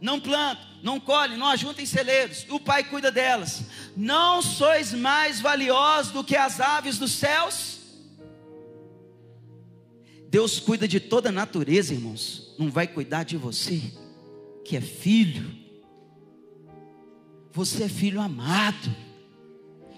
não 0.00 0.20
plantam, 0.20 0.64
não 0.82 0.98
colhem, 0.98 1.36
não 1.36 1.46
ajuntem 1.46 1.86
celeiros, 1.86 2.46
o 2.48 2.58
Pai 2.58 2.84
cuida 2.84 3.10
delas. 3.10 3.62
Não 3.96 4.42
sois 4.42 4.92
mais 4.92 5.40
valiosos 5.40 6.12
do 6.12 6.24
que 6.24 6.36
as 6.36 6.60
aves 6.60 6.98
dos 6.98 7.12
céus? 7.12 7.80
Deus 10.28 10.58
cuida 10.58 10.88
de 10.88 10.98
toda 10.98 11.28
a 11.28 11.32
natureza, 11.32 11.92
irmãos. 11.92 12.54
Não 12.58 12.70
vai 12.70 12.86
cuidar 12.86 13.22
de 13.22 13.36
você, 13.36 13.82
que 14.64 14.76
é 14.76 14.80
filho. 14.80 15.60
Você 17.52 17.84
é 17.84 17.88
filho 17.88 18.20
amado, 18.20 18.96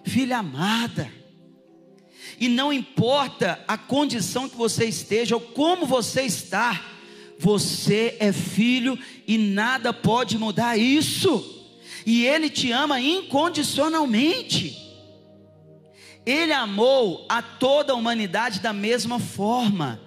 filha 0.04 0.38
amada. 0.38 1.08
E 2.38 2.48
não 2.48 2.72
importa 2.72 3.62
a 3.66 3.76
condição 3.76 4.48
que 4.48 4.56
você 4.56 4.86
esteja 4.86 5.36
ou 5.36 5.40
como 5.40 5.86
você 5.86 6.22
está, 6.22 6.84
você 7.38 8.16
é 8.18 8.32
filho 8.32 8.98
e 9.26 9.36
nada 9.38 9.92
pode 9.92 10.38
mudar 10.38 10.76
isso. 10.76 11.50
E 12.06 12.24
Ele 12.26 12.50
te 12.50 12.70
ama 12.70 13.00
incondicionalmente. 13.00 14.80
Ele 16.26 16.52
amou 16.52 17.26
a 17.28 17.42
toda 17.42 17.92
a 17.92 17.96
humanidade 17.96 18.60
da 18.60 18.72
mesma 18.72 19.18
forma. 19.18 20.00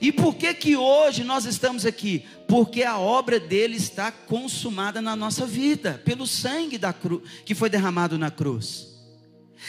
E 0.00 0.12
por 0.12 0.34
que 0.34 0.52
que 0.54 0.76
hoje 0.76 1.24
nós 1.24 1.44
estamos 1.44 1.86
aqui? 1.86 2.24
Porque 2.46 2.82
a 2.82 2.98
obra 2.98 3.40
dele 3.40 3.76
está 3.76 4.10
consumada 4.10 5.00
na 5.00 5.16
nossa 5.16 5.46
vida, 5.46 6.00
pelo 6.04 6.26
sangue 6.26 6.78
da 6.78 6.92
cruz 6.92 7.22
que 7.44 7.54
foi 7.54 7.70
derramado 7.70 8.18
na 8.18 8.30
cruz. 8.30 8.87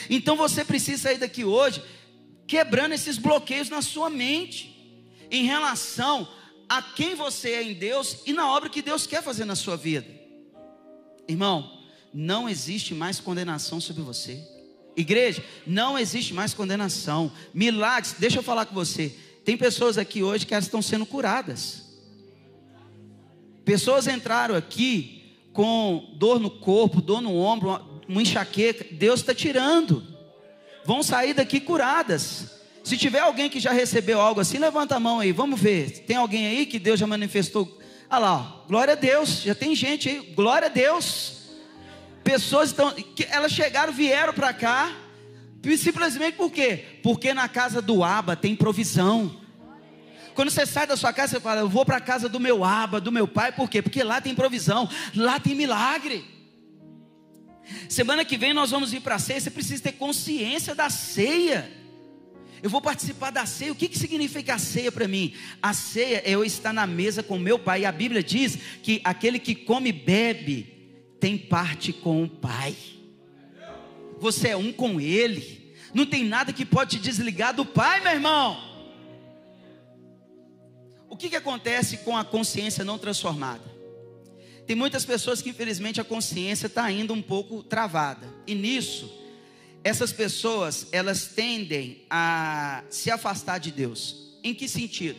Então 0.08 0.36
você 0.36 0.64
precisa 0.64 1.02
sair 1.02 1.18
daqui 1.18 1.44
hoje 1.44 1.82
quebrando 2.46 2.92
esses 2.92 3.16
bloqueios 3.16 3.68
na 3.68 3.82
sua 3.82 4.10
mente 4.10 4.76
em 5.30 5.44
relação 5.44 6.28
a 6.68 6.82
quem 6.82 7.14
você 7.14 7.50
é 7.50 7.62
em 7.62 7.74
Deus 7.74 8.18
e 8.26 8.32
na 8.32 8.50
obra 8.50 8.68
que 8.68 8.82
Deus 8.82 9.06
quer 9.06 9.22
fazer 9.22 9.44
na 9.44 9.54
sua 9.54 9.76
vida. 9.76 10.06
Irmão, 11.28 11.80
não 12.12 12.48
existe 12.48 12.94
mais 12.94 13.20
condenação 13.20 13.80
sobre 13.80 14.02
você. 14.02 14.44
Igreja, 14.96 15.44
não 15.66 15.98
existe 15.98 16.34
mais 16.34 16.52
condenação. 16.52 17.30
Milagres, 17.54 18.16
deixa 18.18 18.38
eu 18.38 18.42
falar 18.42 18.66
com 18.66 18.74
você. 18.74 19.16
Tem 19.44 19.56
pessoas 19.56 19.96
aqui 19.96 20.22
hoje 20.22 20.44
que 20.44 20.52
elas 20.52 20.66
estão 20.66 20.82
sendo 20.82 21.06
curadas. 21.06 21.88
Pessoas 23.64 24.06
entraram 24.06 24.54
aqui 24.54 25.36
com 25.52 26.14
dor 26.16 26.40
no 26.40 26.50
corpo, 26.50 27.00
dor 27.00 27.20
no 27.20 27.36
ombro, 27.36 27.70
uma 28.10 28.22
enxaqueca. 28.22 28.86
Deus 28.90 29.20
está 29.20 29.34
tirando 29.34 30.20
vão 30.84 31.02
sair 31.02 31.34
daqui 31.34 31.60
curadas. 31.60 32.58
Se 32.82 32.96
tiver 32.96 33.20
alguém 33.20 33.50
que 33.50 33.60
já 33.60 33.72
recebeu 33.72 34.20
algo 34.20 34.40
assim, 34.40 34.58
levanta 34.58 34.96
a 34.96 35.00
mão 35.00 35.20
aí, 35.20 35.32
vamos 35.32 35.60
ver. 35.60 36.04
Tem 36.06 36.16
alguém 36.16 36.46
aí 36.46 36.66
que 36.66 36.78
Deus 36.78 36.98
já 36.98 37.06
manifestou? 37.06 37.78
Ah 38.08 38.18
lá, 38.18 38.64
glória 38.66 38.92
a 38.92 38.96
Deus, 38.96 39.42
já 39.42 39.54
tem 39.54 39.74
gente 39.74 40.08
aí, 40.08 40.32
glória 40.34 40.66
a 40.66 40.70
Deus. 40.70 41.50
Pessoas 42.24 42.70
estão, 42.70 42.92
elas 43.30 43.52
chegaram, 43.52 43.92
vieram 43.92 44.32
para 44.32 44.52
cá, 44.52 44.92
simplesmente 45.78 46.36
por 46.36 46.50
quê? 46.50 46.84
Porque 47.02 47.32
na 47.32 47.48
casa 47.48 47.80
do 47.80 48.02
Aba 48.02 48.34
tem 48.34 48.56
provisão. 48.56 49.38
Quando 50.34 50.50
você 50.50 50.64
sai 50.64 50.86
da 50.86 50.96
sua 50.96 51.12
casa, 51.12 51.32
você 51.32 51.40
fala, 51.40 51.60
eu 51.60 51.68
vou 51.68 51.84
para 51.84 51.98
a 51.98 52.00
casa 52.00 52.28
do 52.28 52.40
meu 52.40 52.64
Aba, 52.64 53.00
do 53.00 53.12
meu 53.12 53.28
pai, 53.28 53.52
por 53.52 53.68
quê? 53.68 53.82
Porque 53.82 54.02
lá 54.02 54.20
tem 54.20 54.34
provisão, 54.34 54.88
lá 55.14 55.38
tem 55.38 55.54
milagre. 55.54 56.39
Semana 57.88 58.24
que 58.24 58.36
vem 58.36 58.54
nós 58.54 58.70
vamos 58.70 58.92
ir 58.92 59.00
para 59.00 59.16
a 59.16 59.18
ceia. 59.18 59.40
Você 59.40 59.50
precisa 59.50 59.82
ter 59.82 59.92
consciência 59.92 60.74
da 60.74 60.88
ceia. 60.90 61.70
Eu 62.62 62.68
vou 62.68 62.80
participar 62.80 63.30
da 63.30 63.46
ceia. 63.46 63.72
O 63.72 63.74
que, 63.74 63.88
que 63.88 63.98
significa 63.98 64.54
a 64.54 64.58
ceia 64.58 64.92
para 64.92 65.08
mim? 65.08 65.34
A 65.62 65.72
ceia 65.72 66.22
é 66.24 66.30
eu 66.30 66.44
estar 66.44 66.72
na 66.72 66.86
mesa 66.86 67.22
com 67.22 67.38
meu 67.38 67.58
pai. 67.58 67.82
E 67.82 67.86
a 67.86 67.92
Bíblia 67.92 68.22
diz 68.22 68.58
que 68.82 69.00
aquele 69.02 69.38
que 69.38 69.54
come 69.54 69.88
e 69.88 69.92
bebe 69.92 70.80
tem 71.18 71.36
parte 71.38 71.92
com 71.92 72.22
o 72.22 72.28
pai. 72.28 72.76
Você 74.18 74.48
é 74.48 74.56
um 74.56 74.72
com 74.72 75.00
ele. 75.00 75.74
Não 75.94 76.06
tem 76.06 76.24
nada 76.24 76.52
que 76.52 76.64
pode 76.64 76.98
te 76.98 77.02
desligar 77.02 77.54
do 77.54 77.64
pai, 77.64 78.00
meu 78.00 78.12
irmão. 78.12 78.70
O 81.08 81.16
que, 81.16 81.28
que 81.28 81.36
acontece 81.36 81.98
com 81.98 82.16
a 82.16 82.24
consciência 82.24 82.84
não 82.84 82.98
transformada? 82.98 83.79
Tem 84.70 84.76
muitas 84.76 85.04
pessoas 85.04 85.42
que 85.42 85.50
infelizmente 85.50 86.00
a 86.00 86.04
consciência 86.04 86.68
está 86.68 86.84
ainda 86.84 87.12
um 87.12 87.20
pouco 87.20 87.60
travada. 87.60 88.32
E 88.46 88.54
nisso, 88.54 89.12
essas 89.82 90.12
pessoas, 90.12 90.86
elas 90.92 91.26
tendem 91.26 92.04
a 92.08 92.84
se 92.88 93.10
afastar 93.10 93.58
de 93.58 93.72
Deus. 93.72 94.38
Em 94.44 94.54
que 94.54 94.68
sentido? 94.68 95.18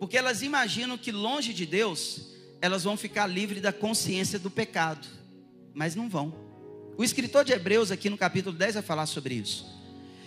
Porque 0.00 0.18
elas 0.18 0.42
imaginam 0.42 0.98
que 0.98 1.12
longe 1.12 1.54
de 1.54 1.64
Deus, 1.64 2.22
elas 2.60 2.82
vão 2.82 2.96
ficar 2.96 3.28
livres 3.28 3.62
da 3.62 3.72
consciência 3.72 4.36
do 4.36 4.50
pecado. 4.50 5.06
Mas 5.72 5.94
não 5.94 6.08
vão. 6.08 6.34
O 6.96 7.04
escritor 7.04 7.44
de 7.44 7.52
Hebreus 7.52 7.92
aqui 7.92 8.10
no 8.10 8.18
capítulo 8.18 8.56
10 8.56 8.74
vai 8.74 8.82
falar 8.82 9.06
sobre 9.06 9.36
isso. 9.36 9.64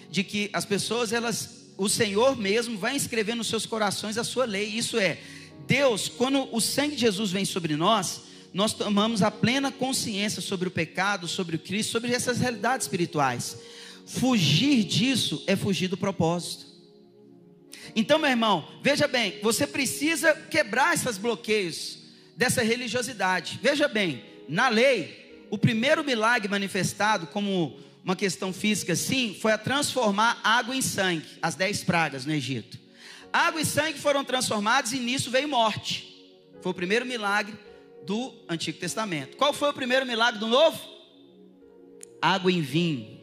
De 0.10 0.24
que 0.24 0.50
as 0.54 0.64
pessoas, 0.64 1.12
elas, 1.12 1.74
o 1.78 1.90
Senhor 1.90 2.38
mesmo 2.38 2.78
vai 2.78 2.96
escrever 2.96 3.36
nos 3.36 3.48
seus 3.48 3.66
corações 3.66 4.18
a 4.18 4.24
sua 4.24 4.46
lei. 4.46 4.64
Isso 4.70 4.98
é, 4.98 5.20
Deus, 5.68 6.08
quando 6.08 6.48
o 6.56 6.62
sangue 6.62 6.96
de 6.96 7.02
Jesus 7.02 7.32
vem 7.32 7.44
sobre 7.44 7.76
nós, 7.76 8.31
nós 8.54 8.74
tomamos 8.74 9.22
a 9.22 9.32
plena 9.32 9.72
consciência 9.72 10.42
sobre 10.42 10.68
o 10.68 10.72
pecado, 10.72 11.28
sobre 11.28 11.56
o 11.56 11.60
Cristo, 11.60 11.92
sobre 11.92 12.14
essas 12.14 12.40
realidades 12.40 12.86
espirituais. 12.86 13.58
Fugir 14.06 14.84
disso 14.84 15.44
é 15.48 15.56
fugir 15.56 15.88
do 15.88 15.98
propósito. 15.98 16.66
Então, 17.96 18.20
meu 18.20 18.30
irmão, 18.30 18.68
veja 18.82 19.08
bem, 19.08 19.40
você 19.42 19.66
precisa 19.66 20.34
quebrar 20.34 20.94
esses 20.94 21.18
bloqueios 21.18 22.00
dessa 22.36 22.62
religiosidade. 22.62 23.60
Veja 23.62 23.88
bem, 23.88 24.24
na 24.48 24.70
lei, 24.70 25.46
o 25.50 25.58
primeiro 25.58 26.04
milagre 26.04 26.50
manifestado 26.50 27.28
como 27.28 27.80
uma 28.04 28.16
questão 28.16 28.52
física, 28.52 28.96
sim, 28.96 29.38
foi 29.40 29.52
a 29.52 29.58
transformar 29.58 30.40
água 30.44 30.76
em 30.76 30.82
sangue, 30.82 31.26
as 31.42 31.56
dez 31.56 31.84
pragas 31.84 32.26
no 32.26 32.34
Egito. 32.34 32.80
Água 33.32 33.62
e 33.62 33.66
sangue 33.66 34.00
foram 34.00 34.26
transformados 34.26 34.92
e 34.92 35.00
nisso 35.00 35.32
veio 35.32 35.48
morte. 35.48 36.08
Foi 36.62 36.72
o 36.72 36.76
primeiro 36.76 37.06
milagre 37.06 37.54
do 38.06 38.34
Antigo 38.50 38.80
Testamento. 38.80 39.38
Qual 39.38 39.54
foi 39.54 39.70
o 39.70 39.74
primeiro 39.74 40.06
milagre 40.06 40.40
do 40.40 40.48
Novo? 40.48 40.80
Água 42.22 42.52
em 42.52 42.62
vinho 42.62 43.20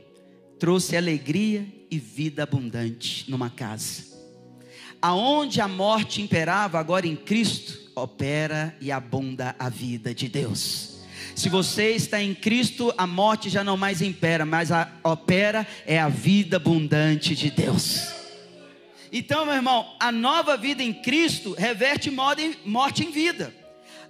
trouxe 0.59 0.97
alegria 0.97 1.67
e 1.91 1.99
vida 1.99 2.43
abundante 2.43 3.31
numa 3.31 3.49
casa. 3.49 4.09
Aonde 5.01 5.61
a 5.61 5.69
morte 5.69 6.21
imperava, 6.21 6.79
agora 6.79 7.07
em 7.07 7.15
Cristo 7.15 7.93
opera 7.95 8.77
e 8.81 8.91
abunda 8.91 9.55
a 9.59 9.69
vida 9.69 10.15
de 10.15 10.29
Deus. 10.29 10.99
Se 11.37 11.49
você 11.49 11.93
está 11.93 12.21
em 12.21 12.35
Cristo, 12.35 12.93
a 12.99 13.07
morte 13.07 13.49
já 13.49 13.63
não 13.63 13.77
mais 13.77 14.03
impera, 14.03 14.45
mas 14.45 14.73
a 14.73 14.91
opera 15.05 15.67
é 15.87 15.99
a 15.99 16.09
vida 16.09 16.57
abundante 16.57 17.37
de 17.37 17.51
Deus. 17.51 18.09
Então, 19.13 19.47
meu 19.47 19.55
irmão, 19.55 19.95
a 20.01 20.11
nova 20.11 20.57
vida 20.57 20.83
em 20.83 20.93
Cristo 20.93 21.55
reverte 21.55 22.11
morte 22.11 23.05
em 23.05 23.11
vida. 23.13 23.55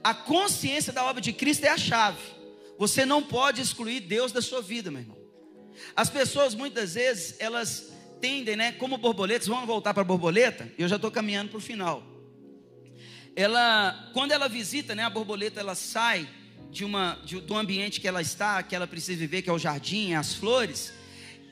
A 0.03 0.14
consciência 0.14 0.92
da 0.92 1.05
obra 1.05 1.20
de 1.20 1.32
Cristo 1.32 1.64
é 1.64 1.68
a 1.68 1.78
chave. 1.78 2.18
Você 2.78 3.05
não 3.05 3.22
pode 3.22 3.61
excluir 3.61 4.01
Deus 4.01 4.30
da 4.30 4.40
sua 4.40 4.62
vida, 4.62 4.90
meu 4.90 5.01
irmão. 5.01 5.18
As 5.94 6.09
pessoas 6.09 6.55
muitas 6.55 6.94
vezes 6.94 7.36
elas 7.38 7.92
tendem, 8.20 8.57
né, 8.57 8.72
como 8.72 8.99
borboletas, 8.99 9.49
vamos 9.49 9.66
voltar 9.66 9.94
para 9.94 10.03
a 10.03 10.07
borboleta. 10.07 10.70
Eu 10.78 10.88
já 10.88 10.96
estou 10.96 11.11
caminhando 11.11 11.51
para 11.51 11.59
o 11.59 11.61
final. 11.61 12.03
Ela, 13.34 14.11
quando 14.12 14.32
ela 14.32 14.49
visita, 14.49 14.94
né, 14.94 15.05
a 15.05 15.11
borboleta, 15.11 15.61
ela 15.61 15.74
sai 15.74 16.28
de 16.70 16.84
uma 16.84 17.18
de, 17.24 17.40
do 17.40 17.57
ambiente 17.57 18.01
que 18.01 18.09
ela 18.09 18.20
está, 18.20 18.62
que 18.62 18.74
ela 18.74 18.86
precisa 18.86 19.18
viver, 19.18 19.42
que 19.42 19.51
é 19.51 19.53
o 19.53 19.59
jardim, 19.59 20.14
as 20.14 20.34
flores. 20.34 20.92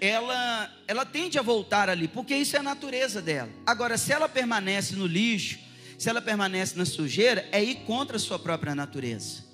Ela, 0.00 0.70
ela 0.86 1.06
tende 1.06 1.38
a 1.38 1.42
voltar 1.42 1.88
ali, 1.88 2.06
porque 2.06 2.34
isso 2.36 2.54
é 2.56 2.58
a 2.58 2.62
natureza 2.62 3.22
dela. 3.22 3.50
Agora, 3.64 3.96
se 3.96 4.12
ela 4.12 4.28
permanece 4.28 4.94
no 4.94 5.06
lixo, 5.06 5.58
se 5.98 6.08
ela 6.08 6.20
permanece 6.20 6.76
na 6.76 6.84
sujeira, 6.84 7.48
é 7.52 7.62
ir 7.62 7.76
contra 7.86 8.16
a 8.16 8.20
sua 8.20 8.38
própria 8.38 8.74
natureza. 8.74 9.44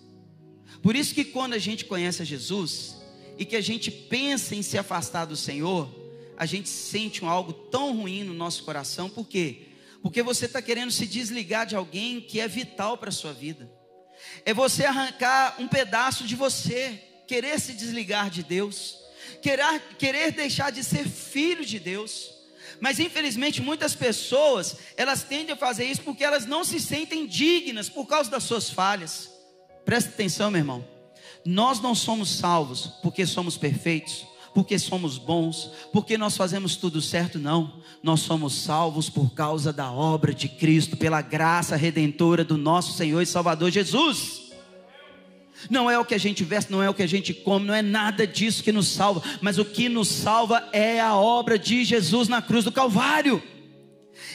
Por 0.82 0.96
isso 0.96 1.14
que 1.14 1.24
quando 1.24 1.54
a 1.54 1.58
gente 1.58 1.84
conhece 1.84 2.22
a 2.22 2.24
Jesus 2.24 2.96
e 3.38 3.44
que 3.44 3.56
a 3.56 3.60
gente 3.60 3.90
pensa 3.90 4.54
em 4.54 4.62
se 4.62 4.76
afastar 4.76 5.24
do 5.24 5.36
Senhor, 5.36 5.88
a 6.36 6.46
gente 6.46 6.68
sente 6.68 7.24
um 7.24 7.28
algo 7.28 7.52
tão 7.52 7.96
ruim 7.96 8.24
no 8.24 8.34
nosso 8.34 8.64
coração, 8.64 9.08
por 9.08 9.28
quê? 9.28 9.68
Porque 10.02 10.22
você 10.22 10.46
está 10.46 10.60
querendo 10.60 10.90
se 10.90 11.06
desligar 11.06 11.64
de 11.64 11.76
alguém 11.76 12.20
que 12.20 12.40
é 12.40 12.48
vital 12.48 12.98
para 12.98 13.10
a 13.10 13.12
sua 13.12 13.32
vida. 13.32 13.70
É 14.44 14.52
você 14.52 14.84
arrancar 14.84 15.56
um 15.60 15.68
pedaço 15.68 16.24
de 16.24 16.34
você, 16.34 17.00
querer 17.28 17.60
se 17.60 17.72
desligar 17.74 18.28
de 18.28 18.42
Deus, 18.42 18.98
querer, 19.40 19.80
querer 19.98 20.32
deixar 20.32 20.70
de 20.70 20.82
ser 20.82 21.08
filho 21.08 21.64
de 21.64 21.78
Deus. 21.78 22.30
Mas 22.82 22.98
infelizmente 22.98 23.62
muitas 23.62 23.94
pessoas, 23.94 24.76
elas 24.96 25.22
tendem 25.22 25.54
a 25.54 25.56
fazer 25.56 25.84
isso 25.84 26.02
porque 26.02 26.24
elas 26.24 26.46
não 26.46 26.64
se 26.64 26.80
sentem 26.80 27.28
dignas 27.28 27.88
por 27.88 28.06
causa 28.06 28.28
das 28.28 28.42
suas 28.42 28.70
falhas. 28.70 29.30
Presta 29.84 30.10
atenção, 30.10 30.50
meu 30.50 30.58
irmão. 30.58 30.84
Nós 31.46 31.80
não 31.80 31.94
somos 31.94 32.28
salvos 32.28 32.88
porque 33.00 33.24
somos 33.24 33.56
perfeitos, 33.56 34.26
porque 34.52 34.80
somos 34.80 35.16
bons, 35.16 35.70
porque 35.92 36.18
nós 36.18 36.36
fazemos 36.36 36.74
tudo 36.74 37.00
certo, 37.00 37.38
não. 37.38 37.80
Nós 38.02 38.18
somos 38.18 38.52
salvos 38.52 39.08
por 39.08 39.32
causa 39.32 39.72
da 39.72 39.92
obra 39.92 40.34
de 40.34 40.48
Cristo, 40.48 40.96
pela 40.96 41.22
graça 41.22 41.76
redentora 41.76 42.42
do 42.42 42.56
nosso 42.56 42.94
Senhor 42.94 43.22
e 43.22 43.26
Salvador 43.26 43.70
Jesus 43.70 44.41
não 45.70 45.90
é 45.90 45.98
o 45.98 46.04
que 46.04 46.14
a 46.14 46.18
gente 46.18 46.44
veste, 46.44 46.70
não 46.70 46.82
é 46.82 46.88
o 46.88 46.94
que 46.94 47.02
a 47.02 47.08
gente 47.08 47.32
come, 47.32 47.66
não 47.66 47.74
é 47.74 47.82
nada 47.82 48.26
disso 48.26 48.62
que 48.62 48.72
nos 48.72 48.88
salva, 48.88 49.22
mas 49.40 49.58
o 49.58 49.64
que 49.64 49.88
nos 49.88 50.08
salva 50.08 50.68
é 50.72 51.00
a 51.00 51.16
obra 51.16 51.58
de 51.58 51.84
Jesus 51.84 52.28
na 52.28 52.40
cruz 52.40 52.64
do 52.64 52.72
Calvário. 52.72 53.42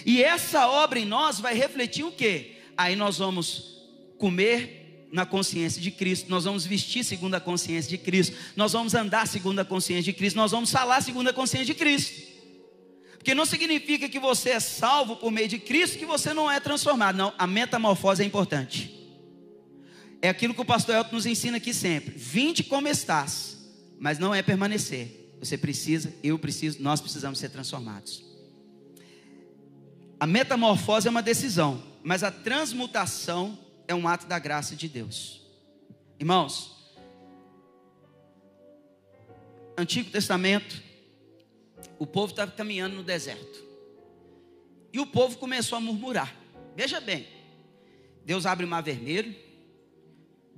E 0.06 0.24
essa 0.24 0.68
obra 0.68 1.00
em 1.00 1.06
nós 1.06 1.40
vai 1.40 1.54
refletir 1.54 2.04
o 2.04 2.12
que? 2.12 2.58
Aí 2.78 2.96
nós 2.96 3.18
vamos 3.18 3.78
comer 4.18 5.08
na 5.12 5.26
consciência 5.26 5.82
de 5.82 5.90
Cristo, 5.90 6.30
nós 6.30 6.44
vamos 6.44 6.66
vestir 6.66 7.04
segundo 7.04 7.36
a 7.36 7.40
consciência 7.40 7.90
de 7.90 7.98
Cristo, 7.98 8.36
nós 8.56 8.74
vamos 8.74 8.94
andar 8.94 9.28
segundo 9.28 9.60
a 9.60 9.66
consciência 9.66 10.12
de 10.12 10.14
Cristo, 10.14 10.36
nós 10.36 10.52
vamos 10.52 10.70
falar 10.70 11.02
segundo 11.02 11.30
a 11.30 11.34
consciência 11.34 11.66
de 11.66 11.74
Cristo. 11.74 12.28
Porque 13.18 13.34
não 13.34 13.46
significa 13.46 14.08
que 14.08 14.20
você 14.20 14.52
é 14.52 14.60
salvo 14.60 15.18
por 15.18 15.32
meio 15.32 15.48
de 15.48 15.60
Cristo 15.60 15.98
que 15.98 16.06
você 16.06 16.34
não 16.34 16.50
é 16.50 16.60
transformado. 16.60 17.18
Não, 17.18 17.34
a 17.38 17.46
metamorfose 17.46 18.24
é 18.24 18.26
importante. 18.26 18.98
É 20.22 20.30
aquilo 20.30 20.54
que 20.54 20.62
o 20.62 20.66
pastor 20.66 20.96
Elton 20.96 21.16
nos 21.16 21.26
ensina 21.26 21.58
aqui 21.58 21.74
sempre. 21.74 22.16
Vinde 22.18 22.64
como 22.64 22.88
estás, 22.88 23.58
mas 24.00 24.18
não 24.18 24.34
é 24.34 24.42
permanecer. 24.42 25.36
Você 25.40 25.58
precisa, 25.58 26.14
eu 26.24 26.40
preciso, 26.40 26.82
nós 26.82 27.00
precisamos 27.00 27.38
ser 27.38 27.50
transformados. 27.50 28.24
A 30.20 30.26
metamorfose 30.26 31.08
é 31.08 31.12
uma 31.12 31.22
decisão, 31.22 31.84
mas 32.04 32.24
a 32.24 32.32
transmutação 32.32 33.58
é 33.88 33.94
um 33.94 34.08
ato 34.08 34.26
da 34.26 34.40
graça 34.40 34.76
de 34.76 34.88
Deus. 34.88 35.42
Irmãos, 36.20 36.76
Antigo 39.78 40.10
Testamento, 40.10 40.82
o 42.00 42.08
povo 42.08 42.32
estava 42.32 42.52
caminhando 42.52 42.96
no 42.96 43.04
deserto. 43.04 43.64
E 44.92 45.00
o 45.00 45.06
povo 45.06 45.38
começou 45.38 45.78
a 45.78 45.82
murmurar. 45.82 46.36
Veja 46.76 47.00
bem, 47.00 47.28
Deus 48.26 48.48
abre 48.48 48.66
o 48.66 48.68
mar 48.68 48.82
vermelho, 48.82 49.36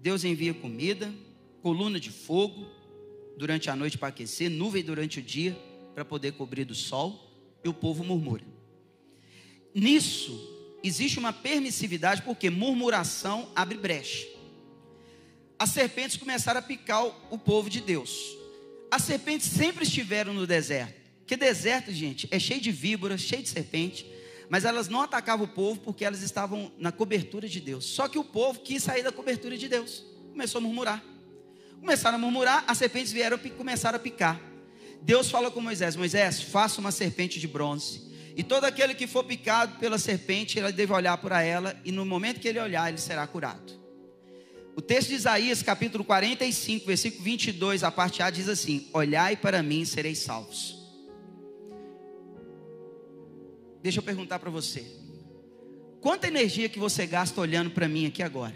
Deus 0.01 0.23
envia 0.23 0.53
comida, 0.53 1.13
coluna 1.61 1.99
de 1.99 2.09
fogo 2.09 2.67
durante 3.37 3.69
a 3.69 3.75
noite 3.75 3.97
para 3.97 4.09
aquecer, 4.09 4.49
nuvem 4.49 4.83
durante 4.83 5.19
o 5.19 5.21
dia 5.21 5.57
para 5.93 6.05
poder 6.05 6.33
cobrir 6.33 6.65
do 6.65 6.75
sol, 6.75 7.29
e 7.63 7.67
o 7.67 7.73
povo 7.73 8.03
murmura. 8.03 8.45
Nisso 9.73 10.77
existe 10.81 11.19
uma 11.19 11.33
permissividade, 11.33 12.21
porque 12.21 12.49
murmuração 12.49 13.51
abre 13.55 13.77
brecha. 13.77 14.27
As 15.57 15.71
serpentes 15.71 16.15
começaram 16.15 16.59
a 16.59 16.63
picar 16.63 17.05
o 17.29 17.37
povo 17.37 17.69
de 17.69 17.81
Deus. 17.81 18.37
As 18.89 19.03
serpentes 19.03 19.47
sempre 19.47 19.83
estiveram 19.83 20.33
no 20.33 20.47
deserto. 20.47 20.97
Que 21.27 21.35
deserto, 21.35 21.91
gente, 21.91 22.27
é 22.31 22.39
cheio 22.39 22.61
de 22.61 22.71
víboras, 22.71 23.21
cheio 23.21 23.43
de 23.43 23.49
serpente. 23.49 24.05
Mas 24.49 24.65
elas 24.65 24.89
não 24.89 25.01
atacavam 25.01 25.45
o 25.45 25.49
povo 25.49 25.79
porque 25.79 26.03
elas 26.03 26.23
estavam 26.23 26.71
na 26.77 26.91
cobertura 26.91 27.47
de 27.47 27.61
Deus. 27.61 27.85
Só 27.85 28.07
que 28.07 28.17
o 28.17 28.23
povo 28.23 28.59
quis 28.59 28.81
sair 28.81 29.03
da 29.03 29.11
cobertura 29.11 29.55
de 29.55 29.67
Deus. 29.67 30.03
Começou 30.31 30.59
a 30.59 30.61
murmurar. 30.61 31.03
Começaram 31.79 32.17
a 32.17 32.19
murmurar, 32.19 32.63
as 32.67 32.77
serpentes 32.77 33.11
vieram 33.11 33.39
e 33.43 33.49
começaram 33.51 33.95
a 33.95 33.99
picar. 33.99 34.41
Deus 35.01 35.29
falou 35.29 35.51
com 35.51 35.61
Moisés: 35.61 35.95
Moisés, 35.95 36.41
faça 36.41 36.81
uma 36.81 36.91
serpente 36.91 37.39
de 37.39 37.47
bronze. 37.47 38.09
E 38.35 38.43
todo 38.43 38.65
aquele 38.65 38.93
que 38.95 39.07
for 39.07 39.23
picado 39.23 39.77
pela 39.79 39.97
serpente, 39.97 40.57
ele 40.57 40.71
deve 40.71 40.91
olhar 40.93 41.17
para 41.17 41.41
ela, 41.41 41.79
e 41.83 41.91
no 41.91 42.05
momento 42.05 42.39
que 42.39 42.47
ele 42.47 42.59
olhar, 42.59 42.89
ele 42.89 42.97
será 42.97 43.25
curado. 43.27 43.79
O 44.75 44.81
texto 44.81 45.09
de 45.09 45.15
Isaías, 45.15 45.61
capítulo 45.61 46.05
45, 46.05 46.85
versículo 46.85 47.23
22, 47.23 47.83
a 47.83 47.91
parte 47.91 48.21
A 48.21 48.29
diz 48.29 48.47
assim: 48.47 48.87
Olhai 48.93 49.35
para 49.35 49.61
mim, 49.61 49.83
sereis 49.83 50.19
salvos. 50.19 50.78
Deixa 53.81 53.99
eu 53.99 54.03
perguntar 54.03 54.39
para 54.39 54.49
você: 54.49 54.85
quanta 56.01 56.27
energia 56.27 56.69
que 56.69 56.79
você 56.79 57.05
gasta 57.05 57.39
olhando 57.39 57.71
para 57.71 57.87
mim 57.87 58.05
aqui 58.05 58.21
agora? 58.21 58.55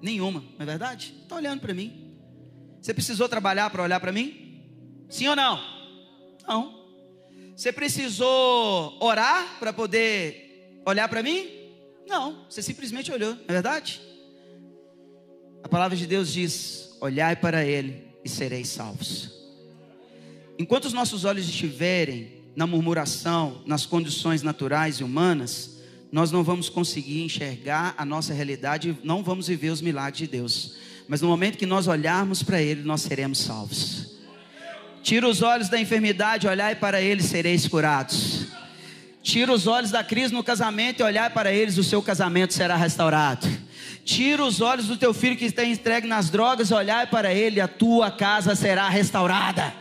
Nenhuma, 0.00 0.40
não 0.40 0.60
é 0.60 0.64
verdade? 0.64 1.14
Está 1.22 1.36
olhando 1.36 1.60
para 1.60 1.72
mim. 1.72 2.16
Você 2.80 2.92
precisou 2.92 3.28
trabalhar 3.28 3.70
para 3.70 3.82
olhar 3.82 4.00
para 4.00 4.10
mim? 4.10 4.64
Sim 5.08 5.28
ou 5.28 5.36
não? 5.36 5.60
Não. 6.46 6.82
Você 7.56 7.72
precisou 7.72 8.96
orar 9.00 9.58
para 9.60 9.72
poder 9.72 10.80
olhar 10.84 11.08
para 11.08 11.22
mim? 11.22 11.48
Não, 12.08 12.44
você 12.50 12.60
simplesmente 12.60 13.12
olhou, 13.12 13.34
não 13.34 13.44
é 13.46 13.52
verdade? 13.52 14.02
A 15.62 15.68
palavra 15.68 15.96
de 15.96 16.06
Deus 16.06 16.32
diz: 16.32 16.96
Olhai 17.00 17.36
para 17.36 17.64
Ele 17.64 18.08
e 18.24 18.28
sereis 18.28 18.68
salvos. 18.68 19.30
Enquanto 20.58 20.86
os 20.86 20.92
nossos 20.92 21.24
olhos 21.24 21.48
estiverem 21.48 22.41
na 22.54 22.66
murmuração, 22.66 23.62
nas 23.66 23.86
condições 23.86 24.42
naturais 24.42 24.96
e 24.96 25.04
humanas, 25.04 25.78
nós 26.10 26.30
não 26.30 26.44
vamos 26.44 26.68
conseguir 26.68 27.22
enxergar 27.22 27.94
a 27.96 28.04
nossa 28.04 28.34
realidade, 28.34 28.98
não 29.02 29.22
vamos 29.22 29.48
viver 29.48 29.70
os 29.70 29.80
milagres 29.80 30.18
de 30.18 30.26
Deus. 30.26 30.74
Mas 31.08 31.20
no 31.20 31.28
momento 31.28 31.58
que 31.58 31.66
nós 31.66 31.86
olharmos 31.86 32.42
para 32.42 32.60
Ele, 32.60 32.82
nós 32.82 33.02
seremos 33.02 33.38
salvos. 33.38 34.12
Tira 35.02 35.26
os 35.26 35.42
olhos 35.42 35.68
da 35.68 35.80
enfermidade, 35.80 36.46
olhai 36.46 36.76
para 36.76 37.00
Ele, 37.00 37.22
sereis 37.22 37.66
curados. 37.66 38.46
Tira 39.22 39.52
os 39.52 39.68
olhos 39.68 39.90
da 39.92 40.02
crise 40.02 40.34
no 40.34 40.42
casamento 40.42 41.00
e 41.00 41.02
olhai 41.04 41.30
para 41.30 41.52
eles, 41.52 41.78
o 41.78 41.84
seu 41.84 42.02
casamento 42.02 42.52
será 42.52 42.74
restaurado. 42.74 43.46
Tira 44.04 44.44
os 44.44 44.60
olhos 44.60 44.88
do 44.88 44.96
teu 44.96 45.14
filho 45.14 45.36
que 45.36 45.44
está 45.44 45.64
entregue 45.64 46.08
nas 46.08 46.28
drogas, 46.28 46.72
olhai 46.72 47.06
para 47.06 47.32
ele, 47.32 47.60
a 47.60 47.68
tua 47.68 48.10
casa 48.10 48.56
será 48.56 48.88
restaurada. 48.88 49.72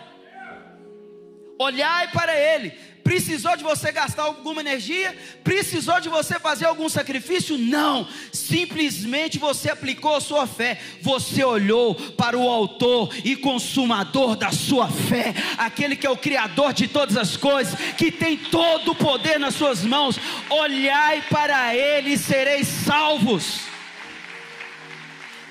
Olhai 1.61 2.07
para 2.11 2.35
ele. 2.35 2.73
Precisou 3.03 3.57
de 3.57 3.63
você 3.63 3.91
gastar 3.91 4.23
alguma 4.23 4.61
energia? 4.61 5.15
Precisou 5.43 5.99
de 5.99 6.07
você 6.07 6.39
fazer 6.39 6.65
algum 6.65 6.87
sacrifício? 6.87 7.57
Não. 7.57 8.07
Simplesmente 8.31 9.39
você 9.39 9.69
aplicou 9.69 10.15
a 10.15 10.21
sua 10.21 10.45
fé. 10.45 10.79
Você 11.01 11.43
olhou 11.43 11.95
para 11.95 12.37
o 12.37 12.47
autor 12.47 13.13
e 13.23 13.35
consumador 13.35 14.35
da 14.35 14.51
sua 14.51 14.87
fé, 14.87 15.33
aquele 15.57 15.95
que 15.95 16.05
é 16.05 16.09
o 16.09 16.17
criador 16.17 16.73
de 16.73 16.87
todas 16.87 17.17
as 17.17 17.35
coisas, 17.35 17.75
que 17.97 18.11
tem 18.11 18.37
todo 18.37 18.91
o 18.91 18.95
poder 18.95 19.39
nas 19.39 19.55
suas 19.55 19.83
mãos. 19.83 20.19
Olhai 20.49 21.23
para 21.29 21.75
ele 21.75 22.13
e 22.13 22.17
sereis 22.17 22.67
salvos. 22.67 23.61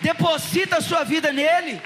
Deposita 0.00 0.78
a 0.78 0.80
sua 0.80 1.04
vida 1.04 1.32
nele. 1.32 1.80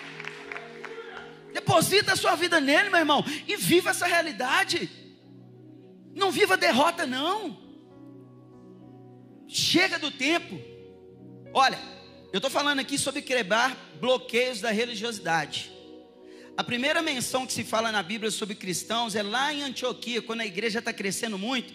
Deposita 1.54 2.14
a 2.14 2.16
sua 2.16 2.34
vida 2.34 2.60
nele, 2.60 2.90
meu 2.90 2.98
irmão, 2.98 3.24
e 3.46 3.56
viva 3.56 3.90
essa 3.90 4.08
realidade. 4.08 4.90
Não 6.12 6.32
viva 6.32 6.56
derrota, 6.56 7.06
não. 7.06 7.56
Chega 9.46 9.96
do 9.96 10.10
tempo. 10.10 10.58
Olha, 11.52 11.78
eu 12.32 12.38
estou 12.38 12.50
falando 12.50 12.80
aqui 12.80 12.98
sobre 12.98 13.22
quebrar 13.22 13.76
bloqueios 14.00 14.60
da 14.60 14.72
religiosidade. 14.72 15.70
A 16.56 16.64
primeira 16.64 17.00
menção 17.00 17.46
que 17.46 17.52
se 17.52 17.62
fala 17.62 17.92
na 17.92 18.02
Bíblia 18.02 18.32
sobre 18.32 18.56
cristãos 18.56 19.14
é 19.14 19.22
lá 19.22 19.54
em 19.54 19.62
Antioquia, 19.62 20.20
quando 20.20 20.40
a 20.40 20.46
igreja 20.46 20.80
está 20.80 20.92
crescendo 20.92 21.38
muito, 21.38 21.72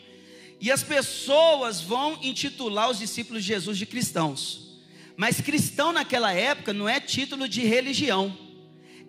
e 0.59 0.69
as 0.69 0.84
pessoas 0.84 1.80
vão 1.80 2.19
intitular 2.21 2.89
os 2.89 2.99
discípulos 2.99 3.43
de 3.43 3.47
Jesus 3.47 3.77
de 3.77 3.86
cristãos. 3.86 4.77
Mas 5.15 5.39
cristão 5.39 5.93
naquela 5.93 6.34
época 6.34 6.73
não 6.73 6.88
é 6.88 6.99
título 6.99 7.47
de 7.47 7.61
religião. 7.61 8.49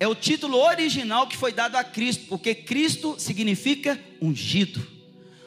É 0.01 0.09
o 0.09 0.15
título 0.15 0.57
original 0.57 1.27
que 1.27 1.37
foi 1.37 1.53
dado 1.53 1.77
a 1.77 1.85
Cristo, 1.85 2.25
porque 2.27 2.55
Cristo 2.55 3.17
significa 3.19 4.01
ungido. 4.19 4.85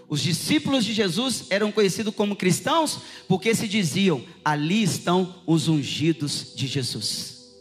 Os 0.08 0.22
discípulos 0.22 0.86
de 0.86 0.94
Jesus 0.94 1.46
eram 1.50 1.72
conhecidos 1.72 2.14
como 2.14 2.36
cristãos 2.36 3.00
porque 3.28 3.56
se 3.56 3.68
diziam: 3.68 4.24
ali 4.46 4.84
estão 4.84 5.42
os 5.48 5.68
ungidos 5.68 6.54
de 6.56 6.68
Jesus. 6.68 7.52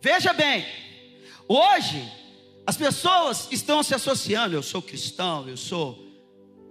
Veja 0.00 0.32
bem, 0.32 0.64
hoje 1.48 2.00
as 2.64 2.76
pessoas 2.76 3.48
estão 3.50 3.82
se 3.82 3.92
associando, 3.92 4.54
eu 4.54 4.62
sou 4.62 4.80
cristão, 4.80 5.48
eu 5.48 5.56
sou 5.56 6.06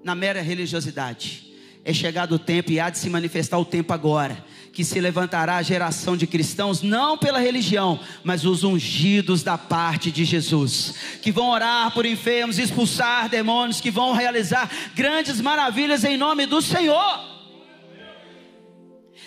na 0.05 0.15
mera 0.15 0.41
religiosidade. 0.41 1.53
É 1.83 1.91
chegado 1.91 2.35
o 2.35 2.39
tempo 2.39 2.71
e 2.71 2.79
há 2.79 2.89
de 2.89 2.97
se 2.97 3.09
manifestar 3.09 3.59
o 3.59 3.65
tempo 3.65 3.91
agora 3.91 4.41
que 4.75 4.83
se 4.83 4.99
levantará 4.99 5.55
a 5.55 5.61
geração 5.61 6.17
de 6.17 6.27
cristãos, 6.27 6.81
não 6.81 7.17
pela 7.17 7.39
religião, 7.39 7.97
mas 8.25 8.43
os 8.43 8.65
ungidos 8.65 9.41
da 9.41 9.57
parte 9.57 10.11
de 10.11 10.25
Jesus, 10.25 10.93
que 11.21 11.31
vão 11.31 11.49
orar 11.49 11.93
por 11.93 12.05
enfermos, 12.05 12.59
expulsar 12.59 13.29
demônios, 13.29 13.79
que 13.79 13.89
vão 13.89 14.11
realizar 14.11 14.69
grandes 14.93 15.39
maravilhas 15.39 16.03
em 16.03 16.17
nome 16.17 16.45
do 16.45 16.61
Senhor. 16.61 17.23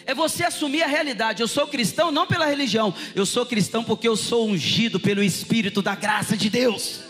É 0.05 0.15
você 0.15 0.45
assumir 0.45 0.83
a 0.83 0.87
realidade. 0.87 1.41
Eu 1.41 1.49
sou 1.49 1.67
cristão 1.67 2.13
não 2.13 2.27
pela 2.27 2.45
religião, 2.45 2.95
eu 3.15 3.25
sou 3.25 3.47
cristão 3.47 3.83
porque 3.83 4.07
eu 4.07 4.17
sou 4.17 4.47
ungido 4.47 5.01
pelo 5.01 5.23
Espírito 5.23 5.81
da 5.81 5.95
graça 5.95 6.37
de 6.37 6.51
Deus. 6.51 7.01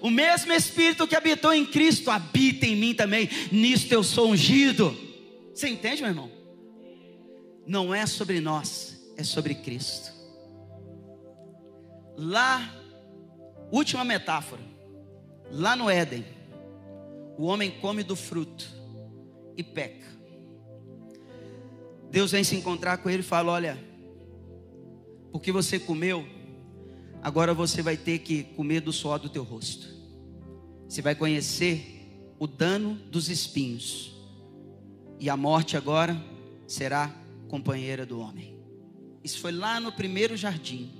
O 0.00 0.08
mesmo 0.08 0.50
Espírito 0.50 1.06
que 1.06 1.14
habitou 1.14 1.52
em 1.52 1.66
Cristo 1.66 2.10
habita 2.10 2.64
em 2.64 2.74
mim 2.74 2.94
também. 2.94 3.28
Nisto 3.52 3.92
eu 3.92 4.02
sou 4.02 4.30
ungido. 4.30 4.96
Você 5.54 5.68
entende, 5.68 6.00
meu 6.00 6.10
irmão? 6.10 6.39
Não 7.66 7.94
é 7.94 8.06
sobre 8.06 8.40
nós, 8.40 8.98
é 9.16 9.22
sobre 9.22 9.54
Cristo. 9.54 10.12
Lá, 12.16 12.74
última 13.70 14.04
metáfora, 14.04 14.62
lá 15.50 15.74
no 15.74 15.88
Éden, 15.88 16.24
o 17.38 17.44
homem 17.44 17.70
come 17.80 18.02
do 18.02 18.14
fruto 18.14 18.68
e 19.56 19.62
peca. 19.62 20.06
Deus 22.10 22.32
vem 22.32 22.42
se 22.42 22.56
encontrar 22.56 22.98
com 22.98 23.08
ele 23.08 23.20
e 23.20 23.24
fala: 23.24 23.52
Olha, 23.52 23.78
porque 25.32 25.52
você 25.52 25.78
comeu, 25.78 26.26
agora 27.22 27.54
você 27.54 27.82
vai 27.82 27.96
ter 27.96 28.18
que 28.18 28.42
comer 28.42 28.80
do 28.80 28.92
suor 28.92 29.18
do 29.18 29.28
teu 29.28 29.42
rosto. 29.42 29.88
Você 30.88 31.00
vai 31.00 31.14
conhecer 31.14 32.00
o 32.38 32.46
dano 32.46 32.94
dos 32.94 33.28
espinhos, 33.28 34.12
e 35.20 35.30
a 35.30 35.36
morte 35.36 35.76
agora 35.76 36.20
será 36.66 37.14
companheira 37.50 38.06
do 38.06 38.20
homem. 38.20 38.56
Isso 39.24 39.40
foi 39.40 39.50
lá 39.50 39.80
no 39.80 39.90
primeiro 39.90 40.36
jardim, 40.36 40.90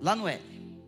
lá 0.00 0.16
no 0.16 0.26
Éden. 0.26 0.80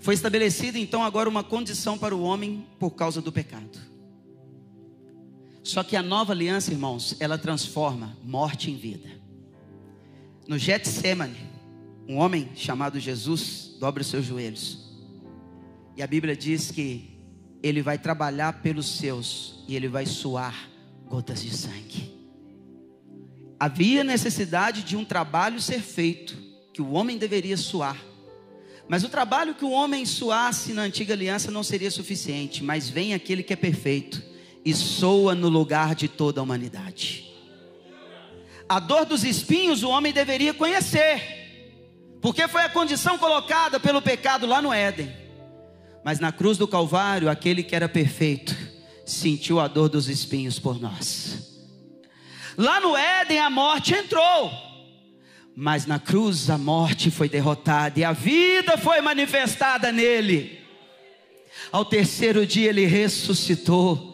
Foi 0.00 0.12
estabelecida 0.12 0.78
então 0.78 1.02
agora 1.02 1.28
uma 1.28 1.44
condição 1.44 1.96
para 1.96 2.14
o 2.14 2.22
homem 2.22 2.66
por 2.78 2.90
causa 2.90 3.22
do 3.22 3.32
pecado. 3.32 3.78
Só 5.62 5.82
que 5.82 5.96
a 5.96 6.02
nova 6.02 6.32
aliança, 6.32 6.72
irmãos, 6.72 7.16
ela 7.20 7.38
transforma 7.38 8.14
morte 8.22 8.70
em 8.70 8.76
vida. 8.76 9.08
No 10.46 10.58
Getsemane, 10.58 11.38
um 12.06 12.16
homem 12.16 12.50
chamado 12.54 13.00
Jesus 13.00 13.76
dobra 13.80 14.02
os 14.02 14.08
seus 14.08 14.26
joelhos. 14.26 14.92
E 15.96 16.02
a 16.02 16.06
Bíblia 16.06 16.36
diz 16.36 16.70
que 16.70 17.18
ele 17.62 17.80
vai 17.80 17.96
trabalhar 17.96 18.60
pelos 18.60 18.86
seus 18.86 19.64
e 19.66 19.74
ele 19.74 19.88
vai 19.88 20.04
suar 20.04 20.68
gotas 21.08 21.42
de 21.42 21.50
sangue. 21.56 22.03
Havia 23.64 24.04
necessidade 24.04 24.82
de 24.82 24.94
um 24.94 25.06
trabalho 25.06 25.58
ser 25.58 25.80
feito, 25.80 26.36
que 26.70 26.82
o 26.82 26.92
homem 26.92 27.16
deveria 27.16 27.56
suar. 27.56 27.96
Mas 28.86 29.04
o 29.04 29.08
trabalho 29.08 29.54
que 29.54 29.64
o 29.64 29.70
homem 29.70 30.04
suasse 30.04 30.74
na 30.74 30.82
antiga 30.82 31.14
aliança 31.14 31.50
não 31.50 31.62
seria 31.62 31.90
suficiente, 31.90 32.62
mas 32.62 32.90
vem 32.90 33.14
aquele 33.14 33.42
que 33.42 33.54
é 33.54 33.56
perfeito 33.56 34.22
e 34.62 34.74
soa 34.74 35.34
no 35.34 35.48
lugar 35.48 35.94
de 35.94 36.08
toda 36.08 36.40
a 36.40 36.42
humanidade. 36.42 37.32
A 38.68 38.78
dor 38.78 39.06
dos 39.06 39.24
espinhos 39.24 39.82
o 39.82 39.88
homem 39.88 40.12
deveria 40.12 40.52
conhecer, 40.52 41.22
porque 42.20 42.46
foi 42.46 42.64
a 42.64 42.68
condição 42.68 43.16
colocada 43.16 43.80
pelo 43.80 44.02
pecado 44.02 44.46
lá 44.46 44.60
no 44.60 44.74
Éden. 44.74 45.10
Mas 46.04 46.20
na 46.20 46.30
cruz 46.30 46.58
do 46.58 46.68
Calvário, 46.68 47.30
aquele 47.30 47.62
que 47.62 47.74
era 47.74 47.88
perfeito 47.88 48.54
sentiu 49.06 49.58
a 49.58 49.66
dor 49.66 49.88
dos 49.88 50.06
espinhos 50.06 50.58
por 50.58 50.78
nós. 50.78 51.53
Lá 52.56 52.80
no 52.80 52.96
Éden 52.96 53.40
a 53.40 53.50
morte 53.50 53.94
entrou, 53.94 54.50
mas 55.56 55.86
na 55.86 55.98
cruz 55.98 56.50
a 56.50 56.58
morte 56.58 57.10
foi 57.10 57.28
derrotada 57.28 57.98
e 57.98 58.04
a 58.04 58.12
vida 58.12 58.76
foi 58.76 59.00
manifestada 59.00 59.90
nele. 59.92 60.60
Ao 61.70 61.84
terceiro 61.84 62.46
dia 62.46 62.68
ele 62.70 62.86
ressuscitou. 62.86 64.12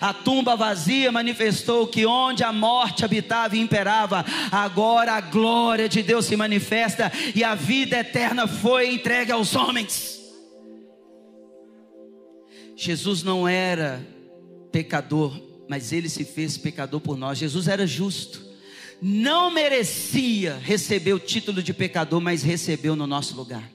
A 0.00 0.12
tumba 0.12 0.56
vazia 0.56 1.12
manifestou 1.12 1.86
que 1.86 2.04
onde 2.04 2.42
a 2.42 2.52
morte 2.52 3.04
habitava 3.04 3.56
e 3.56 3.60
imperava, 3.60 4.24
agora 4.50 5.12
a 5.12 5.20
glória 5.20 5.88
de 5.88 6.02
Deus 6.02 6.26
se 6.26 6.36
manifesta 6.36 7.10
e 7.34 7.44
a 7.44 7.54
vida 7.54 7.98
eterna 7.98 8.48
foi 8.48 8.92
entregue 8.92 9.30
aos 9.30 9.54
homens. 9.54 10.18
Jesus 12.76 13.22
não 13.22 13.46
era 13.46 14.04
pecador, 14.72 15.49
mas 15.70 15.92
ele 15.92 16.08
se 16.08 16.24
fez 16.24 16.58
pecador 16.58 16.98
por 17.00 17.16
nós. 17.16 17.38
Jesus 17.38 17.68
era 17.68 17.86
justo, 17.86 18.44
não 19.00 19.52
merecia 19.52 20.58
receber 20.58 21.12
o 21.12 21.18
título 21.20 21.62
de 21.62 21.72
pecador, 21.72 22.20
mas 22.20 22.42
recebeu 22.42 22.96
no 22.96 23.06
nosso 23.06 23.36
lugar. 23.36 23.70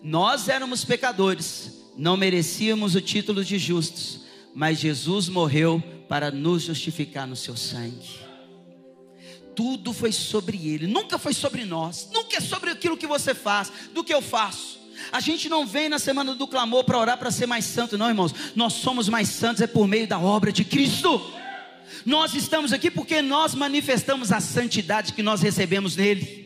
Nós 0.00 0.48
éramos 0.48 0.84
pecadores, 0.84 1.90
não 1.98 2.16
merecíamos 2.16 2.94
o 2.94 3.00
título 3.00 3.44
de 3.44 3.58
justos, 3.58 4.20
mas 4.54 4.78
Jesus 4.78 5.28
morreu 5.28 5.82
para 6.08 6.30
nos 6.30 6.62
justificar 6.62 7.26
no 7.26 7.34
seu 7.34 7.56
sangue. 7.56 8.20
Tudo 9.56 9.92
foi 9.92 10.12
sobre 10.12 10.68
ele, 10.68 10.86
nunca 10.86 11.18
foi 11.18 11.34
sobre 11.34 11.64
nós, 11.64 12.08
nunca 12.12 12.36
é 12.36 12.40
sobre 12.40 12.70
aquilo 12.70 12.96
que 12.96 13.08
você 13.08 13.34
faz, 13.34 13.72
do 13.92 14.04
que 14.04 14.14
eu 14.14 14.22
faço. 14.22 14.78
A 15.10 15.20
gente 15.20 15.48
não 15.48 15.66
vem 15.66 15.88
na 15.88 15.98
semana 15.98 16.34
do 16.34 16.46
clamor 16.46 16.84
para 16.84 16.98
orar 16.98 17.18
para 17.18 17.30
ser 17.30 17.46
mais 17.46 17.64
santo, 17.64 17.98
não, 17.98 18.08
irmãos. 18.08 18.34
Nós 18.54 18.74
somos 18.74 19.08
mais 19.08 19.28
santos 19.28 19.62
é 19.62 19.66
por 19.66 19.86
meio 19.86 20.06
da 20.06 20.18
obra 20.18 20.52
de 20.52 20.64
Cristo. 20.64 21.20
Nós 22.04 22.34
estamos 22.34 22.72
aqui 22.72 22.90
porque 22.90 23.20
nós 23.22 23.54
manifestamos 23.54 24.32
a 24.32 24.40
santidade 24.40 25.12
que 25.12 25.22
nós 25.22 25.42
recebemos 25.42 25.96
nele. 25.96 26.42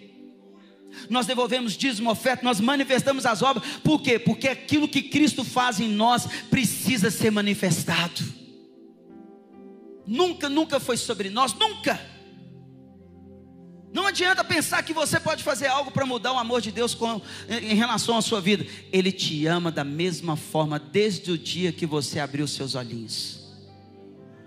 Nós 1.10 1.26
devolvemos 1.26 1.76
dízimo, 1.76 2.10
oferta, 2.10 2.44
nós 2.44 2.60
manifestamos 2.60 3.26
as 3.26 3.42
obras. 3.42 3.64
Por 3.84 4.00
quê? 4.00 4.18
Porque 4.18 4.48
aquilo 4.48 4.88
que 4.88 5.02
Cristo 5.02 5.44
faz 5.44 5.78
em 5.78 5.88
nós 5.88 6.26
precisa 6.50 7.10
ser 7.10 7.30
manifestado. 7.30 8.24
Nunca, 10.06 10.48
nunca 10.48 10.80
foi 10.80 10.96
sobre 10.96 11.28
nós, 11.30 11.52
nunca. 11.54 12.15
Não 13.92 14.06
adianta 14.06 14.44
pensar 14.44 14.82
que 14.82 14.92
você 14.92 15.18
pode 15.18 15.42
fazer 15.42 15.66
algo 15.66 15.90
para 15.90 16.04
mudar 16.04 16.32
o 16.32 16.38
amor 16.38 16.60
de 16.60 16.70
Deus 16.70 16.94
com, 16.94 17.20
em 17.48 17.74
relação 17.74 18.16
à 18.16 18.22
sua 18.22 18.40
vida. 18.40 18.66
Ele 18.92 19.12
te 19.12 19.46
ama 19.46 19.70
da 19.70 19.84
mesma 19.84 20.36
forma 20.36 20.78
desde 20.78 21.30
o 21.30 21.38
dia 21.38 21.72
que 21.72 21.86
você 21.86 22.18
abriu 22.18 22.46
seus 22.46 22.74
olhinhos. 22.74 23.46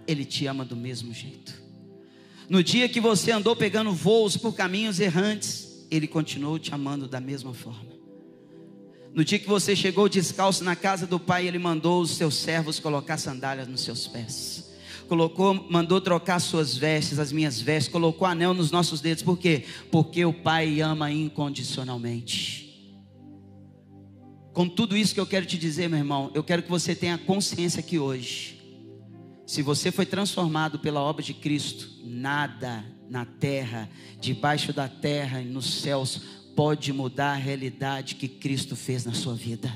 Ele 0.07 0.25
te 0.25 0.45
ama 0.45 0.65
do 0.65 0.75
mesmo 0.75 1.13
jeito. 1.13 1.53
No 2.49 2.63
dia 2.63 2.89
que 2.89 2.99
você 2.99 3.31
andou 3.31 3.55
pegando 3.55 3.93
voos 3.93 4.35
por 4.35 4.53
caminhos 4.53 4.99
errantes, 4.99 5.85
Ele 5.89 6.07
continuou 6.07 6.57
te 6.57 6.73
amando 6.73 7.07
da 7.07 7.19
mesma 7.19 7.53
forma. 7.53 7.89
No 9.13 9.23
dia 9.23 9.39
que 9.39 9.47
você 9.47 9.75
chegou 9.75 10.09
descalço 10.09 10.63
na 10.63 10.75
casa 10.75 11.07
do 11.07 11.19
Pai, 11.19 11.47
Ele 11.47 11.59
mandou 11.59 12.01
os 12.01 12.11
seus 12.11 12.35
servos 12.35 12.79
colocar 12.79 13.17
sandálias 13.17 13.67
nos 13.67 13.81
seus 13.81 14.07
pés 14.07 14.68
colocou, 15.09 15.67
mandou 15.69 15.99
trocar 15.99 16.39
suas 16.39 16.77
vestes, 16.77 17.19
as 17.19 17.31
minhas 17.31 17.59
vestes, 17.59 17.91
colocou 17.91 18.27
anel 18.27 18.53
nos 18.53 18.69
nossos 18.69 19.01
dedos, 19.01 19.23
por 19.23 19.37
quê? 19.37 19.65
Porque 19.91 20.23
o 20.23 20.31
Pai 20.31 20.79
ama 20.79 21.11
incondicionalmente. 21.11 22.69
Com 24.53 24.69
tudo 24.69 24.95
isso 24.95 25.13
que 25.13 25.19
eu 25.19 25.25
quero 25.25 25.45
te 25.45 25.57
dizer, 25.57 25.89
meu 25.89 25.97
irmão, 25.97 26.31
eu 26.33 26.43
quero 26.43 26.61
que 26.61 26.69
você 26.69 26.93
tenha 26.95 27.17
consciência 27.17 27.81
que 27.81 27.97
hoje, 27.97 28.61
se 29.45 29.63
você 29.63 29.91
foi 29.91 30.05
transformado 30.05 30.77
pela 30.77 31.01
obra 31.01 31.23
de 31.23 31.33
Cristo, 31.33 31.89
nada 32.05 32.85
na 33.09 33.25
terra, 33.25 33.89
debaixo 34.19 34.71
da 34.71 34.87
terra 34.87 35.41
e 35.41 35.45
nos 35.45 35.81
céus 35.81 36.21
pode 36.55 36.93
mudar 36.93 37.31
a 37.31 37.35
realidade 37.35 38.15
que 38.15 38.27
Cristo 38.27 38.75
fez 38.75 39.05
na 39.05 39.13
sua 39.13 39.33
vida. 39.33 39.73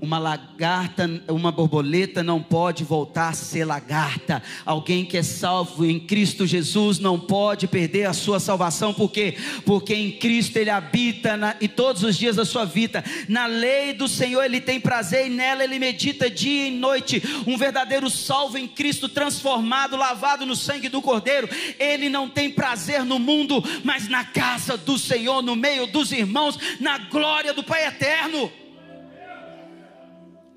Uma 0.00 0.18
lagarta, 0.18 1.10
uma 1.28 1.50
borboleta 1.50 2.22
não 2.22 2.40
pode 2.40 2.84
voltar 2.84 3.30
a 3.30 3.32
ser 3.32 3.64
lagarta. 3.64 4.40
Alguém 4.64 5.04
que 5.04 5.16
é 5.16 5.22
salvo 5.24 5.84
em 5.84 5.98
Cristo 5.98 6.46
Jesus 6.46 7.00
não 7.00 7.18
pode 7.18 7.66
perder 7.66 8.04
a 8.04 8.12
sua 8.12 8.38
salvação, 8.38 8.94
por 8.94 9.10
quê? 9.10 9.36
Porque 9.64 9.92
em 9.94 10.12
Cristo 10.12 10.56
ele 10.56 10.70
habita 10.70 11.36
na, 11.36 11.56
e 11.60 11.66
todos 11.66 12.04
os 12.04 12.16
dias 12.16 12.36
da 12.36 12.44
sua 12.44 12.64
vida. 12.64 13.04
Na 13.28 13.46
lei 13.46 13.92
do 13.92 14.06
Senhor 14.06 14.44
ele 14.44 14.60
tem 14.60 14.78
prazer 14.78 15.26
e 15.26 15.30
nela 15.30 15.64
ele 15.64 15.80
medita 15.80 16.30
dia 16.30 16.68
e 16.68 16.70
noite. 16.70 17.20
Um 17.44 17.56
verdadeiro 17.56 18.08
salvo 18.08 18.56
em 18.56 18.68
Cristo, 18.68 19.08
transformado, 19.08 19.96
lavado 19.96 20.46
no 20.46 20.54
sangue 20.54 20.88
do 20.88 21.02
Cordeiro. 21.02 21.48
Ele 21.76 22.08
não 22.08 22.28
tem 22.28 22.50
prazer 22.50 23.04
no 23.04 23.18
mundo, 23.18 23.62
mas 23.82 24.08
na 24.08 24.24
casa 24.24 24.76
do 24.76 24.96
Senhor, 24.96 25.42
no 25.42 25.56
meio 25.56 25.88
dos 25.88 26.12
irmãos, 26.12 26.56
na 26.78 26.98
glória 26.98 27.52
do 27.52 27.64
Pai 27.64 27.84
eterno. 27.84 28.50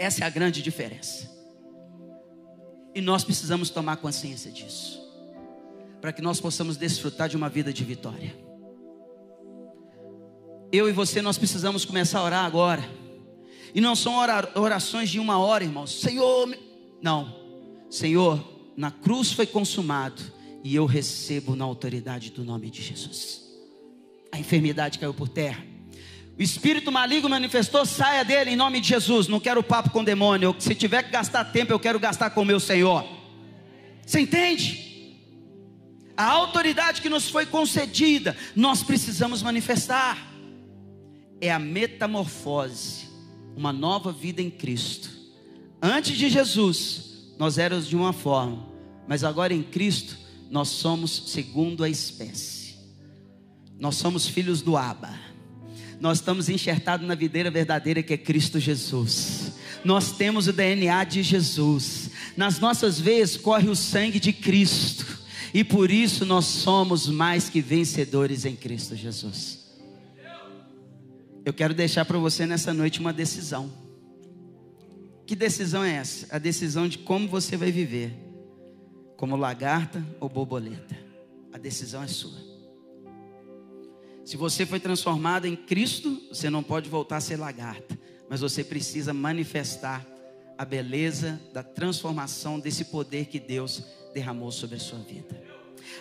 Essa 0.02 0.24
é 0.24 0.28
a 0.28 0.32
grande 0.32 0.64
diferença. 0.64 1.30
E 2.96 3.00
nós 3.02 3.24
precisamos 3.24 3.70
tomar 3.70 3.98
consciência 3.98 4.52
disso, 4.52 5.00
para 6.02 6.12
que 6.12 6.24
nós 6.24 6.42
possamos 6.42 6.76
desfrutar 6.76 7.30
de 7.30 7.38
uma 7.38 7.48
vida 7.48 7.72
de 7.72 7.84
vitória. 7.84 8.36
Eu 10.72 10.90
e 10.90 10.92
você, 10.92 11.22
nós 11.22 11.38
precisamos 11.38 11.86
começar 11.86 12.18
a 12.18 12.24
orar 12.24 12.46
agora. 12.46 12.84
E 13.76 13.80
não 13.80 13.96
são 13.96 14.16
orações 14.56 15.08
de 15.08 15.20
uma 15.20 15.38
hora, 15.38 15.64
irmãos. 15.64 16.02
Senhor, 16.02 16.52
não. 17.00 17.36
Senhor, 17.88 18.44
na 18.76 18.90
cruz 18.90 19.32
foi 19.32 19.46
consumado 19.46 20.20
e 20.64 20.74
eu 20.74 20.88
recebo 20.88 21.56
na 21.56 21.64
autoridade 21.64 22.32
do 22.32 22.44
nome 22.44 22.72
de 22.72 22.82
Jesus. 22.82 23.44
A 24.32 24.40
enfermidade 24.40 24.98
caiu 24.98 25.14
por 25.14 25.30
terra. 25.30 25.71
O 26.42 26.44
espírito 26.44 26.92
maligno 26.92 27.30
manifestou, 27.30 27.86
saia 27.86 28.26
dele 28.26 28.50
em 28.50 28.56
nome 28.56 28.82
de 28.82 28.88
Jesus. 28.88 29.28
Não 29.28 29.40
quero 29.40 29.62
papo 29.62 29.92
com 29.92 30.04
demônio. 30.04 30.56
Se 30.58 30.74
tiver 30.74 31.04
que 31.04 31.12
gastar 31.12 31.46
tempo, 31.46 31.72
eu 31.72 31.80
quero 31.80 32.00
gastar 32.00 32.32
com 32.32 32.42
o 32.42 32.46
meu 32.46 32.60
Senhor. 32.60 33.06
Você 34.04 34.22
entende? 34.22 35.20
A 36.18 36.26
autoridade 36.26 37.00
que 37.00 37.10
nos 37.10 37.30
foi 37.30 37.46
concedida, 37.46 38.36
nós 38.56 38.82
precisamos 38.82 39.44
manifestar. 39.44 40.18
É 41.40 41.52
a 41.52 41.60
metamorfose, 41.60 43.08
uma 43.56 43.72
nova 43.72 44.12
vida 44.12 44.42
em 44.42 44.50
Cristo. 44.50 45.12
Antes 45.80 46.18
de 46.18 46.28
Jesus, 46.28 47.36
nós 47.38 47.60
éramos 47.60 47.88
de 47.88 47.96
uma 47.96 48.14
forma, 48.14 48.68
mas 49.08 49.24
agora 49.24 49.54
em 49.54 49.62
Cristo, 49.62 50.18
nós 50.50 50.70
somos 50.70 51.26
segundo 51.28 51.84
a 51.84 51.90
espécie. 51.90 52.78
Nós 53.80 53.96
somos 53.96 54.26
filhos 54.26 54.64
do 54.64 54.76
Abba 54.76 55.30
nós 56.02 56.18
estamos 56.18 56.50
enxertados 56.50 57.08
na 57.08 57.14
videira 57.14 57.52
verdadeira 57.52 58.02
que 58.02 58.12
é 58.12 58.18
Cristo 58.18 58.60
Jesus. 58.60 59.54
Nós 59.86 60.12
temos 60.12 60.48
o 60.48 60.54
DNA 60.54 61.04
de 61.04 61.22
Jesus. 61.22 62.10
Nas 62.36 62.60
nossas 62.60 63.00
veias 63.00 63.38
corre 63.38 63.70
o 63.70 63.76
sangue 63.76 64.20
de 64.20 64.34
Cristo. 64.34 65.20
E 65.54 65.64
por 65.64 65.92
isso 65.92 66.26
nós 66.26 66.46
somos 66.46 67.08
mais 67.08 67.50
que 67.50 67.62
vencedores 67.62 68.46
em 68.46 68.56
Cristo 68.56 68.96
Jesus. 68.96 69.60
Eu 71.46 71.54
quero 71.54 71.74
deixar 71.76 72.04
para 72.04 72.18
você 72.18 72.48
nessa 72.48 72.74
noite 72.74 73.00
uma 73.00 73.14
decisão. 73.14 73.72
Que 75.28 75.36
decisão 75.36 75.84
é 75.84 75.94
essa? 75.94 76.36
A 76.36 76.40
decisão 76.40 76.88
de 76.88 76.98
como 76.98 77.28
você 77.28 77.56
vai 77.56 77.72
viver. 77.72 78.12
Como 79.18 79.36
lagarta 79.36 80.04
ou 80.20 80.28
borboleta. 80.28 80.98
A 81.54 81.60
decisão 81.60 82.02
é 82.02 82.08
sua. 82.08 82.51
Se 84.24 84.38
você 84.38 84.66
foi 84.66 84.80
transformado 84.80 85.46
em 85.46 85.56
Cristo, 85.56 86.22
você 86.30 86.50
não 86.50 86.62
pode 86.62 86.90
voltar 86.90 87.18
a 87.18 87.22
ser 87.22 87.38
lagarta, 87.38 87.98
mas 88.30 88.42
você 88.42 88.64
precisa 88.64 89.14
manifestar 89.14 90.06
a 90.58 90.64
beleza 90.64 91.42
da 91.52 91.64
transformação 91.64 92.60
desse 92.60 92.86
poder 92.86 93.26
que 93.26 93.40
Deus 93.40 93.84
derramou 94.14 94.52
sobre 94.52 94.76
a 94.76 94.80
sua 94.80 95.00
vida. 95.00 95.42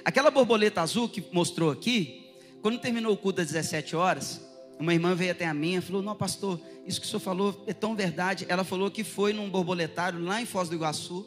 Aquela 0.04 0.30
borboleta 0.30 0.82
azul 0.82 1.08
que 1.08 1.24
mostrou 1.32 1.70
aqui, 1.70 2.26
quando 2.60 2.78
terminou 2.78 3.14
o 3.14 3.16
culto 3.16 3.40
às 3.40 3.46
17 3.46 3.96
horas, 3.96 4.40
uma 4.78 4.92
irmã 4.92 5.14
veio 5.14 5.32
até 5.32 5.46
a 5.46 5.54
mim 5.54 5.76
e 5.76 5.80
falou: 5.80 6.02
Não, 6.02 6.14
pastor, 6.14 6.60
isso 6.86 7.00
que 7.00 7.06
o 7.06 7.10
senhor 7.10 7.20
falou 7.20 7.64
é 7.66 7.72
tão 7.72 7.96
verdade. 7.96 8.46
Ela 8.48 8.64
falou 8.64 8.90
que 8.90 9.02
foi 9.02 9.32
num 9.32 9.48
borboletário 9.48 10.22
lá 10.22 10.40
em 10.42 10.46
Foz 10.46 10.68
do 10.68 10.74
Iguaçu, 10.74 11.26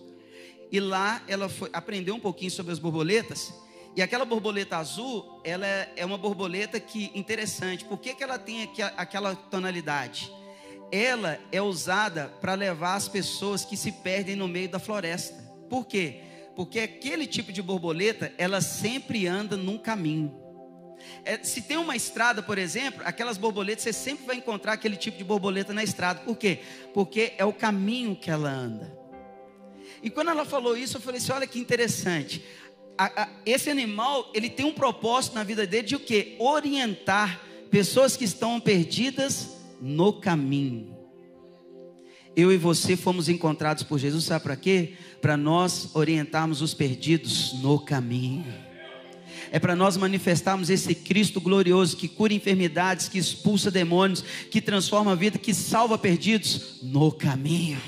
e 0.71 0.79
lá 0.79 1.23
ela 1.27 1.49
foi, 1.49 1.69
aprendeu 1.73 2.15
um 2.15 2.19
pouquinho 2.19 2.51
sobre 2.51 2.71
as 2.71 2.79
borboletas. 2.79 3.53
E 3.95 4.01
aquela 4.01 4.25
borboleta 4.25 4.77
azul, 4.77 5.39
ela 5.43 5.67
é, 5.67 5.93
é 5.95 6.05
uma 6.05 6.17
borboleta 6.17 6.79
que 6.79 7.11
interessante. 7.13 7.85
Por 7.85 7.99
que, 7.99 8.15
que 8.15 8.23
ela 8.23 8.39
tem 8.39 8.69
aquela 8.97 9.35
tonalidade? 9.35 10.31
Ela 10.91 11.39
é 11.51 11.61
usada 11.61 12.33
para 12.41 12.55
levar 12.55 12.95
as 12.95 13.07
pessoas 13.07 13.63
que 13.63 13.77
se 13.77 13.91
perdem 13.91 14.35
no 14.35 14.47
meio 14.47 14.69
da 14.69 14.79
floresta. 14.79 15.43
Por 15.69 15.85
quê? 15.85 16.21
Porque 16.55 16.79
aquele 16.79 17.27
tipo 17.27 17.51
de 17.51 17.61
borboleta, 17.61 18.31
ela 18.37 18.61
sempre 18.61 19.27
anda 19.27 19.55
num 19.55 19.77
caminho. 19.77 20.43
É, 21.25 21.43
se 21.43 21.61
tem 21.61 21.77
uma 21.77 21.95
estrada, 21.95 22.41
por 22.41 22.57
exemplo, 22.57 23.01
aquelas 23.05 23.37
borboletas, 23.37 23.83
você 23.83 23.93
sempre 23.93 24.25
vai 24.25 24.37
encontrar 24.37 24.73
aquele 24.73 24.95
tipo 24.95 25.17
de 25.17 25.23
borboleta 25.23 25.73
na 25.73 25.83
estrada. 25.83 26.21
Por 26.21 26.37
quê? 26.37 26.59
Porque 26.93 27.33
é 27.37 27.45
o 27.45 27.53
caminho 27.53 28.15
que 28.15 28.31
ela 28.31 28.49
anda. 28.49 29.03
E 30.01 30.09
quando 30.09 30.31
ela 30.31 30.45
falou 30.45 30.75
isso, 30.75 30.97
eu 30.97 31.01
falei 31.01 31.19
assim: 31.19 31.31
olha 31.31 31.47
que 31.47 31.59
interessante. 31.59 32.43
A, 32.97 33.23
a, 33.23 33.29
esse 33.45 33.69
animal, 33.69 34.31
ele 34.33 34.49
tem 34.49 34.65
um 34.65 34.73
propósito 34.73 35.35
na 35.35 35.43
vida 35.43 35.65
dele 35.65 35.87
de 35.87 35.95
o 35.95 35.99
quê? 35.99 36.35
Orientar 36.39 37.41
pessoas 37.69 38.15
que 38.15 38.25
estão 38.25 38.59
perdidas 38.59 39.57
no 39.81 40.13
caminho. 40.13 40.95
Eu 42.35 42.51
e 42.51 42.57
você 42.57 42.95
fomos 42.95 43.29
encontrados 43.29 43.83
por 43.83 43.99
Jesus, 43.99 44.25
sabe 44.25 44.43
para 44.43 44.55
quê? 44.55 44.93
Para 45.21 45.37
nós 45.37 45.95
orientarmos 45.95 46.61
os 46.61 46.73
perdidos 46.73 47.53
no 47.61 47.79
caminho 47.79 48.73
é 49.53 49.59
para 49.59 49.75
nós 49.75 49.95
manifestarmos 49.95 50.71
esse 50.71 50.95
Cristo 50.95 51.39
glorioso 51.39 51.95
que 51.95 52.07
cura 52.07 52.33
enfermidades, 52.33 53.07
que 53.07 53.19
expulsa 53.19 53.69
demônios, 53.69 54.23
que 54.49 54.59
transforma 54.59 55.11
a 55.11 55.15
vida, 55.15 55.37
que 55.37 55.53
salva 55.53 55.95
perdidos 55.95 56.79
no 56.81 57.11
caminho. 57.11 57.79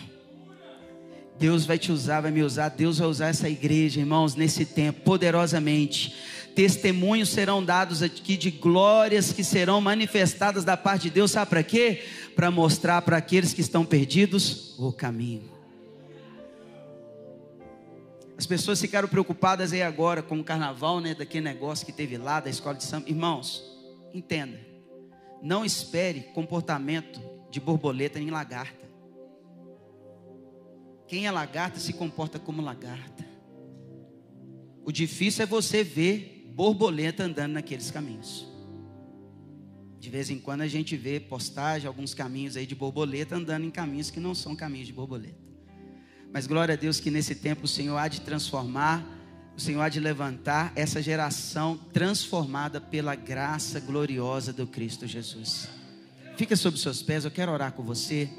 Deus 1.38 1.66
vai 1.66 1.78
te 1.78 1.92
usar, 1.92 2.22
vai 2.22 2.32
me 2.32 2.42
usar, 2.42 2.70
Deus 2.70 3.00
vai 3.00 3.08
usar 3.08 3.28
essa 3.28 3.50
igreja, 3.50 4.00
irmãos, 4.00 4.36
nesse 4.36 4.66
tempo, 4.66 5.02
poderosamente. 5.02 6.16
Testemunhos 6.56 7.30
serão 7.30 7.64
dados 7.64 8.02
aqui 8.02 8.38
de 8.38 8.50
glórias 8.50 9.34
que 9.34 9.44
serão 9.44 9.82
manifestadas 9.82 10.64
da 10.64 10.78
parte 10.78 11.04
de 11.04 11.10
Deus, 11.10 11.32
sabe 11.32 11.50
para 11.50 11.64
quê? 11.64 12.04
Para 12.36 12.50
mostrar 12.50 13.02
para 13.02 13.18
aqueles 13.18 13.54
que 13.54 13.60
estão 13.60 13.86
perdidos 13.86 14.74
o 14.80 14.94
caminho. 14.94 15.56
As 18.38 18.46
pessoas 18.46 18.80
ficaram 18.80 19.08
preocupadas 19.08 19.74
aí 19.74 19.82
agora 19.82 20.22
com 20.22 20.40
o 20.40 20.44
carnaval, 20.44 21.00
né? 21.00 21.14
Daquele 21.14 21.44
negócio 21.44 21.86
que 21.86 21.92
teve 21.92 22.18
lá, 22.18 22.40
da 22.40 22.50
escola 22.50 22.76
de 22.76 22.84
samba. 22.84 23.10
Irmãos, 23.10 23.64
entenda. 24.14 24.60
Não 25.42 25.64
espere 25.64 26.22
comportamento 26.34 27.22
de 27.50 27.60
borboleta 27.60 28.20
nem 28.20 28.30
lagarta. 28.30 28.85
Quem 31.08 31.28
é 31.28 31.32
lagarta 31.32 31.80
se 31.80 31.94
comporta 31.94 32.40
como 32.40 32.62
lagarta. 32.62 33.26
O 34.84 34.92
difícil 34.92 35.44
é 35.44 35.46
você 35.46 35.84
ver 35.84 36.52
borboleta 36.56 37.24
andando 37.24 37.54
naqueles 37.54 37.92
caminhos. 37.92 38.48
De 40.00 40.10
vez 40.10 40.30
em 40.30 40.40
quando 40.40 40.62
a 40.62 40.68
gente 40.68 40.96
vê 40.96 41.20
postagem, 41.20 41.88
alguns 41.88 42.14
caminhos 42.14 42.56
aí 42.56 42.66
de 42.66 42.76
borboleta 42.76 43.36
andando 43.36 43.66
em 43.66 43.72
caminhos 43.72 44.12
que 44.12 44.20
não 44.20 44.36
são 44.36 44.56
caminhos 44.56 44.88
de 44.88 44.94
borboleta. 44.94 45.44
Mas 46.32 46.46
glória 46.48 46.74
a 46.74 46.78
Deus 46.78 47.00
que 47.00 47.10
nesse 47.10 47.36
tempo 47.36 47.66
o 47.66 47.68
Senhor 47.68 47.98
há 47.98 48.08
de 48.08 48.22
transformar, 48.22 49.04
o 49.58 49.60
Senhor 49.60 49.82
há 49.82 49.90
de 49.90 50.00
levantar 50.00 50.72
essa 50.76 51.02
geração 51.02 51.78
transformada 51.94 52.80
pela 52.80 53.16
graça 53.16 53.80
gloriosa 53.80 54.52
do 54.52 54.68
Cristo 54.68 55.08
Jesus. 55.08 55.70
Fica 56.36 56.56
sobre 56.56 56.76
os 56.76 56.84
seus 56.84 57.02
pés, 57.02 57.26
eu 57.26 57.32
quero 57.32 57.52
orar 57.52 57.72
com 57.72 57.84
você. 57.84 58.30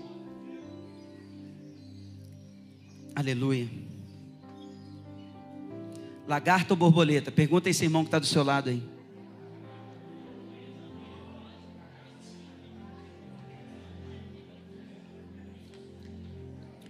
Aleluia. 3.17 3.67
Lagarto 6.29 6.75
ou 6.75 6.77
borboleta? 6.77 7.33
Pergunta 7.33 7.71
esse 7.71 7.83
irmão 7.83 8.03
que 8.03 8.09
está 8.09 8.19
do 8.19 8.27
seu 8.27 8.45
lado 8.45 8.69
aí. 8.69 8.83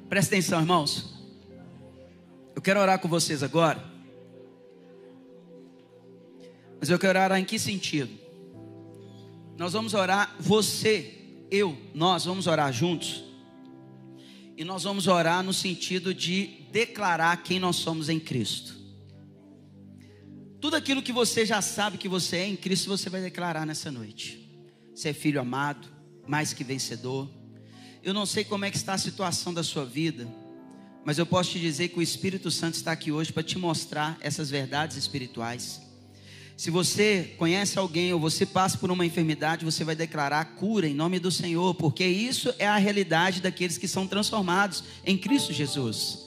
Presta 0.08 0.34
atenção, 0.34 0.60
irmãos. 0.60 1.14
Eu 2.56 2.60
quero 2.60 2.80
orar 2.80 2.98
com 2.98 3.06
vocês 3.06 3.44
agora. 3.44 3.84
Mas 6.80 6.90
eu 6.90 6.98
quero 6.98 7.20
orar 7.20 7.38
em 7.38 7.44
que 7.44 7.56
sentido? 7.56 8.10
Nós 9.56 9.74
vamos 9.74 9.94
orar, 9.94 10.34
você, 10.40 11.36
eu, 11.52 11.78
nós 11.94 12.24
vamos 12.24 12.48
orar 12.48 12.72
juntos. 12.72 13.25
E 14.56 14.64
nós 14.64 14.84
vamos 14.84 15.06
orar 15.06 15.42
no 15.42 15.52
sentido 15.52 16.14
de 16.14 16.66
declarar 16.72 17.42
quem 17.42 17.58
nós 17.58 17.76
somos 17.76 18.08
em 18.08 18.18
Cristo. 18.18 18.74
Tudo 20.60 20.76
aquilo 20.76 21.02
que 21.02 21.12
você 21.12 21.44
já 21.44 21.60
sabe 21.60 21.98
que 21.98 22.08
você 22.08 22.38
é 22.38 22.46
em 22.46 22.56
Cristo, 22.56 22.88
você 22.88 23.10
vai 23.10 23.20
declarar 23.20 23.66
nessa 23.66 23.90
noite. 23.90 24.58
Você 24.94 25.10
é 25.10 25.12
filho 25.12 25.40
amado, 25.40 25.88
mais 26.26 26.52
que 26.52 26.64
vencedor 26.64 27.28
eu 28.06 28.14
não 28.14 28.24
sei 28.24 28.44
como 28.44 28.64
é 28.64 28.70
que 28.70 28.76
está 28.76 28.94
a 28.94 28.98
situação 28.98 29.52
da 29.52 29.64
sua 29.64 29.84
vida, 29.84 30.32
mas 31.04 31.18
eu 31.18 31.26
posso 31.26 31.50
te 31.50 31.58
dizer 31.58 31.88
que 31.88 31.98
o 31.98 32.02
Espírito 32.02 32.52
Santo 32.52 32.74
está 32.74 32.92
aqui 32.92 33.10
hoje 33.10 33.32
para 33.32 33.42
te 33.42 33.58
mostrar 33.58 34.16
essas 34.20 34.48
verdades 34.48 34.96
espirituais. 34.96 35.82
Se 36.56 36.70
você 36.70 37.34
conhece 37.36 37.78
alguém 37.78 38.14
ou 38.14 38.18
você 38.18 38.46
passa 38.46 38.78
por 38.78 38.90
uma 38.90 39.04
enfermidade, 39.04 39.64
você 39.64 39.84
vai 39.84 39.94
declarar 39.94 40.42
cura 40.56 40.88
em 40.88 40.94
nome 40.94 41.18
do 41.18 41.30
Senhor, 41.30 41.74
porque 41.74 42.06
isso 42.06 42.52
é 42.58 42.66
a 42.66 42.78
realidade 42.78 43.42
daqueles 43.42 43.76
que 43.76 43.86
são 43.86 44.06
transformados 44.06 44.82
em 45.04 45.18
Cristo 45.18 45.52
Jesus. 45.52 46.24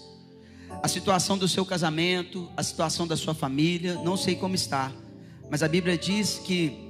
A 0.83 0.87
situação 0.87 1.35
do 1.35 1.47
seu 1.47 1.65
casamento, 1.65 2.47
a 2.55 2.61
situação 2.61 3.07
da 3.07 3.17
sua 3.17 3.33
família, 3.33 3.95
não 3.95 4.15
sei 4.15 4.35
como 4.35 4.53
está, 4.53 4.91
mas 5.49 5.63
a 5.63 5.67
Bíblia 5.67 5.97
diz 5.97 6.39
que 6.45 6.89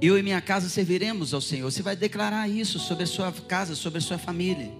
eu 0.00 0.16
e 0.16 0.22
minha 0.22 0.40
casa 0.40 0.68
serviremos 0.68 1.34
ao 1.34 1.40
Senhor. 1.40 1.68
Você 1.70 1.82
vai 1.82 1.96
declarar 1.96 2.48
isso 2.48 2.78
sobre 2.78 3.02
a 3.02 3.08
sua 3.08 3.32
casa, 3.32 3.74
sobre 3.74 3.98
a 3.98 4.02
sua 4.02 4.18
família. 4.18 4.70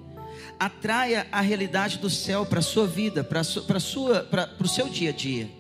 Atraia 0.57 1.27
a 1.33 1.41
realidade 1.41 1.99
do 1.99 2.09
céu 2.09 2.47
para 2.47 2.61
a 2.61 2.63
sua 2.63 2.87
vida, 2.87 3.25
para, 3.25 3.41
o 3.41 4.69
seu 4.69 4.89
dia 4.89 5.11
a 5.11 5.13
dia. 5.13 5.60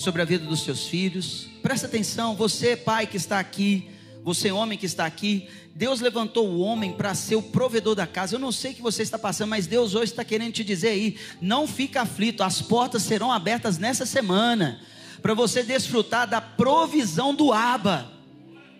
Sobre 0.00 0.22
a 0.22 0.24
vida 0.24 0.46
dos 0.46 0.62
seus 0.62 0.86
filhos. 0.86 1.46
Presta 1.60 1.86
atenção, 1.86 2.34
você 2.34 2.74
pai 2.74 3.06
que 3.06 3.18
está 3.18 3.38
aqui, 3.38 3.90
você 4.24 4.50
homem 4.50 4.78
que 4.78 4.86
está 4.86 5.04
aqui. 5.04 5.46
Deus 5.74 6.00
levantou 6.00 6.48
o 6.48 6.60
homem 6.60 6.94
para 6.94 7.14
ser 7.14 7.36
o 7.36 7.42
provedor 7.42 7.94
da 7.94 8.06
casa. 8.06 8.34
Eu 8.34 8.38
não 8.38 8.50
sei 8.50 8.72
o 8.72 8.74
que 8.76 8.80
você 8.80 9.02
está 9.02 9.18
passando, 9.18 9.50
mas 9.50 9.66
Deus 9.66 9.94
hoje 9.94 10.12
está 10.12 10.24
querendo 10.24 10.54
te 10.54 10.64
dizer 10.64 10.88
aí: 10.88 11.18
não 11.38 11.68
fica 11.68 12.00
aflito, 12.00 12.42
as 12.42 12.62
portas 12.62 13.02
serão 13.02 13.30
abertas 13.30 13.76
nessa 13.76 14.06
semana 14.06 14.80
para 15.20 15.34
você 15.34 15.62
desfrutar 15.62 16.26
da 16.26 16.40
provisão 16.40 17.34
do 17.34 17.52
Aba. 17.52 18.10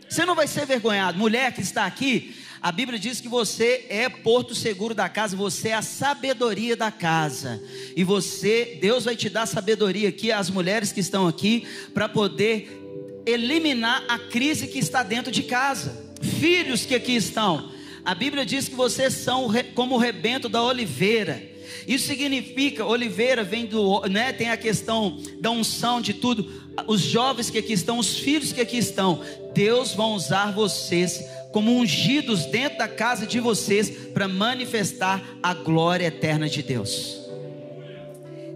Você 0.08 0.24
não 0.24 0.34
vai 0.34 0.46
ser 0.46 0.64
vergonhado. 0.64 1.18
Mulher 1.18 1.52
que 1.52 1.60
está 1.60 1.84
aqui, 1.84 2.34
a 2.62 2.70
Bíblia 2.70 2.98
diz 2.98 3.20
que 3.20 3.28
você 3.28 3.86
é 3.88 4.08
porto 4.08 4.54
seguro 4.54 4.94
da 4.94 5.08
casa, 5.08 5.34
você 5.34 5.68
é 5.70 5.74
a 5.74 5.82
sabedoria 5.82 6.76
da 6.76 6.90
casa. 6.90 7.62
E 7.96 8.04
você, 8.04 8.78
Deus 8.80 9.04
vai 9.04 9.16
te 9.16 9.30
dar 9.30 9.46
sabedoria 9.46 10.10
aqui, 10.10 10.30
as 10.30 10.50
mulheres 10.50 10.92
que 10.92 11.00
estão 11.00 11.26
aqui, 11.26 11.66
para 11.94 12.08
poder 12.08 13.22
eliminar 13.24 14.04
a 14.08 14.18
crise 14.18 14.66
que 14.66 14.78
está 14.78 15.02
dentro 15.02 15.32
de 15.32 15.42
casa. 15.42 16.10
Filhos 16.38 16.84
que 16.84 16.94
aqui 16.94 17.16
estão, 17.16 17.72
a 18.04 18.14
Bíblia 18.14 18.44
diz 18.44 18.68
que 18.68 18.74
vocês 18.74 19.14
são 19.14 19.48
como 19.74 19.94
o 19.94 19.98
rebento 19.98 20.48
da 20.48 20.62
oliveira. 20.62 21.42
Isso 21.86 22.06
significa, 22.06 22.84
oliveira 22.84 23.42
vem 23.42 23.66
do, 23.66 24.00
né, 24.08 24.32
tem 24.32 24.50
a 24.50 24.56
questão 24.56 25.18
da 25.40 25.50
unção 25.50 26.00
de 26.00 26.14
tudo. 26.14 26.50
Os 26.86 27.00
jovens 27.00 27.50
que 27.50 27.58
aqui 27.58 27.72
estão, 27.72 27.98
os 27.98 28.18
filhos 28.18 28.52
que 28.52 28.60
aqui 28.60 28.78
estão, 28.78 29.22
Deus 29.54 29.94
vai 29.94 30.06
usar 30.06 30.52
vocês 30.52 31.24
como 31.52 31.76
ungidos 31.76 32.46
dentro 32.46 32.78
da 32.78 32.88
casa 32.88 33.26
de 33.26 33.40
vocês 33.40 33.90
para 34.12 34.28
manifestar 34.28 35.22
a 35.42 35.52
glória 35.52 36.06
eterna 36.06 36.48
de 36.48 36.62
Deus. 36.62 37.18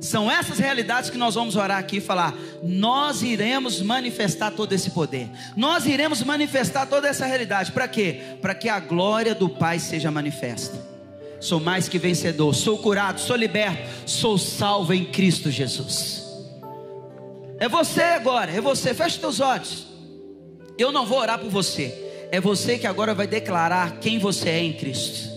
São 0.00 0.30
essas 0.30 0.58
realidades 0.58 1.08
que 1.08 1.16
nós 1.16 1.34
vamos 1.34 1.56
orar 1.56 1.78
aqui 1.78 1.96
e 1.96 2.00
falar. 2.00 2.36
Nós 2.62 3.22
iremos 3.22 3.80
manifestar 3.80 4.50
todo 4.50 4.72
esse 4.74 4.90
poder. 4.90 5.30
Nós 5.56 5.86
iremos 5.86 6.22
manifestar 6.22 6.84
toda 6.86 7.08
essa 7.08 7.24
realidade. 7.24 7.72
Para 7.72 7.88
quê? 7.88 8.20
Para 8.42 8.54
que 8.54 8.68
a 8.68 8.78
glória 8.78 9.34
do 9.34 9.48
Pai 9.48 9.78
seja 9.78 10.10
manifesta 10.10 10.93
sou 11.40 11.60
mais 11.60 11.88
que 11.88 11.98
vencedor, 11.98 12.54
sou 12.54 12.78
curado, 12.78 13.20
sou 13.20 13.36
liberto, 13.36 13.88
sou 14.06 14.38
salvo 14.38 14.92
em 14.92 15.04
Cristo 15.04 15.50
Jesus. 15.50 16.24
É 17.58 17.68
você 17.68 18.02
agora, 18.02 18.50
é 18.50 18.60
você, 18.60 18.92
feche 18.92 19.18
teus 19.18 19.40
olhos. 19.40 19.86
Eu 20.76 20.90
não 20.90 21.06
vou 21.06 21.18
orar 21.18 21.38
por 21.38 21.50
você. 21.50 22.26
É 22.32 22.40
você 22.40 22.78
que 22.78 22.86
agora 22.86 23.14
vai 23.14 23.26
declarar 23.26 23.98
quem 24.00 24.18
você 24.18 24.48
é 24.48 24.62
em 24.62 24.72
Cristo. 24.72 25.32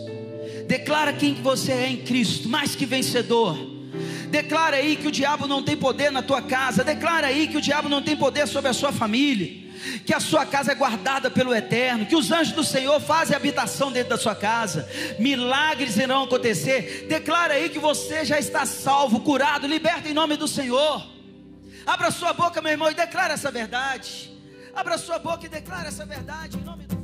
Declara 0.67 1.13
quem 1.13 1.35
você 1.35 1.71
é 1.71 1.89
em 1.89 1.97
Cristo, 1.97 2.49
mais 2.49 2.75
que 2.75 2.85
vencedor. 2.85 3.57
Declara 4.29 4.77
aí 4.77 4.95
que 4.95 5.07
o 5.07 5.11
diabo 5.11 5.47
não 5.47 5.63
tem 5.63 5.77
poder 5.77 6.11
na 6.11 6.21
tua 6.21 6.41
casa. 6.41 6.83
Declara 6.83 7.27
aí 7.27 7.47
que 7.47 7.57
o 7.57 7.61
diabo 7.61 7.87
não 7.87 8.01
tem 8.01 8.15
poder 8.15 8.47
sobre 8.47 8.69
a 8.69 8.73
sua 8.73 8.91
família. 8.91 9.66
Que 10.05 10.13
a 10.13 10.19
sua 10.19 10.45
casa 10.45 10.71
é 10.71 10.75
guardada 10.75 11.29
pelo 11.29 11.53
eterno. 11.53 12.05
Que 12.05 12.15
os 12.15 12.31
anjos 12.31 12.53
do 12.53 12.63
Senhor 12.63 12.99
fazem 12.99 13.35
habitação 13.35 13.91
dentro 13.91 14.09
da 14.09 14.17
sua 14.17 14.35
casa. 14.35 14.87
Milagres 15.19 15.97
irão 15.97 16.23
acontecer. 16.23 17.05
Declara 17.07 17.53
aí 17.55 17.69
que 17.69 17.79
você 17.79 18.25
já 18.25 18.39
está 18.39 18.65
salvo, 18.65 19.19
curado, 19.21 19.67
liberto 19.67 20.07
em 20.07 20.13
nome 20.13 20.35
do 20.35 20.47
Senhor. 20.47 21.05
Abra 21.85 22.11
sua 22.11 22.33
boca, 22.33 22.61
meu 22.61 22.71
irmão, 22.71 22.91
e 22.91 22.93
declara 22.93 23.33
essa 23.33 23.49
verdade. 23.49 24.29
Abra 24.75 24.97
sua 24.97 25.17
boca 25.17 25.45
e 25.45 25.49
declara 25.49 25.87
essa 25.87 26.05
verdade 26.05 26.57
em 26.57 26.61
nome 26.61 26.85
do 26.85 26.96